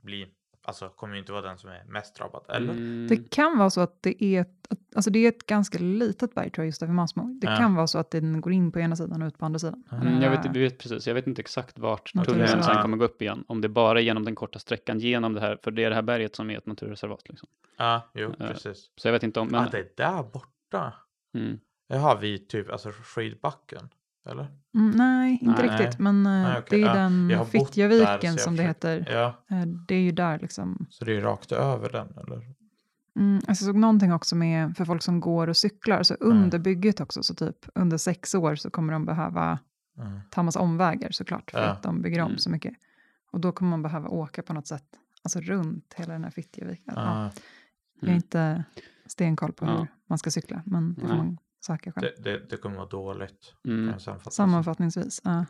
bli 0.02 0.28
alltså, 0.66 0.90
kommer 0.90 1.14
ju 1.14 1.20
inte 1.20 1.32
vara 1.32 1.42
den 1.42 1.58
som 1.58 1.70
är 1.70 1.84
mest 1.88 2.16
drabbad, 2.16 2.46
eller? 2.50 2.74
Mm, 2.74 3.08
Det 3.10 3.30
kan 3.30 3.58
vara 3.58 3.70
så 3.70 3.82
att 3.82 3.98
det 4.02 4.24
är 4.24 4.42
ett, 4.42 4.68
alltså 4.96 5.12
det 5.12 5.20
är 5.20 5.30
ett 5.30 5.46
ganska 5.46 5.78
litet 5.80 6.34
berg 6.36 6.50
tror 6.50 6.64
jag 6.64 6.68
just 6.68 6.80
där 6.80 6.88
vid 6.88 6.96
Masmo. 6.96 7.24
Det 7.42 7.48
Ja. 7.48 7.56
kan 7.58 7.76
vara 7.76 7.88
så 7.88 7.98
att 8.00 8.12
den 8.12 8.42
går 8.42 8.54
in 8.54 8.72
på 8.72 8.80
ena 8.80 8.96
sidan 8.96 9.22
och 9.22 9.28
ut 9.28 9.38
på 9.38 9.46
andra 9.46 9.60
sidan. 9.60 9.84
Mm, 9.92 10.08
Mm, 10.08 10.22
jag, 10.22 10.30
vet, 10.32 10.46
Eh, 10.46 10.52
vi 10.52 10.60
vet 10.60 10.78
precis, 10.78 11.08
jag 11.08 11.14
vet 11.14 11.28
inte 11.28 11.42
exakt 11.42 11.80
vart 11.80 12.14
tunneln 12.26 12.64
sen 12.64 12.82
kommer 12.82 12.98
gå 12.98 13.06
upp 13.06 13.22
igen. 13.22 13.44
Om 13.48 13.62
det 13.62 13.70
bara 13.70 14.00
är 14.00 14.04
genom 14.04 14.26
den 14.26 14.36
korta 14.36 14.60
sträckan 14.60 15.00
genom 15.00 15.34
det 15.34 15.42
här, 15.42 15.58
för 15.64 15.72
det 15.72 15.84
är 15.84 15.90
det 15.90 15.96
här 15.96 16.02
berget 16.02 16.36
som 16.36 16.50
är 16.50 16.58
ett 16.58 16.66
naturreservat. 16.66 17.30
Liksom. 17.30 17.50
Ja, 17.78 18.10
jo, 18.14 18.34
Eh, 18.40 18.48
precis. 18.48 18.90
Så 18.96 19.08
jag 19.08 19.14
vet 19.14 19.24
inte 19.24 19.40
om, 19.40 19.48
men... 19.48 19.62
ah, 19.62 19.70
det 19.72 19.78
är 19.80 19.88
där 19.96 20.24
borta. 20.24 20.94
mm, 21.34 21.60
Jaha, 21.88 22.16
vid 22.20 22.48
typ 22.50 22.72
alltså 22.72 22.92
skidbacken, 23.04 23.90
eller? 24.26 24.48
Mm, 24.76 24.92
nej, 24.92 25.40
inte 25.42 25.62
Nej. 25.66 25.78
riktigt. 25.78 26.00
Men 26.00 26.26
eh, 26.26 26.32
Nej, 26.32 26.58
okej. 26.60 26.82
det 26.82 26.86
är 26.86 26.90
Ja, 26.90 26.94
den 26.94 27.32
har 27.38 27.46
Fittjaviken 27.46 28.38
som 28.38 28.56
det 28.56 28.64
heter. 28.64 29.08
Ja, 29.12 29.46
Eh, 29.58 29.66
det 29.88 29.96
är 29.96 30.00
ju 30.02 30.12
där 30.12 30.40
liksom. 30.40 30.86
så 30.90 31.06
det 31.06 31.18
är 31.18 31.22
rakt 31.22 31.52
över 31.52 31.90
den, 31.90 32.08
eller? 32.18 32.42
Mm, 33.20 33.36
alltså 33.36 33.50
jag 33.50 33.58
såg 33.58 33.76
någonting 33.76 34.14
också 34.14 34.36
med 34.36 34.78
för 34.78 34.86
folk 34.86 35.02
som 35.04 35.20
går 35.20 35.48
och 35.48 35.58
cyklar. 35.58 36.04
Så 36.04 36.14
under 36.14 36.60
bygget 36.60 37.00
också, 37.00 37.24
så 37.24 37.36
typ 37.36 37.56
under 37.76 37.98
sex 37.98 38.36
år 38.36 38.56
så 38.56 38.70
kommer 38.70 38.94
de 38.94 39.06
behöva 39.06 39.60
Mm. 39.98 40.20
ta 40.30 40.44
massa 40.44 40.60
omvägar 40.60 41.12
såklart. 41.12 41.52
För 41.52 41.60
Ja. 41.60 41.66
att 41.70 41.84
de 41.84 42.02
bygger 42.02 42.20
om 42.22 42.28
Mm. 42.28 42.38
så 42.38 42.50
mycket. 42.50 42.74
Och 43.32 43.40
då 43.40 43.52
kommer 43.52 43.70
man 43.70 43.82
behöva 43.82 44.10
åka 44.10 44.42
på 44.44 44.54
något 44.54 44.68
sätt. 44.68 44.84
Alltså 45.24 45.40
runt 45.40 45.94
hela 45.98 46.14
den 46.14 46.24
här 46.24 46.32
Fittjaviken. 46.32 46.94
Ja, 46.96 47.02
Ah, 47.02 47.24
jag 47.96 48.04
är 48.04 48.08
mm. 48.08 48.16
inte 48.16 48.64
stenkoll 49.08 49.54
på 49.54 49.66
Ja. 49.66 49.78
hur 49.78 49.88
man 50.08 50.18
ska 50.18 50.32
cykla. 50.32 50.62
Men 50.66 50.94
det 50.94 51.02
får 51.02 51.16
man 51.16 51.38
söka 51.66 51.92
själv. 51.92 52.08
det, 52.18 52.24
det, 52.24 52.50
det 52.50 52.58
kommer 52.58 52.76
vara 52.76 52.88
dåligt. 52.88 53.54
Mm. 53.68 54.00
Sammanfattningsvis. 54.30 55.22
Ja. 55.24 55.46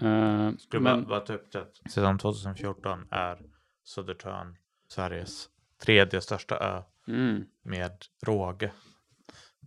Eh, 0.00 0.52
Skulle 0.56 0.82
men, 0.82 1.04
bara, 1.04 1.20
ta 1.20 1.32
upp 1.34 1.52
det. 1.52 1.66
Sedan 1.90 2.18
2014 2.18 3.06
är 3.10 3.42
Södertörn 3.84 4.56
Sveriges 4.88 5.48
tredje 5.82 6.20
största 6.20 6.58
ö 6.58 6.82
mm, 7.08 7.44
med 7.62 7.92
råge. 8.26 8.72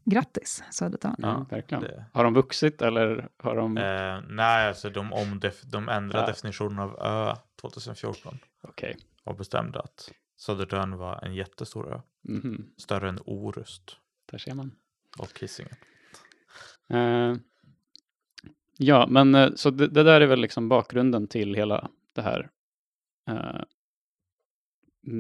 Grattis 0.06 0.64
Södertörn. 0.72 1.16
ja, 1.18 1.46
verkligen. 1.50 1.84
det- 1.84 2.06
Har 2.14 2.24
de 2.24 2.34
vuxit 2.34 2.82
eller 2.82 3.30
har 3.38 3.56
de... 3.56 3.78
Eh, 3.78 4.22
nej, 4.36 4.68
alltså 4.68 4.90
de, 4.90 5.14
omdef- 5.14 5.66
de 5.66 5.90
ändrade 5.90 6.24
Ja. 6.24 6.28
definitionen 6.28 6.80
av 6.80 7.00
ö 7.02 7.36
2014 7.62 8.40
Okej. 8.64 8.98
och 9.24 9.36
bestämde 9.36 9.80
att 9.80 10.12
Södertörn 10.38 10.98
var 10.98 11.26
en 11.26 11.36
jättestor 11.36 11.94
ö. 11.94 12.00
Mhm, 12.22 12.70
Större 12.78 13.10
än 13.10 13.20
Orust 13.26 13.98
Där 14.32 14.38
ser 14.38 14.54
man 14.54 14.72
och 15.20 15.40
Hisingen. 15.40 15.76
Eh, 16.90 17.36
ja, 18.78 19.08
men 19.10 19.36
eh, 19.36 19.50
så 19.56 19.70
det, 19.70 19.88
det 19.88 20.04
där 20.04 20.22
är 20.22 20.28
väl 20.28 20.42
liksom 20.42 20.70
bakgrunden 20.70 21.28
till 21.28 21.56
hela 21.56 21.90
det 22.14 22.22
här 22.22 22.50
eh, 23.30 23.62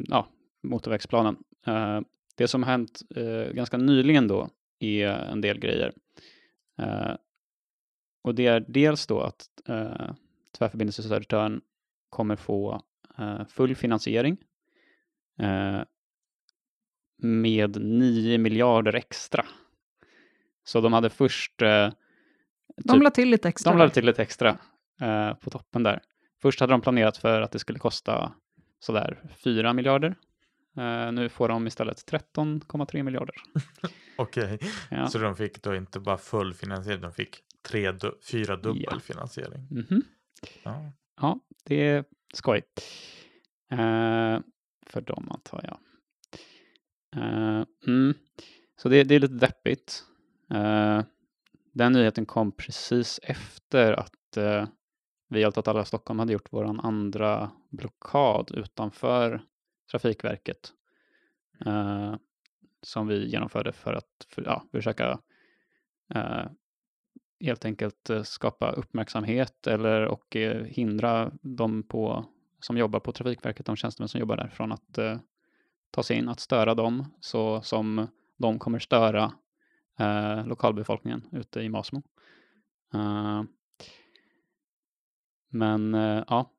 ja, 0.07 0.27
motorvägsplanen. 0.63 1.37
Eh, 1.67 2.01
det 2.35 2.47
som 2.47 2.63
har 2.63 2.71
hänt 2.71 3.01
eh, 3.15 3.53
ganska 3.53 3.77
nyligen 3.77 4.27
då 4.27 4.49
är 4.79 5.07
eh, 5.07 5.31
en 5.31 5.41
del 5.41 5.59
grejer. 5.59 5.93
Och 8.23 8.35
det 8.35 8.47
är 8.47 8.65
dels 8.67 9.07
då 9.07 9.21
att 9.21 9.47
eh, 9.65 10.11
Tvärförbindelse 10.57 11.03
Södertörn 11.03 11.61
kommer 12.09 12.35
få 12.35 12.81
full 13.49 13.75
finansiering 13.75 14.37
med 17.17 17.81
9 17.81 18.37
miljarder 18.37 18.95
extra. 18.95 19.45
Så 20.67 20.81
de 20.81 20.93
hade 20.93 21.09
först 21.09 21.61
eh, 21.61 21.89
De 22.83 22.93
typ- 22.93 23.03
la 23.03 23.09
till 23.09 23.29
lite 23.29 23.49
extra. 23.49 23.71
de 23.71 23.77
lade 23.77 23.89
till 23.93 24.05
lite 24.05 24.21
extra 24.21 24.57
eh, 25.01 25.33
på 25.33 25.49
toppen 25.49 25.83
där. 25.83 26.01
Först 26.41 26.59
hade 26.59 26.73
de 26.73 26.81
planerat 26.81 27.17
för 27.17 27.41
att 27.41 27.51
det 27.51 27.59
skulle 27.59 27.79
kosta 27.79 28.33
sådär 28.79 29.19
4 29.43 29.73
miljarder. 29.73 30.15
Eh, 30.77 31.11
nu 31.11 31.29
får 31.29 31.49
de 31.49 31.67
istället 31.67 32.11
13,3 32.11 33.03
miljarder. 33.03 33.35
Okej, 34.17 34.59
Ja. 34.91 35.07
så 35.07 35.17
de 35.17 35.35
fick 35.35 35.61
då 35.63 35.75
inte 35.75 35.99
bara 35.99 36.17
full 36.17 36.53
finansiering, 36.53 37.01
de 37.01 37.11
fick 37.13 37.37
tre 37.69 37.93
fyra 38.31 38.55
dubbel 38.57 38.83
Ja. 38.91 38.99
finansiering. 38.99 39.67
Mhm. 39.71 40.01
Ja. 40.63 40.91
Ja, 41.21 41.39
det 41.63 41.75
är 41.75 42.05
skoj. 42.33 42.61
Eh, 43.71 44.39
för 44.87 45.01
dem 45.01 45.27
antar 45.31 45.61
jag. 45.63 45.79
Eh, 47.23 47.65
mm. 47.87 48.13
Så 48.81 48.89
det, 48.89 49.03
det 49.03 49.15
är 49.15 49.19
lite 49.19 49.33
deppigt. 49.33 50.03
Eh, 50.51 51.03
den 51.73 51.91
nyheten 51.91 52.25
kom 52.25 52.51
precis 52.51 53.19
efter 53.23 53.93
att 53.93 54.37
eh, 54.37 54.67
vi 55.29 55.43
Allt 55.43 55.67
alla 55.67 55.85
Stockholm 55.85 56.19
hade 56.19 56.33
gjort 56.33 56.47
vår 56.51 56.85
andra 56.85 57.51
blockad 57.69 58.51
utanför 58.51 59.41
Trafikverket. 59.91 60.73
Eh, 61.65 62.15
som 62.81 63.07
vi 63.07 63.29
genomförde 63.29 63.71
för 63.71 63.93
att 63.93 64.27
för, 64.29 64.43
ja, 64.43 64.63
försöka 64.71 65.19
helt 67.39 67.65
enkelt 67.65 68.09
skapa 68.23 68.71
uppmärksamhet 68.71 69.67
eller 69.67 70.05
och 70.05 70.35
eh, 70.35 70.63
hindra 70.63 71.31
de 71.41 71.83
på, 71.83 72.25
som 72.59 72.77
jobbar 72.77 72.99
på 72.99 73.11
Trafikverket, 73.11 73.65
de 73.65 73.75
tjänstemän 73.75 74.09
som 74.09 74.19
jobbar 74.19 74.37
där, 74.37 74.47
från 74.47 74.71
att 74.71 74.97
eh, 74.97 75.17
ta 75.91 76.03
sig 76.03 76.17
in, 76.17 76.29
att 76.29 76.39
störa 76.39 76.75
dem 76.75 77.05
så 77.19 77.61
som 77.61 78.07
de 78.37 78.59
kommer 78.59 78.79
störa 78.79 79.31
Eh, 79.99 80.45
lokalbefolkningen 80.47 81.21
ute 81.31 81.61
i 81.61 81.69
Masmo. 81.69 82.01
Eh, 82.93 83.43
men 85.49 85.93
eh, 85.93 86.23
ja, 86.27 86.51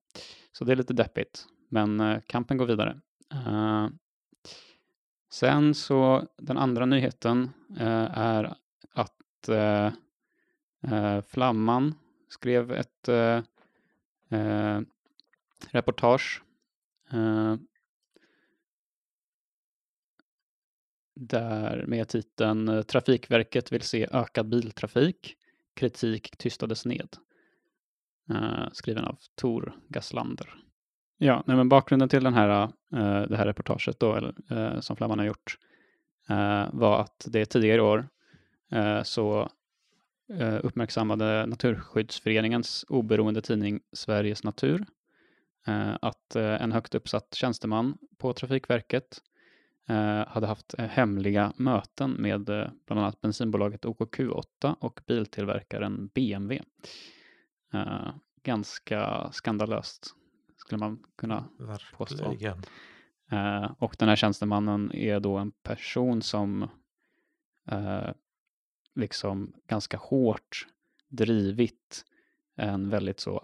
så 0.53 0.65
det 0.65 0.73
är 0.73 0.77
lite 0.77 0.95
deppigt. 0.95 1.47
Men 1.69 2.01
eh, 2.01 2.21
kampen 2.27 2.57
går 2.57 2.67
vidare. 2.67 3.01
Eh, 3.33 3.89
sen 5.31 5.75
så 5.75 6.27
den 6.37 6.59
andra 6.59 6.87
nyheten 6.87 7.51
eh, 7.79 8.19
är 8.19 8.55
att 8.93 9.49
eh, 9.49 9.93
eh, 10.93 11.21
Flamman 11.23 11.95
skrev 12.29 12.73
ett 12.73 13.09
eh, 13.09 13.43
eh, 14.29 14.81
reportage 15.71 16.43
eh, 17.13 17.57
där 21.19 21.85
med 21.87 22.09
titeln 22.09 22.69
eh, 22.69 22.83
Trafikverket 22.83 23.73
vill 23.73 23.83
se 23.83 24.09
ökad 24.13 24.49
biltrafik. 24.49 25.37
Kritik 25.75 26.37
tystades 26.37 26.87
ned. 26.87 27.09
Eh, 28.31 28.69
skriven 28.73 29.05
av 29.05 29.19
Tor 29.35 29.77
Gaslander. 29.89 30.55
Ja, 31.19 31.43
nej, 31.47 31.57
men 31.57 31.69
bakgrunden 31.69 32.09
till 32.09 32.25
den 32.25 32.35
här, 32.35 32.63
eh, 32.93 33.23
det 33.23 33.37
här 33.37 33.47
reportaget 33.47 34.01
då, 34.01 34.15
eller, 34.15 34.35
eh, 34.51 34.81
som 34.81 34.97
Flamman 34.97 35.19
har 35.19 35.27
gjort 35.27 35.59
eh, 36.29 36.67
var 36.73 37.01
att 37.01 37.27
det 37.29 37.47
tidigare 37.47 37.77
i 37.77 37.81
år 37.81 38.09
eh, 38.73 39.03
så 39.03 39.51
eh, 40.39 40.59
uppmärksammade 40.63 41.47
Naturskyddsföreningens 41.47 42.85
oberoende 42.89 43.43
tidning 43.43 43.81
Sveriges 43.93 44.45
Natur 44.45 44.87
eh, 45.67 45.97
att 46.03 46.37
eh, 46.37 46.63
en 46.63 46.73
högt 46.73 46.95
uppsatt 46.95 47.35
tjänsteman 47.35 47.99
på 48.19 48.33
Trafikverket 48.33 49.05
eh, 49.05 49.29
hade 50.29 50.47
haft 50.47 50.75
eh, 50.79 50.87
hemliga 50.87 51.53
möten 51.57 52.11
med 52.11 52.49
eh, 52.49 52.69
bland 52.87 53.01
annat 53.01 53.21
bensinbolaget 53.21 53.85
OKQ8 53.85 54.75
och 54.81 55.01
biltillverkaren 55.07 56.11
BMW. 56.15 56.65
Eh, 57.73 58.11
ganska 58.43 59.31
skandalöst 59.33 60.15
skulle 60.57 60.79
man 60.79 61.05
kunna 61.17 61.45
påstå. 61.97 62.29
Verkligen. 62.29 62.63
Eh, 63.31 63.73
och 63.79 63.97
den 63.99 64.09
här 64.09 64.17
tjänstemannen 64.17 64.93
är 64.93 65.21
då 65.21 65.37
en 65.37 65.51
person 65.51 66.23
som 66.23 66.63
eh, 67.71 68.11
liksom 68.95 69.53
ganska 69.67 69.97
hårt 69.97 70.67
drivit 71.09 72.05
en 72.57 72.91
väldigt 72.91 73.21
så 73.21 73.39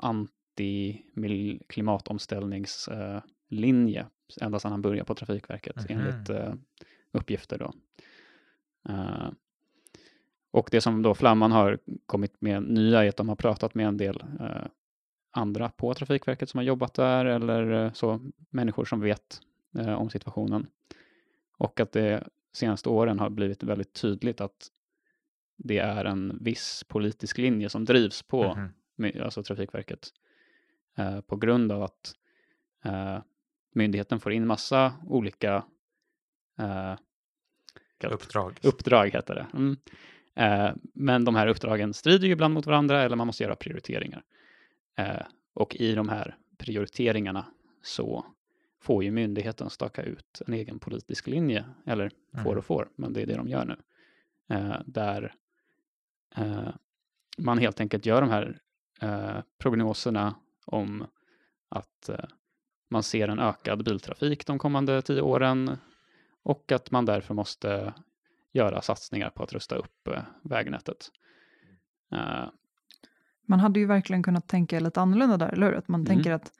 anti-klimatomställningslinje 3.55 4.07
ända 4.41 4.59
sedan 4.59 4.71
han 4.73 4.83
började 4.83 5.05
på 5.07 5.15
Trafikverket 5.15 5.77
Mhm. 5.77 5.87
enligt 6.01 6.29
eh, 6.31 6.55
uppgifter 7.13 7.59
då. 7.59 7.73
Eh, 8.89 9.31
och 10.51 10.69
det 10.71 10.81
som 10.81 11.03
då 11.03 11.15
Flamman 11.15 11.53
har 11.53 11.79
kommit 12.07 12.41
med 12.41 12.63
nya 12.63 13.05
är 13.05 13.09
att 13.09 13.17
de 13.17 13.29
har 13.29 13.37
pratat 13.37 13.75
med 13.75 13.87
en 13.87 13.97
del 13.97 14.25
eh, 14.41 14.67
andra 15.31 15.69
på 15.69 15.95
Trafikverket 15.95 16.49
som 16.49 16.59
har 16.59 16.65
jobbat 16.65 16.95
där 16.95 17.25
eller 17.25 17.91
så 17.95 18.21
människor 18.51 18.85
som 18.85 19.01
vet 19.01 19.41
om 19.99 20.11
situationen. 20.11 20.67
Och 21.59 21.81
att 21.81 21.93
det 21.93 22.29
senaste 22.53 22.89
åren 22.89 23.19
har 23.19 23.31
blivit 23.31 23.63
väldigt 23.63 23.93
tydligt 23.93 24.41
att 24.41 24.69
det 25.57 25.79
är 25.79 26.05
en 26.05 26.39
viss 26.41 26.85
politisk 26.89 27.39
linje 27.39 27.69
som 27.69 27.85
drivs 27.85 28.23
på 28.23 28.55
Mhm. 28.55 28.69
my- 28.97 29.21
alltså 29.21 29.43
Trafikverket 29.43 30.09
på 31.27 31.37
grund 31.37 31.73
av 31.73 31.83
att 31.83 32.15
myndigheten 33.75 34.21
får 34.21 34.33
in 34.33 34.47
massa 34.47 34.95
olika 35.07 35.65
eh, 36.59 36.95
Uppdrag. 38.11 38.59
uppdrag 38.63 39.11
heter 39.11 39.35
det. 39.35 39.47
Mm. 39.55 39.77
Eh, 40.37 40.75
men 40.95 41.25
de 41.25 41.35
här 41.35 41.47
uppdragen 41.47 41.95
strider 41.95 42.27
ju 42.27 42.33
ibland 42.33 42.55
mot 42.55 42.67
varandra 42.67 43.03
eller 43.03 43.17
man 43.17 43.27
måste 43.27 43.43
göra 43.45 43.57
prioriteringar. 43.57 44.23
Eh, 44.99 45.23
och 45.55 45.77
i 45.77 45.95
de 45.95 46.09
här 46.09 46.37
prioriteringarna 46.59 47.47
så 47.83 48.27
får 48.83 49.05
ju 49.05 49.11
myndigheten 49.11 49.71
staka 49.71 50.03
ut 50.03 50.43
en 50.47 50.55
egen 50.55 50.79
politisk 50.79 51.27
linje, 51.27 51.65
eller 51.87 52.11
får 52.33 52.41
Mm. 52.41 52.59
och 52.59 52.65
får, 52.65 52.89
men 52.97 53.13
det 53.13 53.23
är 53.23 53.27
det 53.27 53.37
de 53.37 53.49
gör 53.49 53.65
nu. 53.65 53.77
Eh, 54.57 54.77
där 54.87 55.35
eh, 56.37 56.69
man 57.39 57.59
helt 57.59 57.81
enkelt 57.81 58.07
gör 58.07 58.21
de 58.21 58.31
här 58.31 58.61
eh, 59.01 59.43
prognoserna 59.59 60.35
om 60.67 61.07
att 61.69 62.11
man 62.91 63.03
ser 63.03 63.29
en 63.29 63.39
ökad 63.39 63.85
biltrafik 63.85 64.47
de 64.47 64.59
kommande 64.59 65.03
tio 65.03 65.21
åren 65.23 65.77
och 66.43 66.73
att 66.73 66.91
man 66.91 67.05
därför 67.05 67.35
måste 67.35 67.95
göra 68.53 68.83
satsningar 68.83 69.31
på 69.31 69.43
att 69.43 69.53
rusta 69.53 69.75
upp 69.77 70.09
eh, 70.09 70.23
vägnätet. 70.43 71.09
Eh, 72.13 72.45
Man 73.47 73.61
hade 73.61 73.81
ju 73.81 73.87
verkligen 73.87 74.23
kunnat 74.23 74.49
tänka 74.49 74.81
lite 74.81 75.01
annorlunda 75.01 75.37
där, 75.37 75.49
eller 75.49 75.67
hur? 75.67 75.75
Att 75.75 75.89
man 75.89 76.01
Mm. 76.01 76.07
tänker 76.07 76.33
att 76.33 76.53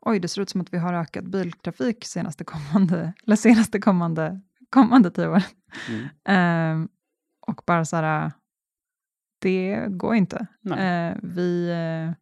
oj, 0.00 0.18
det 0.20 0.28
ser 0.28 0.42
ut 0.42 0.50
som 0.50 0.60
att 0.60 0.72
vi 0.74 0.78
har 0.78 0.94
ökad 0.94 1.30
biltrafik 1.30 2.04
senaste 2.04 2.44
kommande, 2.44 3.12
eller 3.26 3.36
senaste 3.36 3.78
kommande, 3.80 4.40
kommande 4.70 5.10
tio 5.10 5.28
år. 5.28 5.42
mm, 5.88 6.08
Ehm, 6.24 6.88
och 7.40 7.62
bara 7.66 7.84
så 7.84 7.96
här, 7.96 8.32
det 9.38 9.86
går 9.88 10.14
inte. 10.14 10.46
nej. 10.60 11.08
Eh, 11.10 11.16
vi 11.22 11.70
eh, 11.70 12.12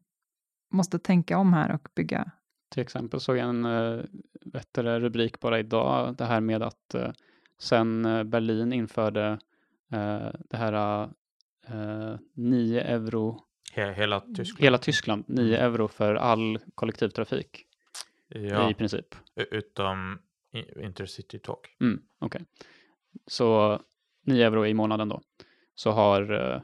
måste 0.77 0.99
tänka 0.99 1.39
om 1.39 1.53
här 1.53 1.73
och 1.73 1.89
bygga. 1.95 2.31
Till 2.69 2.83
exempel 2.83 3.21
såg 3.21 3.37
jag 3.37 3.49
en 3.49 3.67
bättre 4.45 5.01
rubrik 5.01 5.41
bara 5.41 5.59
idag, 5.59 6.17
det 6.17 6.25
här 6.25 6.41
med 6.41 6.63
att 6.63 6.95
eh, 6.95 7.11
sen 7.59 8.05
eh, 8.05 8.25
Berlin 8.25 8.73
införde 8.73 9.39
eh, 9.93 10.29
det 10.51 10.57
här 10.57 11.03
uh, 11.71 12.17
9 12.35 12.81
euro, 12.81 13.45
He 13.73 13.93
hela 13.93 14.21
Tyskland. 14.21 14.65
hela 14.65 14.79
Tyskland, 14.79 15.25
9 15.29 15.57
euro 15.59 15.89
för 15.89 16.15
all 16.15 16.59
kollektivtrafik 16.75 17.65
Ja, 18.29 18.71
i 18.71 18.75
princip. 18.75 19.15
utom 19.37 20.19
Intercity 20.83 21.39
Talk. 21.39 21.77
Mm, 21.81 22.03
Okej. 22.19 22.45
Så 23.27 23.81
9 24.27 24.47
euro 24.47 24.67
i 24.67 24.75
månaden 24.75 25.09
då. 25.09 25.21
Så 25.75 25.91
har 25.91 26.33
eh, 26.33 26.61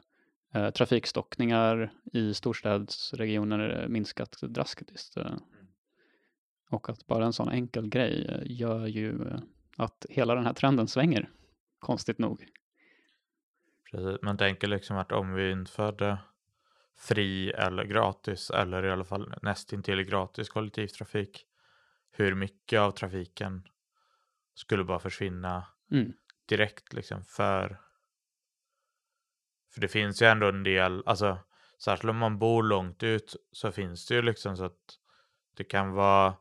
eh, 0.63 0.71
trafikstockningar 0.71 1.93
i 2.13 2.35
storstadsregioner 2.35 3.83
eh, 3.83 3.89
minskat 3.89 4.39
drastiskt. 4.43 5.17
Eh. 5.17 5.33
Och 6.75 6.89
att 6.89 7.07
bara 7.07 7.25
en 7.25 7.33
sån 7.33 7.49
enkel 7.49 7.89
grej 7.89 8.27
eh, 8.29 8.41
gör 8.45 8.87
ju 8.87 9.29
eh, 9.29 9.39
att 9.77 10.07
hela 10.11 10.35
den 10.35 10.47
här 10.47 10.53
trenden 10.53 10.89
svänger, 10.89 11.31
konstigt 11.79 12.19
nog. 12.19 12.47
Precis. 13.91 14.23
Man 14.23 14.37
tänker 14.37 14.69
liksom 14.69 14.97
att 14.97 15.13
om 15.13 15.35
vi 15.35 15.51
införde 15.51 16.19
fri 16.97 17.51
eller 17.51 17.85
gratis 17.85 18.51
eller 18.51 18.85
i 18.85 18.91
alla 18.91 19.05
fall 19.05 19.35
nästintill 19.43 20.03
gratis 20.03 20.49
kollektivtrafik, 20.49 21.47
hur 22.11 22.35
mycket 22.35 22.81
av 22.81 22.91
trafiken 22.91 23.69
skulle 24.55 24.85
bara 24.85 24.99
försvinna 24.99 25.67
Mm. 25.91 26.13
direkt 26.47 26.93
liksom 26.93 27.25
för 27.25 27.81
för 29.75 29.81
det 29.81 29.89
finns 29.89 30.23
ju 30.23 30.27
ändå 30.27 30.49
en 30.49 30.63
del, 30.63 31.03
alltså 31.07 31.39
särskilt 31.85 32.11
om 32.11 32.17
man 32.17 32.39
bor 32.39 32.63
långt 32.63 33.03
ut 33.03 33.37
så 33.53 33.73
finns 33.73 34.07
det 34.07 34.15
ju 34.15 34.23
liksom 34.23 34.57
så 34.57 34.65
att 34.65 34.99
det 35.57 35.65
kan 35.65 35.93
vara 35.93 36.35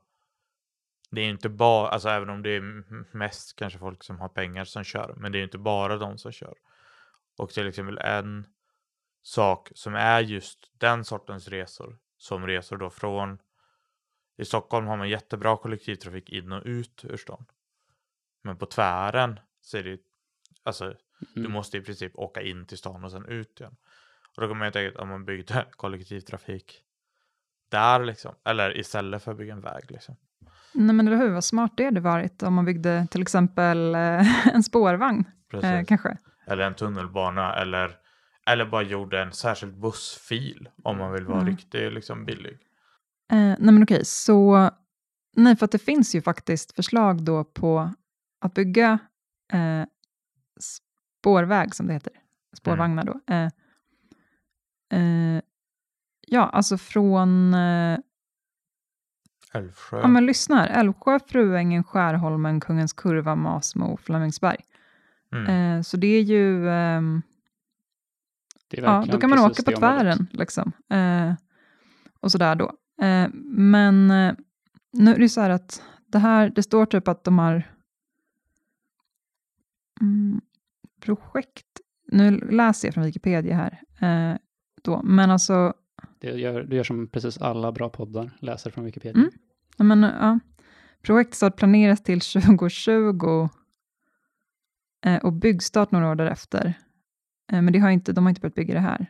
det 1.16 1.22
är 1.22 1.30
inte 1.30 1.50
bara, 1.50 1.88
alltså 1.90 2.10
även 2.10 2.30
om 2.30 2.42
det 2.42 2.50
är 2.50 2.84
mest 3.18 3.56
kanske 3.56 3.80
folk 3.80 4.04
som 4.04 4.20
har 4.20 4.30
pengar 4.30 4.66
som 4.66 4.84
kör, 4.84 5.14
men 5.18 5.32
det 5.32 5.40
är 5.40 5.44
inte 5.44 5.58
bara 5.58 5.98
de 5.98 6.18
som 6.18 6.32
kör. 6.32 6.56
Och 7.38 7.50
till 7.50 7.68
exempel 7.68 7.98
en 7.98 8.48
sak 9.24 9.72
som 9.76 9.96
är 9.96 10.20
just 10.22 10.72
den 10.78 11.06
sortens 11.06 11.48
resor, 11.48 11.98
som 12.18 12.48
resor 12.48 12.78
då 12.78 12.90
från 12.90 13.38
i 14.38 14.46
Stockholm 14.46 14.88
har 14.88 14.98
man 14.98 15.10
jättebra 15.10 15.58
kollektivtrafik 15.58 16.30
in 16.30 16.52
och 16.52 16.62
ut 16.66 17.06
ur 17.06 17.18
stan. 17.18 17.46
Men 18.42 18.58
på 18.58 18.66
tvären 18.66 19.40
så 19.62 19.78
är 19.78 19.84
det 19.84 20.00
alltså 20.64 20.96
du 21.36 21.40
Mm. 21.40 21.52
måste 21.52 21.78
i 21.78 21.82
princip 21.82 22.12
åka 22.16 22.42
in 22.42 22.66
till 22.66 22.78
stan 22.78 23.04
och 23.04 23.12
sen 23.12 23.26
ut 23.26 23.60
igen. 23.60 23.76
Och 24.36 24.42
då 24.42 24.48
kan 24.48 24.58
man 24.58 24.68
ju 24.68 24.72
tänka 24.72 24.90
att 24.98 25.04
om 25.04 25.10
man 25.10 25.26
byggde 25.26 25.66
kollektivtrafik 25.72 26.84
där 27.70 28.04
liksom, 28.04 28.36
eller 28.44 28.78
istället 28.78 29.24
för 29.24 29.32
att 29.32 29.38
bygga 29.38 29.54
en 29.54 29.62
väg 29.62 29.92
liksom. 29.92 30.16
Nej 30.74 30.96
men 30.96 31.08
eller 31.08 31.18
hur, 31.18 31.30
vad 31.30 31.44
smart 31.44 31.72
det 31.78 31.86
hade 31.86 32.02
varit 32.02 32.44
om 32.44 32.54
man 32.54 32.66
byggde 32.66 33.08
till 33.12 33.22
exempel 33.22 33.96
eh, 33.96 34.48
en 34.56 34.64
spårvagn, 34.64 35.26
eh, 35.64 35.84
kanske. 35.88 36.18
Eller 36.48 36.64
en 36.64 36.76
tunnelbana 36.76 37.56
eller, 37.56 37.92
eller 38.48 38.66
bara 38.66 38.82
gjorde 38.82 39.22
en 39.22 39.32
särskild 39.34 39.80
bussfil 39.80 40.70
om 40.84 40.98
man 40.98 41.12
vill 41.14 41.26
vara 41.26 41.42
Mm. 41.42 41.56
riktigt 41.56 41.94
liksom 41.94 42.26
billig. 42.26 42.54
Eh, 43.32 43.38
nej 43.38 43.58
men 43.60 43.84
okej, 43.84 44.06
så 44.06 44.70
nej 45.36 45.56
för 45.56 45.66
att 45.66 45.72
det 45.72 45.80
finns 45.80 46.16
ju 46.16 46.22
faktiskt 46.22 46.76
förslag 46.76 47.22
då 47.24 47.44
på 47.44 47.92
att 48.42 48.54
bygga 48.54 49.00
eh, 49.54 49.84
spårväg 50.60 51.76
som 51.76 51.88
det 51.88 51.94
heter, 51.94 52.14
spårvagnar 52.58 53.04
då. 53.04 53.20
Eh, 53.34 53.50
eh, 55.00 55.42
ja, 56.28 56.50
alltså 56.54 56.78
från, 56.78 57.54
Älvsjö. 59.54 60.00
ja 60.02 60.08
men 60.08 60.26
lyssna 60.26 60.56
här, 60.56 60.68
Älvsjö, 60.80 61.20
Fruängen, 61.28 61.84
Skärholmen, 61.84 62.60
Kungens 62.60 62.94
Kurva, 62.94 63.36
Masmo, 63.36 63.98
Flemingsberg. 63.98 64.58
mm. 65.32 65.78
Eh, 65.78 65.82
så 65.82 65.98
det 65.98 66.08
är 66.08 66.22
ju, 66.22 66.70
ehm, 66.70 67.22
Det 68.68 68.78
är 68.80 68.84
ja, 68.84 69.06
då 69.12 69.20
kan 69.20 69.30
man 69.30 69.40
åka 69.40 69.64
på 69.64 69.72
tvären 69.72 70.28
liksom. 70.32 70.72
Eh, 70.90 71.34
och 72.20 72.32
sådär 72.32 72.56
då. 72.56 72.74
Eh, 73.06 73.30
men 73.44 74.12
eh, 74.12 74.34
nu 74.92 75.14
är 75.14 75.20
det 75.20 75.30
så 75.30 75.42
här 75.42 75.50
att 75.50 75.82
det 76.08 76.20
här, 76.20 76.50
det 76.50 76.64
står 76.64 76.86
typ 76.86 77.08
att 77.08 77.24
de 77.24 77.40
har 77.40 77.64
mm, 80.02 80.42
projekt, 81.00 81.68
nu 82.08 82.32
läser 82.38 82.88
jag 82.88 82.94
från 82.94 83.04
Wikipedia 83.04 83.56
här, 83.56 83.82
eh, 84.02 84.38
då, 84.82 85.02
men 85.04 85.32
alltså, 85.32 85.74
Det 86.20 86.28
gör, 86.30 86.64
du 86.64 86.76
gör 86.76 86.84
som 86.84 87.08
precis 87.08 87.38
alla 87.38 87.72
bra 87.72 87.90
poddar, 87.90 88.32
läser 88.40 88.70
från 88.72 88.86
Wikipedia. 88.86 89.22
Mm. 89.22 89.32
Ja, 89.78 89.84
men, 89.84 90.04
ja, 90.04 90.40
projektstart 91.02 91.56
planeras 91.56 92.04
till 92.04 92.22
2020 92.22 93.50
eh, 95.06 95.18
och 95.18 95.34
byggstart 95.34 95.92
några 95.92 96.10
år 96.10 96.16
därefter. 96.16 96.74
Eh, 97.52 97.62
men 97.62 97.74
det 97.74 97.80
har 97.80 97.90
inte, 97.90 98.14
de 98.14 98.26
har 98.26 98.30
inte 98.30 98.42
börjat 98.42 98.56
bygga 98.56 98.74
det 98.74 98.80
här 98.80 99.06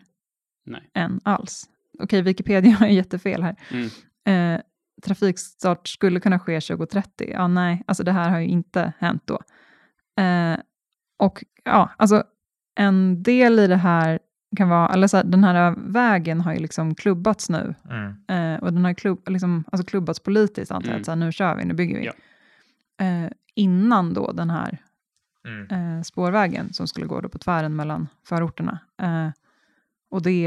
Nej. 0.66 0.90
än 0.94 1.20
alls. 1.24 1.70
Okej, 2.00 2.22
Wikipedia 2.22 2.72
har 2.72 2.88
ju 2.88 2.94
jättefel 2.94 3.44
här. 3.44 3.56
Mm. 3.72 3.90
Eh, 4.26 4.62
trafikstart 5.04 5.88
skulle 5.88 6.20
kunna 6.20 6.40
ske 6.40 6.62
2030. 6.62 7.30
Ja, 7.32 7.48
nej, 7.48 7.84
alltså 7.88 8.04
det 8.04 8.12
här 8.12 8.30
har 8.30 8.40
ju 8.40 8.48
inte 8.48 8.94
hänt 9.00 9.24
då. 9.26 9.40
Eh, 10.24 10.58
och 11.20 11.44
ja, 11.64 11.90
alltså 11.98 12.24
en 12.76 13.24
del 13.24 13.60
i 13.60 13.68
det 13.68 13.76
här 13.76 14.20
kan 14.56 14.70
vara, 14.70 14.88
eller 14.94 15.08
så 15.08 15.18
här, 15.18 15.24
den 15.24 15.44
här 15.44 15.76
vägen 15.78 16.42
har 16.42 16.54
ju 16.54 16.60
liksom 16.60 16.96
klubbats 16.96 17.50
nu. 17.50 17.76
Mm. 17.90 18.16
Eh, 18.56 18.64
och 18.64 18.74
den 18.74 18.86
har 18.86 18.94
klubb, 18.94 19.30
liksom, 19.30 19.64
alltså 19.72 19.86
klubbats 19.86 20.20
politiskt, 20.20 20.72
antar 20.72 20.88
jag, 20.88 20.92
Mm. 20.92 21.02
att 21.02 21.06
så 21.06 21.12
här, 21.12 21.16
nu 21.16 21.32
kör 21.32 21.56
vi, 21.56 21.66
nu 21.66 21.74
bygger 21.74 22.00
vi. 22.00 22.06
Ja. 22.06 22.14
Eh, 23.06 23.30
innan 23.56 24.14
då 24.14 24.32
den 24.32 24.50
här 24.50 24.78
Mm. 25.48 25.98
eh, 25.98 26.02
spårvägen 26.04 26.74
som 26.74 26.88
skulle 26.88 27.06
gå 27.06 27.22
då 27.22 27.30
på 27.30 27.38
tvären 27.38 27.76
mellan 27.76 28.08
förorterna. 28.28 28.80
Eh, 29.02 29.30
och 30.12 30.22
det 30.22 30.42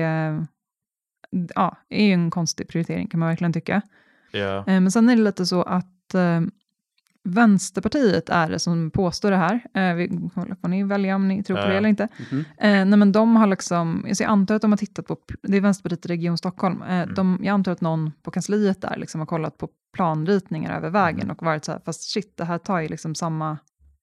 ja, 1.55 1.77
är 1.89 2.07
ju 2.07 2.13
en 2.13 2.31
konstig 2.31 2.69
prioritering 2.69 3.07
kan 3.09 3.21
man 3.21 3.29
verkligen 3.29 3.53
tycka. 3.53 3.83
Eh, 4.67 4.81
men 4.81 4.91
sen 4.91 5.09
är 5.09 5.17
det 5.17 5.23
lite 5.23 5.47
så 5.47 5.63
att 5.63 6.15
eh, 6.15 6.41
Vänsterpartiet 7.27 8.29
är 8.29 8.51
det 8.51 8.59
som 8.59 8.91
påstår 8.91 9.31
det 9.31 9.37
här. 9.37 9.61
Eh, 9.75 9.95
vi 9.95 10.09
får 10.61 10.69
ni 10.69 10.83
välja 10.85 11.17
om 11.17 11.29
ni 11.29 11.43
tror 11.43 11.57
på 11.57 11.67
det 11.69 11.77
eller 11.77 11.89
inte. 11.89 12.09
Mhm. 12.31 12.39
Eh, 12.59 12.85
nej 12.85 12.99
men 12.99 13.13
de 13.13 13.37
har 13.37 13.47
liksom, 13.47 14.05
alltså 14.09 14.23
jag 14.23 14.31
antar 14.31 14.55
att 14.55 14.63
de 14.63 14.73
har 14.73 14.77
tittat 14.79 15.07
på, 15.07 15.17
det 15.43 15.57
är 15.57 15.61
Vänsterpartiet 15.61 16.07
i 16.07 16.09
Region 16.09 16.39
Stockholm, 16.39 16.83
eh, 16.83 17.01
Mm. 17.01 17.15
de, 17.15 17.39
jag 17.43 17.53
antar 17.55 17.73
att 17.73 17.81
någon 17.81 18.13
på 18.23 18.31
kansliet 18.31 18.81
där 18.81 18.97
liksom 18.97 19.21
har 19.21 19.27
kollat 19.27 19.59
på 19.59 19.69
planritningar 19.93 20.77
över 20.77 20.91
vägen 20.91 21.23
Mm. 21.23 21.37
och 21.37 21.43
varit 21.47 21.65
så 21.65 21.73
här, 21.73 21.81
fast 21.85 22.03
shit, 22.11 22.37
det 22.37 22.45
här 22.45 22.59
tar 22.59 22.81
ju 22.81 22.89
liksom 22.89 23.15
samma 23.15 23.59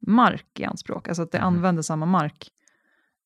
mark 0.08 0.60
i 0.60 0.64
anspråk, 0.66 1.08
alltså 1.08 1.24
att 1.24 1.32
det 1.32 1.38
Mhm. 1.38 1.48
använder 1.48 1.82
samma 1.84 2.06
mark, 2.06 2.48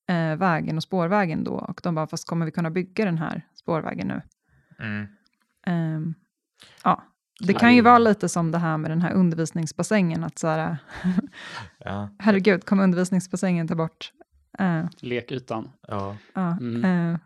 eh, 0.09 0.35
vägen 0.35 0.77
och 0.77 0.83
spårvägen 0.83 1.43
då, 1.43 1.51
och 1.53 1.79
de 1.83 1.95
bara, 1.95 2.07
fast 2.07 2.27
kommer 2.27 2.45
vi 2.45 2.51
kunna 2.51 2.69
bygga 2.69 3.05
den 3.05 3.17
här 3.17 3.41
spårvägen 3.55 4.07
nu? 4.07 4.21
Mm. 4.79 5.07
Ehm, 5.67 6.13
ja, 6.83 7.03
det 7.39 7.53
kan 7.53 7.75
ju 7.75 7.81
vara 7.81 7.97
lite 7.99 8.29
som 8.29 8.51
det 8.51 8.57
här 8.57 8.77
med 8.77 8.91
den 8.91 9.01
här 9.01 9.13
undervisningsbassängen, 9.13 10.23
att 10.23 10.39
så 10.39 10.47
här, 10.47 10.77
Ja. 11.79 12.09
herregud, 12.19 12.65
kommer 12.65 12.83
undervisningsbassängen 12.83 13.67
ta 13.67 13.75
bort? 13.75 14.11
Eh, 14.59 14.85
Lekytan. 15.01 15.69
ja. 15.87 16.15
ja, 16.33 16.57
Mm. 16.61 16.85
eh, 17.13 17.19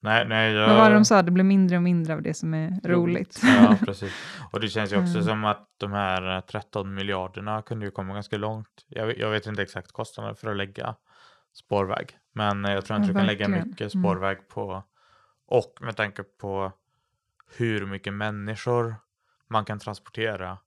Nej, 0.00 0.28
nej. 0.28 0.52
Jag... 0.52 0.68
Vad 0.68 0.76
var 0.76 0.88
det 0.90 0.94
de 0.96 1.04
sa? 1.04 1.22
Det 1.22 1.30
blir 1.30 1.44
mindre 1.44 1.76
och 1.76 1.82
mindre 1.82 2.14
av 2.14 2.22
det 2.22 2.34
som 2.34 2.54
är 2.54 2.80
roligt. 2.84 3.40
Ja, 3.42 3.76
precis. 3.86 4.12
Och 4.52 4.60
det 4.60 4.68
känns 4.68 4.92
ju 4.92 4.96
också 4.96 5.12
Mm. 5.14 5.22
som 5.24 5.44
att 5.44 5.68
de 5.76 5.92
här 5.92 6.36
eh, 6.36 6.40
13 6.40 6.94
miljarderna 6.94 7.62
kunde 7.62 7.84
ju 7.86 7.90
komma 7.90 8.14
ganska 8.14 8.36
långt. 8.36 8.68
Jag, 8.88 9.06
vet- 9.06 9.18
jag 9.18 9.30
vet 9.30 9.46
inte 9.46 9.62
exakt 9.62 9.92
kostnaden 9.92 10.36
för 10.36 10.50
att 10.50 10.56
lägga 10.56 10.94
spårväg. 11.54 12.06
Men 12.34 12.64
eh, 12.64 12.72
jag 12.72 12.84
tror 12.84 12.96
inte 12.98 13.08
Ja, 13.08 13.12
du 13.12 13.18
kan 13.18 13.26
lägga 13.26 13.48
mycket 13.48 13.94
Mm. 13.94 14.04
spårväg 14.04 14.48
på. 14.48 14.82
Och 15.48 15.74
med 15.80 15.96
tanke 15.96 16.22
på 16.22 16.72
hur 17.56 17.86
mycket 17.86 18.12
människor 18.12 18.94
man 19.48 19.64
kan 19.64 19.78
transportera 19.78 20.58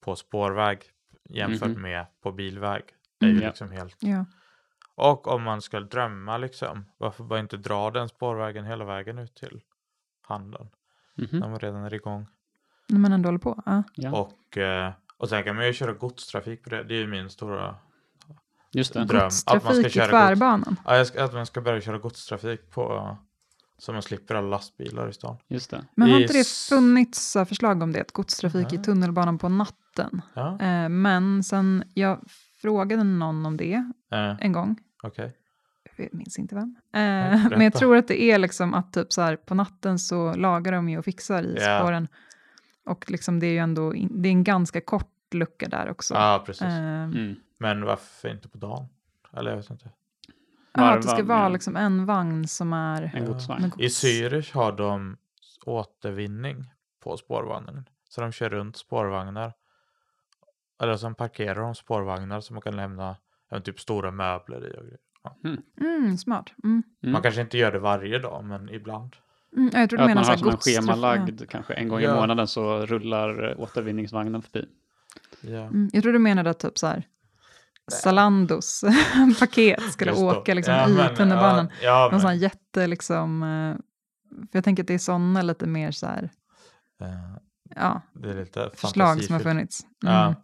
på 0.00 0.16
spårväg 0.16 0.82
jämfört 1.28 1.68
Mhm. 1.68 1.82
med 1.82 2.06
på 2.22 2.32
bilväg. 2.32 2.82
är 3.20 3.26
ju 3.26 3.32
Mm. 3.32 3.46
Liksom 3.46 3.70
helt... 3.70 3.96
Ja. 3.98 4.24
Och 4.94 5.26
om 5.28 5.42
man 5.42 5.62
ska 5.62 5.80
drömma 5.80 6.36
liksom, 6.38 6.84
varför 6.98 7.24
bara 7.24 7.38
inte 7.40 7.56
dra 7.56 7.90
den 7.90 8.08
spårvägen 8.08 8.64
hela 8.64 8.84
vägen 8.84 9.18
ut 9.18 9.34
till 9.34 9.60
handeln? 10.22 10.68
Mhm. 11.14 11.28
När 11.40 11.48
man 11.48 11.58
redan 11.58 11.84
är 11.84 11.94
igång. 11.94 12.26
När 12.88 12.98
man 12.98 13.12
ändå 13.12 13.26
håller 13.26 13.38
på. 13.38 13.62
Ja. 13.66 13.82
Ja, 13.94 14.12
Och, 14.12 14.58
eh, 14.58 14.92
och 15.16 15.28
sen 15.28 15.44
kan 15.44 15.56
man 15.56 15.66
ju 15.66 15.72
köra 15.72 15.92
godstrafik 15.92 16.62
på 16.64 16.70
det. 16.70 16.82
Det 16.82 16.94
är 16.94 16.98
ju 16.98 17.06
min 17.06 17.30
stora 17.30 17.76
just 18.72 18.92
det. 18.94 19.04
dröm. 19.04 19.26
Att 19.26 19.30
man 19.30 19.30
ska 19.30 19.54
Godstrafik 19.58 19.86
i 19.86 19.90
köra 19.90 20.06
gods, 20.06 20.10
tvärbanan. 20.26 20.76
ja, 20.84 20.96
jag 20.96 21.06
ska, 21.06 21.24
att 21.24 21.32
man 21.34 21.46
ska 21.46 21.60
börja 21.60 21.80
köra 21.80 21.98
godstrafik 21.98 22.70
på 22.70 23.16
så 23.84 23.92
man 23.92 24.02
slipper 24.02 24.34
alla 24.34 24.48
lastbilar 24.48 25.08
i 25.08 25.12
stan. 25.12 25.36
Just 25.48 25.70
det. 25.70 25.84
Men 25.94 26.10
har 26.10 26.18
i 26.18 26.22
inte 26.22 26.34
det 26.34 26.46
funnits 26.48 27.32
förslag 27.32 27.82
om 27.82 27.92
det? 27.92 28.00
Att 28.00 28.12
godstrafik 28.12 28.72
i 28.72 28.76
Mhm. 28.76 28.84
tunnelbanan 28.84 29.38
på 29.38 29.48
natten. 29.48 30.22
Ja, 30.34 30.58
Eh, 30.60 30.88
men 30.88 31.42
sen 31.44 31.84
jag 31.94 32.20
frågade 32.62 33.04
någon 33.04 33.46
om 33.46 33.56
det 33.56 33.74
eh, 34.12 34.36
en 34.40 34.52
gång. 34.52 34.76
okej. 35.02 35.36
Jag 35.96 36.14
minns 36.14 36.38
inte 36.38 36.54
vem. 36.54 36.76
Eh, 36.92 37.00
berätta. 37.30 37.48
men 37.50 37.60
jag 37.60 37.72
tror 37.74 37.96
att 37.96 38.08
det 38.08 38.22
är 38.22 38.38
liksom 38.38 38.74
att 38.74 38.92
typ 38.92 39.12
så 39.12 39.22
här, 39.22 39.36
på 39.36 39.54
natten 39.54 39.98
så 39.98 40.34
lagar 40.34 40.72
de 40.72 40.88
ju 40.88 40.98
och 40.98 41.04
fixar 41.04 41.42
i 41.42 41.56
Ja. 41.60 41.78
spåren. 41.80 42.08
Och 42.86 43.10
liksom 43.10 43.40
det 43.40 43.46
är 43.46 43.50
ju 43.52 43.58
ändå 43.58 43.92
det 44.10 44.28
är 44.28 44.32
en 44.32 44.44
ganska 44.44 44.80
kort 44.80 45.10
lucka 45.34 45.68
där 45.68 45.90
också. 45.90 46.14
Ja, 46.14 46.42
precis. 46.46 46.62
Eh, 46.62 47.02
Mm. 47.04 47.36
Men 47.58 47.84
varför 47.84 48.28
inte 48.28 48.48
på 48.48 48.58
dagen? 48.58 48.86
Eller 49.36 49.50
jag 49.50 49.56
vet 49.56 49.70
inte. 49.70 49.90
Ja, 50.74 50.90
att 50.94 51.02
det 51.02 51.08
ska 51.08 51.24
vara 51.24 51.38
ja. 51.42 51.48
liksom 51.48 51.76
en 51.76 52.06
vagn 52.06 52.48
som 52.48 52.72
är... 52.72 53.02
En 53.14 53.22
Ja. 53.24 53.32
godsvagn. 53.32 53.62
med 53.62 53.70
I 53.78 53.82
gods. 53.82 54.04
Zürich 54.04 54.54
har 54.54 54.72
de 54.72 55.16
återvinning 55.66 56.70
på 57.02 57.16
spårvagnen. 57.16 57.88
Så 58.08 58.20
de 58.20 58.32
kör 58.32 58.50
runt 58.50 58.76
spårvagnar. 58.76 59.52
Eller 60.82 60.96
så 60.96 61.14
parkerar 61.14 61.60
de 61.60 61.74
spårvagnar 61.74 62.40
som 62.40 62.54
man 62.54 62.62
kan 62.62 62.76
lämna 62.76 63.16
ja, 63.50 63.60
typ 63.60 63.80
stora 63.80 64.10
möbler 64.10 64.56
i. 64.66 64.78
Och 64.78 64.82
grejer. 64.84 64.98
Ja. 65.22 65.36
Mm, 65.80 66.16
smart. 66.16 66.52
Mm. 66.64 66.82
Mm. 67.02 67.12
Man 67.12 67.22
kanske 67.22 67.40
inte 67.40 67.58
gör 67.58 67.72
det 67.72 67.78
varje 67.78 68.18
dag, 68.18 68.44
men 68.44 68.68
ibland. 68.68 69.16
Mm, 69.56 69.70
jag 69.74 69.90
tror 69.90 69.98
du 69.98 70.02
Att 70.04 70.08
menar 70.10 70.14
man 70.14 70.24
så 70.24 70.30
har 70.30 70.36
som 70.36 70.48
en 70.48 70.56
schemalagd, 70.56 71.48
kanske 71.48 71.74
en 71.74 71.88
gång 71.88 72.00
i 72.00 72.04
Ja. 72.04 72.14
månaden 72.14 72.48
så 72.48 72.86
rullar 72.86 73.50
eh, 73.50 73.60
återvinningsvagnen 73.60 74.42
förbi. 74.42 74.66
Ja. 75.40 75.60
Mm, 75.60 75.90
jag 75.92 76.02
tror 76.02 76.12
du 76.12 76.18
menade 76.18 76.50
att 76.50 76.58
typ 76.58 76.78
så 76.78 76.86
här 76.86 77.06
Zalandos 77.92 78.84
paket 79.40 79.92
skulle 79.92 80.12
åka 80.12 80.54
liksom 80.54 80.74
Ja, 80.74 80.88
i 80.88 80.92
men, 80.92 81.16
tunnelbanan. 81.16 81.68
Ja, 81.82 81.88
ja, 81.88 82.08
Någon 82.12 82.20
sån 82.20 82.38
jätte 82.38 82.86
liksom... 82.86 83.42
eh, 83.42 83.76
För 84.50 84.58
jag 84.58 84.64
tänker 84.64 84.82
att 84.82 84.86
det 84.86 84.94
är 84.94 84.98
sådana 84.98 85.42
lite 85.42 85.66
mer 85.66 85.90
så 85.90 86.06
här, 86.06 86.30
eh, 87.02 87.08
ja, 87.76 88.00
det 88.12 88.30
är 88.30 88.34
lite 88.34 88.70
förslag 88.74 89.24
som 89.24 89.32
har 89.32 89.40
funnits. 89.40 89.80
Mm. 90.06 90.14
Ja. 90.14 90.34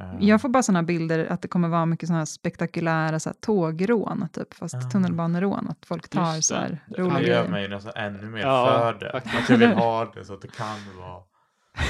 Eh, 0.00 0.16
Jag 0.28 0.40
får 0.40 0.48
bara 0.48 0.62
sådana 0.62 0.82
bilder 0.82 1.26
att 1.26 1.42
det 1.42 1.48
kommer 1.48 1.68
vara 1.68 1.86
mycket 1.86 2.06
sådana 2.06 2.20
här 2.20 2.24
spektakulära 2.26 3.20
så 3.20 3.28
här, 3.28 3.34
tågrån, 3.40 4.28
typ, 4.32 4.54
fast 4.54 4.74
Ah. 4.74 4.80
tunnelbanerån. 4.80 5.68
Att 5.70 5.86
folk 5.86 6.08
tar 6.08 6.40
så 6.40 6.54
det. 6.54 6.60
här 6.60 6.80
det 6.88 7.02
roliga 7.02 7.20
gör 7.20 7.24
grejer. 7.26 7.48
mig 7.48 7.68
nästan 7.68 7.92
ännu 7.96 8.30
mer 8.30 8.40
Ja, 8.40 8.66
för 8.92 9.00
det. 9.06 9.12
faktiskt. 9.12 9.34
Att 9.36 9.48
jag 9.50 9.56
vill 9.58 9.72
ha 9.72 10.04
det 10.14 10.24
så 10.24 10.34
att 10.34 10.42
det 10.42 10.48
kan 10.56 10.76
vara 10.98 11.22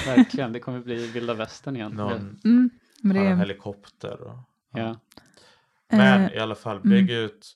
Verkligen, 0.07 0.53
det 0.53 0.61
kommer 0.61 0.81
bli 0.81 1.07
vilda 1.07 1.35
västern 1.35 1.77
igen. 1.77 1.93
någon 1.93 2.41
Mm, 2.45 2.70
men 3.05 3.16
det 3.16 3.22
har 3.22 3.30
en 3.32 3.38
helikopter. 3.38 4.20
Och, 4.20 4.38
Ja. 4.76 4.96
Men 5.92 6.22
eh, 6.24 6.32
i 6.34 6.38
alla 6.38 6.55
fall, 6.55 6.80
bygg 6.80 7.11
ut 7.11 7.52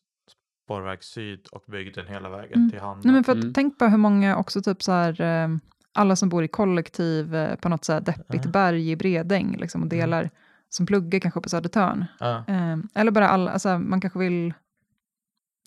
Spårväg 0.64 1.05
Syd 1.05 1.46
och 1.46 1.62
bygg 1.66 1.94
den 1.94 2.07
hela 2.07 2.28
vägen 2.28 2.55
Mm. 2.59 2.70
till 2.70 2.80
Hanna. 2.80 3.01
nej, 3.05 3.12
men 3.14 3.24
för 3.24 3.32
att, 3.32 3.38
Mm. 3.42 3.53
Tänk 3.53 3.78
på 3.78 3.86
hur 3.86 3.96
många 3.99 4.36
också 4.36 4.62
typ 4.62 4.82
så 4.82 4.92
här, 4.92 5.20
eh, 5.20 5.49
alla 5.92 6.16
som 6.16 6.28
bor 6.28 6.44
i 6.44 6.49
kollektiv 6.49 7.34
eh, 7.34 7.55
på 7.57 7.68
något 7.68 7.84
så 7.84 7.92
här 7.92 8.01
deppigt 8.01 8.44
Ja. 8.44 8.51
berg 8.51 8.90
i 8.90 8.96
Bredäng 8.96 9.57
liksom, 9.57 9.82
och 9.82 9.88
delar, 9.88 10.30
som 10.68 10.86
pluggar 10.86 11.20
kanske 11.20 11.40
på 11.40 11.49
Södertörn. 11.49 12.05
Ja, 12.20 12.44
Eh, 12.49 12.76
eller 12.94 13.11
bara 13.11 13.28
alla, 13.28 13.51
alltså, 13.51 13.78
man 13.78 14.01
kanske 14.01 14.18
vill, 14.18 14.55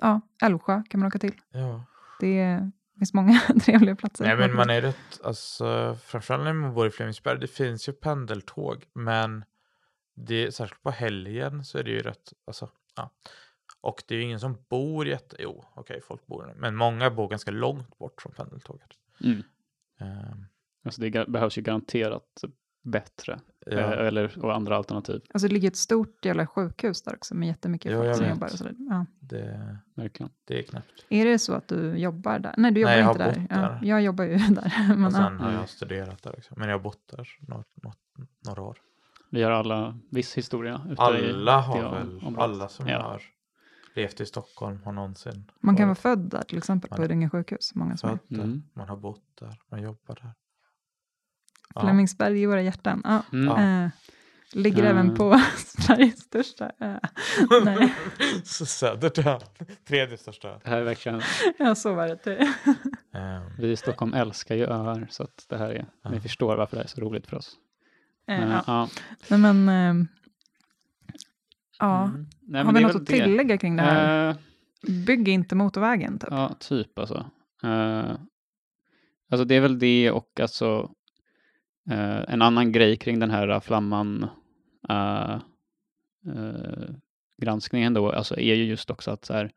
ja, 0.01 0.21
Älvsjö 0.43 0.83
kan 0.89 0.99
man 0.99 1.07
åka 1.07 1.19
till. 1.19 1.33
ja. 1.51 1.83
Det 2.19 2.39
är, 2.39 2.71
finns 2.99 3.13
många 3.13 3.39
trevliga 3.61 3.95
platser. 3.95 4.25
Nej 4.25 4.37
men 4.37 4.55
man 4.55 4.69
är 4.69 4.81
rätt, 4.81 5.21
alltså 5.23 5.97
framförallt 6.05 6.43
när 6.43 6.53
man 6.53 6.73
bor 6.73 6.87
i 6.87 6.89
Flemingsberg, 6.91 7.39
det 7.39 7.47
finns 7.47 7.89
ju 7.89 7.93
pendeltåg, 7.93 8.85
men 8.93 9.45
det, 10.13 10.51
särskilt 10.55 10.83
på 10.83 10.91
helgen 10.91 11.63
så 11.65 11.77
är 11.77 11.83
det 11.83 11.91
ju 11.91 11.99
rätt, 12.01 12.33
alltså, 12.45 12.69
ja. 12.95 13.09
Och 13.81 14.03
det 14.07 14.15
är 14.15 14.17
ju 14.19 14.23
ingen 14.23 14.39
som 14.39 14.57
bor 14.69 15.07
jätte, 15.07 15.35
jo, 15.39 15.65
okej, 15.73 16.01
folk 16.03 16.25
bor 16.27 16.45
där, 16.45 16.53
men 16.53 16.75
många 16.75 17.11
bor 17.11 17.27
ganska 17.29 17.51
långt 17.51 17.97
bort 17.97 18.21
från 18.21 18.33
pendeltåget. 18.33 18.89
Mm. 19.23 19.43
Ehm, 19.99 20.45
Alltså 20.85 21.01
det 21.01 21.27
behövs 21.29 21.57
ju 21.57 21.61
garanterat 21.61 22.43
bättre, 22.83 23.39
ja. 23.65 23.71
eh, 23.71 24.07
eller 24.07 24.39
och 24.45 24.55
andra 24.55 24.75
alternativ, 24.77 25.21
Alltså 25.33 25.47
det 25.47 25.53
ligger 25.53 25.67
ett 25.67 25.75
stort 25.75 26.25
jävla 26.25 26.47
sjukhus 26.47 27.01
där 27.03 27.15
också 27.15 27.35
med 27.35 27.47
jättemycket 27.47 27.91
Jo, 27.91 27.97
folk 27.97 28.09
jag 28.09 28.15
som 28.15 28.25
vet. 28.25 28.33
jobbar 28.35 28.47
och 28.47 28.57
sådär. 28.57 28.75
Ja. 28.89 29.05
det, 29.19 29.77
verkligen. 29.95 30.31
det 30.45 30.59
är 30.59 30.63
knäppt. 30.63 31.05
Är 31.09 31.25
det 31.25 31.39
så 31.39 31.53
att 31.53 31.67
du 31.67 31.97
jobbar 31.97 32.39
där? 32.39 32.53
Nej, 32.57 32.71
du 32.71 32.79
jobbar 32.81 32.91
Nej, 32.91 32.99
jag 33.01 33.11
inte 33.11 33.23
har 33.23 33.31
där. 33.31 33.39
bott 33.41 33.47
Ja, 33.49 33.57
där. 33.57 33.79
jag 33.83 34.01
jobbar 34.01 34.23
ju 34.25 34.37
där. 34.49 34.73
Men, 34.95 35.05
och 35.05 35.11
sen 35.11 35.37
ja. 35.39 35.45
har 35.45 35.51
jag 35.51 35.69
studerat 35.69 36.23
där 36.23 36.35
också, 36.37 36.53
men 36.57 36.69
jag 36.69 36.75
har 36.77 36.83
bott 36.83 37.07
där 37.07 37.27
några, 37.47 37.63
några, 37.83 37.95
några 38.47 38.61
år. 38.61 38.77
Vi 39.31 39.43
har 39.43 39.51
alla 39.51 39.97
viss 40.11 40.37
historia 40.37 40.81
Alla 40.97 41.59
har 41.61 41.83
det 41.83 41.89
väl, 41.89 42.17
området. 42.17 42.39
alla 42.39 42.67
som 42.67 42.87
Ja. 42.87 43.01
har 43.01 43.21
levt 43.95 44.21
i 44.21 44.25
Stockholm 44.25 44.79
har 44.85 44.91
någonsin 44.91 45.51
Man 45.59 45.75
kan 45.77 45.87
vara 45.87 45.95
född 45.95 46.19
där 46.19 46.41
till 46.41 46.57
exempel 46.57 46.89
på. 46.89 47.01
Huddinge 47.01 47.29
sjukhus. 47.29 47.75
Många 47.75 47.97
som 47.97 48.09
är. 48.09 48.13
född 48.13 48.19
där, 48.29 48.43
Mm. 48.43 48.63
man 48.73 48.89
har 48.89 48.97
bott 48.97 49.23
där, 49.39 49.59
man 49.71 49.81
jobbar 49.81 50.15
där. 50.21 50.33
Ja. 51.75 51.81
Flemingsberg 51.81 52.41
i 52.41 52.45
våra 52.45 52.61
hjärtan. 52.61 53.01
Ja. 53.03 53.23
Mm. 53.33 53.47
Ja. 53.47 53.83
Eh, 53.85 53.89
ligger 54.53 54.83
Mm. 54.83 54.97
även 54.97 55.15
på 55.15 55.41
Sveriges 55.57 56.19
största 56.19 56.71
ö. 56.79 56.99
Nej, 57.65 57.93
Så 58.43 58.65
Södertörn, 58.65 59.41
tredje 59.87 60.17
största. 60.17 60.47
Det 60.63 60.69
här 60.69 60.77
är 60.77 60.83
verkligen, 60.83 61.21
ja, 61.59 61.75
så 61.75 61.93
var 61.93 62.07
det. 62.23 62.35
Ehm, 63.13 63.41
vi 63.57 63.71
i 63.71 63.75
Stockholm 63.75 64.13
älskar 64.13 64.55
ju 64.55 64.65
öar, 64.65 65.07
så 65.09 65.23
att 65.23 65.45
det 65.49 65.57
här 65.57 65.69
är, 65.69 65.85
Ja. 66.03 66.09
ni 66.09 66.19
förstår 66.19 66.55
varför 66.57 66.77
det 66.77 66.83
är 66.83 66.87
så 66.87 67.01
roligt 67.01 67.27
för 67.27 67.37
oss. 67.37 67.55
Eh, 68.31 68.39
Men, 68.39 68.49
ja. 68.49 68.63
ja. 68.67 68.89
Nej, 69.29 69.39
men, 69.39 69.69
eh, 69.69 70.05
ja. 71.79 72.03
Mm. 72.03 72.25
Nej, 72.41 72.63
Har 72.63 72.73
vi 72.73 72.81
något 72.81 72.95
att 72.95 73.05
tillägga 73.05 73.57
kring 73.57 73.75
det 73.75 73.83
här? 73.83 74.29
Eh, 74.29 74.35
Bygg 75.05 75.27
inte 75.27 75.55
motorvägen. 75.55 76.19
Typ. 76.19 76.29
Ja, 76.31 76.55
typ 76.59 76.99
alltså. 76.99 77.25
Eh, 77.63 78.15
alltså 79.31 79.45
det 79.45 79.55
är 79.55 79.61
väl 79.61 79.79
det 79.79 80.11
och 80.11 80.39
alltså 80.39 80.91
eh, 81.89 82.21
en 82.27 82.41
annan 82.41 82.71
grej 82.71 82.97
kring 82.97 83.19
den 83.19 83.31
här 83.31 83.59
flamman 83.59 84.27
eh, 84.89 85.39
granskningen 87.37 87.93
då, 87.93 88.11
alltså 88.11 88.39
är 88.39 88.55
ju 88.55 88.63
just 88.63 88.89
också 88.89 89.11
att 89.11 89.25
så 89.25 89.33
här, 89.33 89.51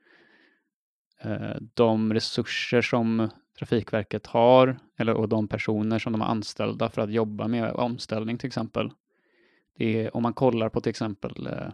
de 1.75 2.15
resurser 2.15 2.83
som 2.83 3.29
Trafikverket 3.59 4.27
har, 4.27 4.79
eller 4.97 5.15
och 5.15 5.29
de 5.29 5.49
personer 5.49 5.99
som 5.99 6.13
de 6.13 6.21
har 6.21 6.29
anställda 6.29 6.91
för 6.91 7.03
att 7.03 7.11
jobba 7.11 7.49
med 7.49 7.73
omställning 7.73 8.39
till 8.39 8.47
exempel. 8.47 8.91
Är, 9.79 10.17
om 10.17 10.23
man 10.23 10.33
kollar 10.33 10.69
på 10.69 10.81
till 10.81 10.91
exempel 10.91 11.47
eh, 11.47 11.73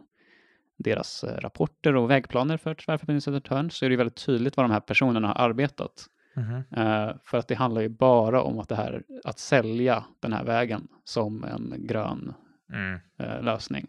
deras 0.77 1.25
eh, 1.25 1.41
rapporter 1.41 1.97
och 1.97 2.11
vägplaner 2.11 2.57
för 2.57 2.75
tvärförbindelse 2.75 3.25
Södertörn 3.25 3.71
så 3.71 3.85
är 3.85 3.91
det 3.91 3.97
väldigt 3.97 4.27
tydligt 4.27 4.57
vad 4.57 4.65
de 4.65 4.73
här 4.73 4.81
personerna 4.81 5.29
har 5.29 5.35
arbetat. 5.35 6.07
mhm. 6.35 6.65
Eh, 6.71 7.17
för 7.25 7.39
att 7.39 7.49
det 7.49 7.55
handlar 7.55 7.83
ju 7.83 7.89
bara 7.89 8.43
om 8.43 8.59
att 8.59 8.69
det 8.69 8.75
här, 8.75 9.03
att 9.25 9.39
sälja 9.39 10.05
den 10.21 10.33
här 10.33 10.45
vägen 10.45 10.89
som 11.05 11.45
en 11.45 11.75
grön 11.79 12.35
mm. 12.73 13.01
eh, 13.19 13.43
lösning. 13.43 13.87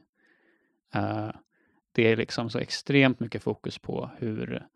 Eh, 0.94 1.30
det 1.92 2.12
är 2.12 2.16
liksom 2.16 2.50
så 2.50 2.60
extremt 2.60 3.20
mycket 3.20 3.44
fokus 3.44 3.78
på 3.78 4.10
hur 4.18 4.68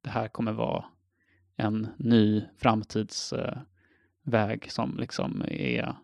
det 0.00 0.10
här 0.10 0.28
kommer 0.28 0.52
vara 0.52 0.84
en 1.56 1.88
ny 1.98 2.44
framtidsväg 2.58 3.58
väg 4.26 4.70
som 4.72 4.96
liksom 4.98 5.44
är 5.48 5.96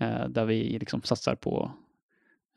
eh, 0.00 0.28
där 0.28 0.44
vi 0.44 0.78
liksom 0.78 1.02
satsar 1.02 1.34
på 1.34 1.72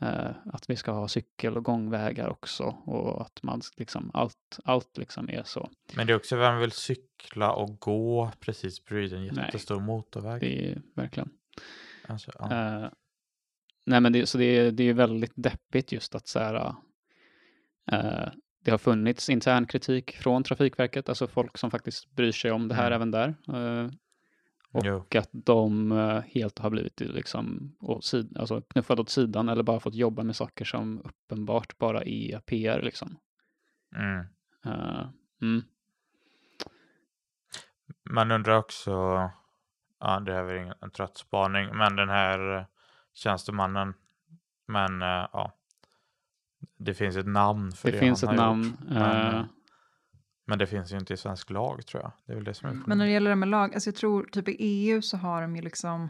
eh, 0.01 0.29
att 0.45 0.69
vi 0.69 0.75
ska 0.75 0.91
ha 0.91 1.07
cykel 1.07 1.57
och 1.57 1.63
gångvägar 1.63 2.29
också 2.29 2.63
och 2.63 3.21
att 3.21 3.43
man 3.43 3.61
liksom 3.77 4.11
allt, 4.13 4.59
allt 4.63 4.97
liksom 4.97 5.29
är 5.29 5.43
så. 5.43 5.69
Men 5.95 6.07
det 6.07 6.13
är 6.13 6.17
också 6.17 6.35
vem 6.35 6.59
vill 6.59 6.71
cykla 6.71 7.53
och 7.53 7.79
gå 7.79 8.31
precis 8.39 8.85
bredvid 8.85 9.13
en 9.13 9.23
Nej. 9.25 9.45
jättestor 9.45 9.79
motorväg. 9.79 10.41
Det 10.41 10.71
är 10.71 10.81
verkligen. 10.95 11.29
Alltså, 12.07 12.31
ja. 12.39 12.51
Eh, 12.83 12.89
nej 13.85 14.01
men 14.01 14.13
det, 14.13 14.25
så 14.25 14.37
det, 14.37 14.45
är- 14.45 14.71
det 14.71 14.83
är 14.83 14.87
ju 14.87 14.93
väldigt 14.93 15.33
deppigt 15.35 15.91
just 15.91 16.15
att 16.15 16.27
så 16.27 16.39
här, 16.39 16.73
eh, 17.91 18.29
det 18.63 18.71
har 18.71 18.77
funnits 18.77 19.29
intern 19.29 19.65
kritik 19.67 20.11
från 20.11 20.43
Trafikverket, 20.43 21.09
alltså 21.09 21.27
folk 21.27 21.57
som 21.57 21.71
faktiskt 21.71 22.11
bryr 22.15 22.31
sig 22.31 22.51
om 22.51 22.67
det 22.67 22.75
här 22.75 22.91
Mm. 22.91 22.95
även 22.95 23.11
där. 23.11 23.27
eh, 23.83 23.89
och 24.71 24.85
Jo. 24.85 25.05
att 25.15 25.29
de 25.31 25.91
eh, 25.91 26.21
helt 26.21 26.59
har 26.59 26.69
blivit 26.69 26.99
liksom, 26.99 27.75
alltså 28.35 28.61
knuffade 28.61 29.01
åt 29.01 29.09
sidan 29.09 29.49
eller 29.49 29.63
bara 29.63 29.79
fått 29.79 29.95
jobba 29.95 30.23
med 30.23 30.35
saker 30.35 30.65
som 30.65 31.01
uppenbart 31.05 31.77
bara 31.77 32.03
är 32.03 32.39
PR. 32.39 32.81
Liksom. 32.81 33.17
Mm. 33.95 34.25
Eh, 34.65 35.07
mm. 35.41 35.63
Man 38.09 38.31
undrar 38.31 38.57
också 38.57 38.91
Ja, 39.99 40.19
det 40.19 40.33
är 40.33 40.43
väl 40.43 40.57
ingen, 40.57 40.73
en 40.81 40.91
trött 40.91 41.17
spaning, 41.17 41.77
men 41.77 41.95
den 41.95 42.09
här 42.09 42.67
tjänstemannen, 43.13 43.93
men 44.67 45.01
ja, 45.01 45.53
det 46.77 46.93
finns 46.93 47.15
ett 47.15 47.27
namn 47.27 47.71
för 47.71 47.91
Det 47.91 47.97
det, 47.97 47.99
finns 47.99 48.21
han 48.23 48.33
ett 48.33 48.39
har 48.39 48.47
namn. 48.47 48.63
Gjort, 48.63 48.79
men, 48.89 49.35
eh, 49.35 49.45
men 50.47 50.59
det 50.59 50.67
finns 50.67 50.93
ju 50.93 50.97
inte 50.97 51.13
i 51.13 51.17
svensk 51.17 51.49
lag 51.49 51.85
tror 51.85 52.03
jag. 52.03 52.11
Det 52.25 52.31
är 52.31 52.35
väl 52.35 52.43
det 52.43 52.53
som 52.53 52.69
är 52.69 52.73
Men 52.87 52.97
när 52.97 53.05
det 53.05 53.11
gäller 53.11 53.29
det 53.29 53.35
med 53.35 53.49
lag, 53.49 53.73
alltså 53.73 53.87
jag 53.87 53.95
tror 53.95 54.23
typ 54.23 54.47
i 54.49 54.55
EU 54.59 55.01
så 55.01 55.17
har 55.17 55.41
de 55.41 55.55
ju 55.55 55.61
liksom, 55.61 56.09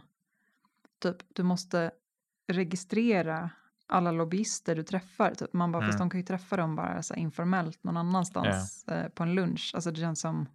typ 1.02 1.18
du 1.28 1.44
måste 1.44 1.92
registrera 2.48 3.50
alla 3.88 4.12
lobbyister 4.12 4.76
du 4.76 4.84
träffar. 4.84 5.34
Typ. 5.34 5.54
Man 5.54 5.72
bara, 5.72 5.78
Mm. 5.84 5.88
fast 5.90 6.00
de 6.00 6.10
kan 6.10 6.20
ju 6.20 6.26
träffa 6.26 6.58
dem 6.58 6.76
bara 6.76 7.04
så 7.04 7.14
här 7.14 7.22
informellt 7.22 7.84
någon 7.84 7.98
annanstans 7.98 8.88
eh, 8.88 9.10
på 9.10 9.24
en 9.24 9.36
lunch. 9.36 9.72
Alltså 9.76 9.92
det 9.92 10.00
känns 10.00 10.20
som 10.22 10.50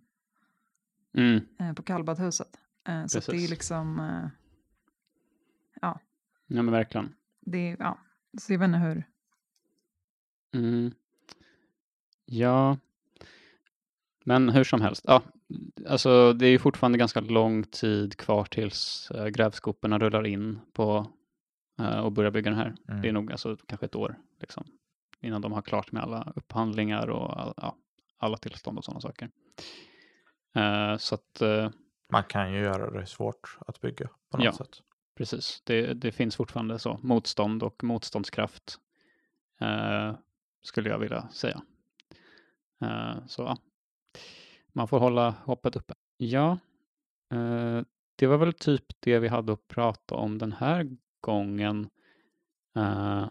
mm, 1.17 1.47
eh, 1.61 1.73
på 1.73 1.83
kallbadhuset. 1.83 2.59
Eh, 2.89 3.07
så 3.07 3.31
det 3.31 3.45
är 3.45 3.49
liksom, 3.49 4.01
eh, 4.01 4.29
ja, 5.81 6.01
men 6.47 6.71
verkligen. 6.71 7.15
det 7.41 7.71
är, 7.71 7.77
ja, 7.79 7.99
så 8.41 8.53
jag 8.53 8.59
vet 8.59 8.67
inte 8.67 8.79
hur. 8.79 9.05
Mm. 10.55 10.95
Ja, 12.27 12.79
men 14.25 14.49
hur 14.49 14.65
som 14.65 14.81
helst. 14.81 15.05
Ja, 15.07 15.23
alltså 15.89 16.33
det 16.33 16.47
är 16.47 16.51
ju 16.51 16.59
fortfarande 16.59 16.99
ganska 16.99 17.21
lång 17.21 17.65
tid 17.65 18.17
kvar 18.17 18.45
tills 18.45 19.11
äh, 19.11 19.27
grävskoporna 19.27 19.99
rullar 19.99 20.27
in 20.27 20.61
på 20.73 21.07
eh, 21.79 21.99
och 21.99 22.13
börjar 22.13 22.31
bygga 22.31 22.51
den 22.51 22.59
här. 22.59 22.75
Mm. 22.89 23.03
Det 23.03 23.09
är 23.09 23.13
nog 23.13 23.33
alltså, 23.33 23.57
kanske 23.67 23.87
ett 23.87 23.95
år 23.95 24.17
liksom, 24.41 24.65
innan 25.21 25.43
de 25.43 25.53
har 25.53 25.63
klart 25.63 25.93
med 25.93 26.03
alla 26.03 26.33
upphandlingar 26.37 27.07
och 27.11 27.41
all, 27.41 27.55
ja, 27.57 27.77
alla 28.19 28.37
tillstånd 28.37 28.79
och 28.79 28.85
sådana 28.85 29.01
saker. 29.01 29.31
Eh, 30.55 30.97
så 30.97 31.15
att 31.15 31.41
eh, 31.43 31.71
Man 32.13 32.25
kan 32.25 32.53
ju 32.53 32.59
göra 32.61 33.01
det 33.01 33.07
svårt 33.07 33.59
att 33.67 33.81
bygga 33.81 34.09
på 34.31 34.37
något 34.37 34.45
Ja. 34.45 34.53
sätt. 34.53 34.83
precis, 35.17 35.63
det, 35.65 35.95
det 35.95 36.13
finns 36.13 36.37
fortfarande 36.37 36.79
så 36.79 36.99
motstånd 37.03 37.63
och 37.63 37.85
motståndskraft 37.85 38.79
eh, 39.61 40.15
skulle 40.65 40.91
jag 40.91 40.99
vilja 40.99 41.29
säga. 41.29 41.63
Eh, 42.83 43.27
så 43.27 43.57
man 44.73 44.89
får 44.89 44.99
hålla 45.01 45.31
hoppet 45.31 45.77
uppe. 45.77 45.95
Ja, 46.17 46.59
eh, 47.33 47.81
det 48.17 48.27
var 48.27 48.37
väl 48.37 48.53
typ 48.53 48.85
det 49.01 49.19
vi 49.19 49.29
hade 49.29 49.53
att 49.53 49.69
prata 49.69 50.15
om 50.15 50.39
den 50.39 50.53
här 50.53 50.89
gången. 51.21 51.89
Eh, 52.77 53.29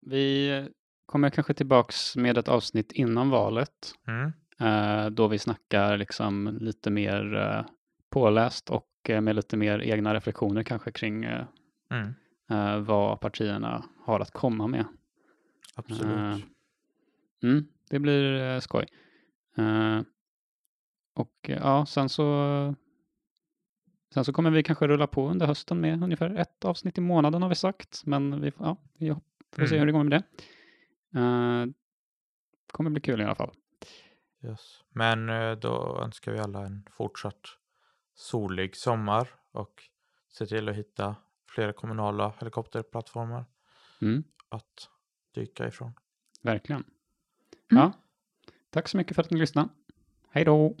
vi 0.00 0.68
kommer 1.06 1.30
kanske 1.30 1.54
tillbaks 1.54 2.16
med 2.16 2.38
ett 2.38 2.48
avsnitt 2.48 2.92
innan 2.92 3.30
valet 3.30 3.92
Mm. 4.06 4.32
då 5.14 5.28
vi 5.28 5.38
snackar 5.38 5.96
liksom 5.96 6.58
lite 6.60 6.90
mer 6.90 7.64
påläst 8.10 8.70
och 8.70 8.88
med 9.08 9.36
lite 9.36 9.56
mer 9.56 9.78
egna 9.82 10.14
reflektioner 10.14 10.62
kanske 10.62 10.92
kring 10.92 11.24
Mm. 11.24 12.84
vad 12.84 13.20
partierna 13.20 13.84
har 14.04 14.20
att 14.20 14.30
komma 14.30 14.66
med. 14.66 14.84
Absolut. 15.76 16.16
Eh, 16.16 16.38
Mm, 17.42 17.68
det 17.90 17.98
blir 17.98 18.40
eh, 18.42 18.60
skoj. 18.60 18.86
Eh, 19.56 20.00
och 21.14 21.34
ja, 21.48 21.86
sen 21.86 22.08
så 22.08 22.74
Sen 24.14 24.24
så 24.24 24.32
kommer 24.32 24.50
vi 24.50 24.62
kanske 24.62 24.86
rulla 24.86 25.06
på 25.06 25.28
under 25.30 25.46
hösten 25.46 25.80
med 25.80 26.02
ungefär 26.02 26.34
ett 26.34 26.64
avsnitt 26.64 26.98
i 26.98 27.00
månaden 27.00 27.42
har 27.42 27.48
vi 27.48 27.54
sagt. 27.54 28.02
Men 28.06 28.40
vi, 28.40 28.52
ja, 28.58 28.76
vi 28.98 29.14
får 29.52 29.66
se 29.66 29.74
Mm. 29.76 29.78
hur 29.78 29.86
det 29.86 29.92
går 29.92 30.04
med 30.04 30.12
det. 30.12 30.22
Eh, 31.20 31.66
kommer 32.72 32.90
bli 32.90 33.00
kul 33.00 33.20
i 33.20 33.24
alla 33.24 33.34
fall. 33.34 33.50
Yes. 34.44 34.84
Men 34.90 35.26
då 35.60 36.00
önskar 36.02 36.32
vi 36.32 36.38
alla 36.38 36.66
en 36.66 36.86
fortsatt 36.92 37.46
solig 38.14 38.76
sommar 38.76 39.28
och 39.52 39.82
se 40.28 40.46
till 40.46 40.68
att 40.68 40.76
hitta 40.76 41.16
flera 41.48 41.72
kommunala 41.72 42.34
helikopterplattformar 42.38 43.44
Mm, 44.02 44.24
att 44.48 44.88
dyka 45.40 45.68
ifrån. 45.68 45.92
verkligen. 46.42 46.84
Mm. 47.72 47.82
Ja, 47.82 47.92
tack 48.70 48.88
så 48.88 48.96
mycket 48.96 49.14
för 49.14 49.22
att 49.22 49.30
ni 49.30 49.38
lyssnade. 49.38 49.68
Hej 50.30 50.44
då! 50.44 50.76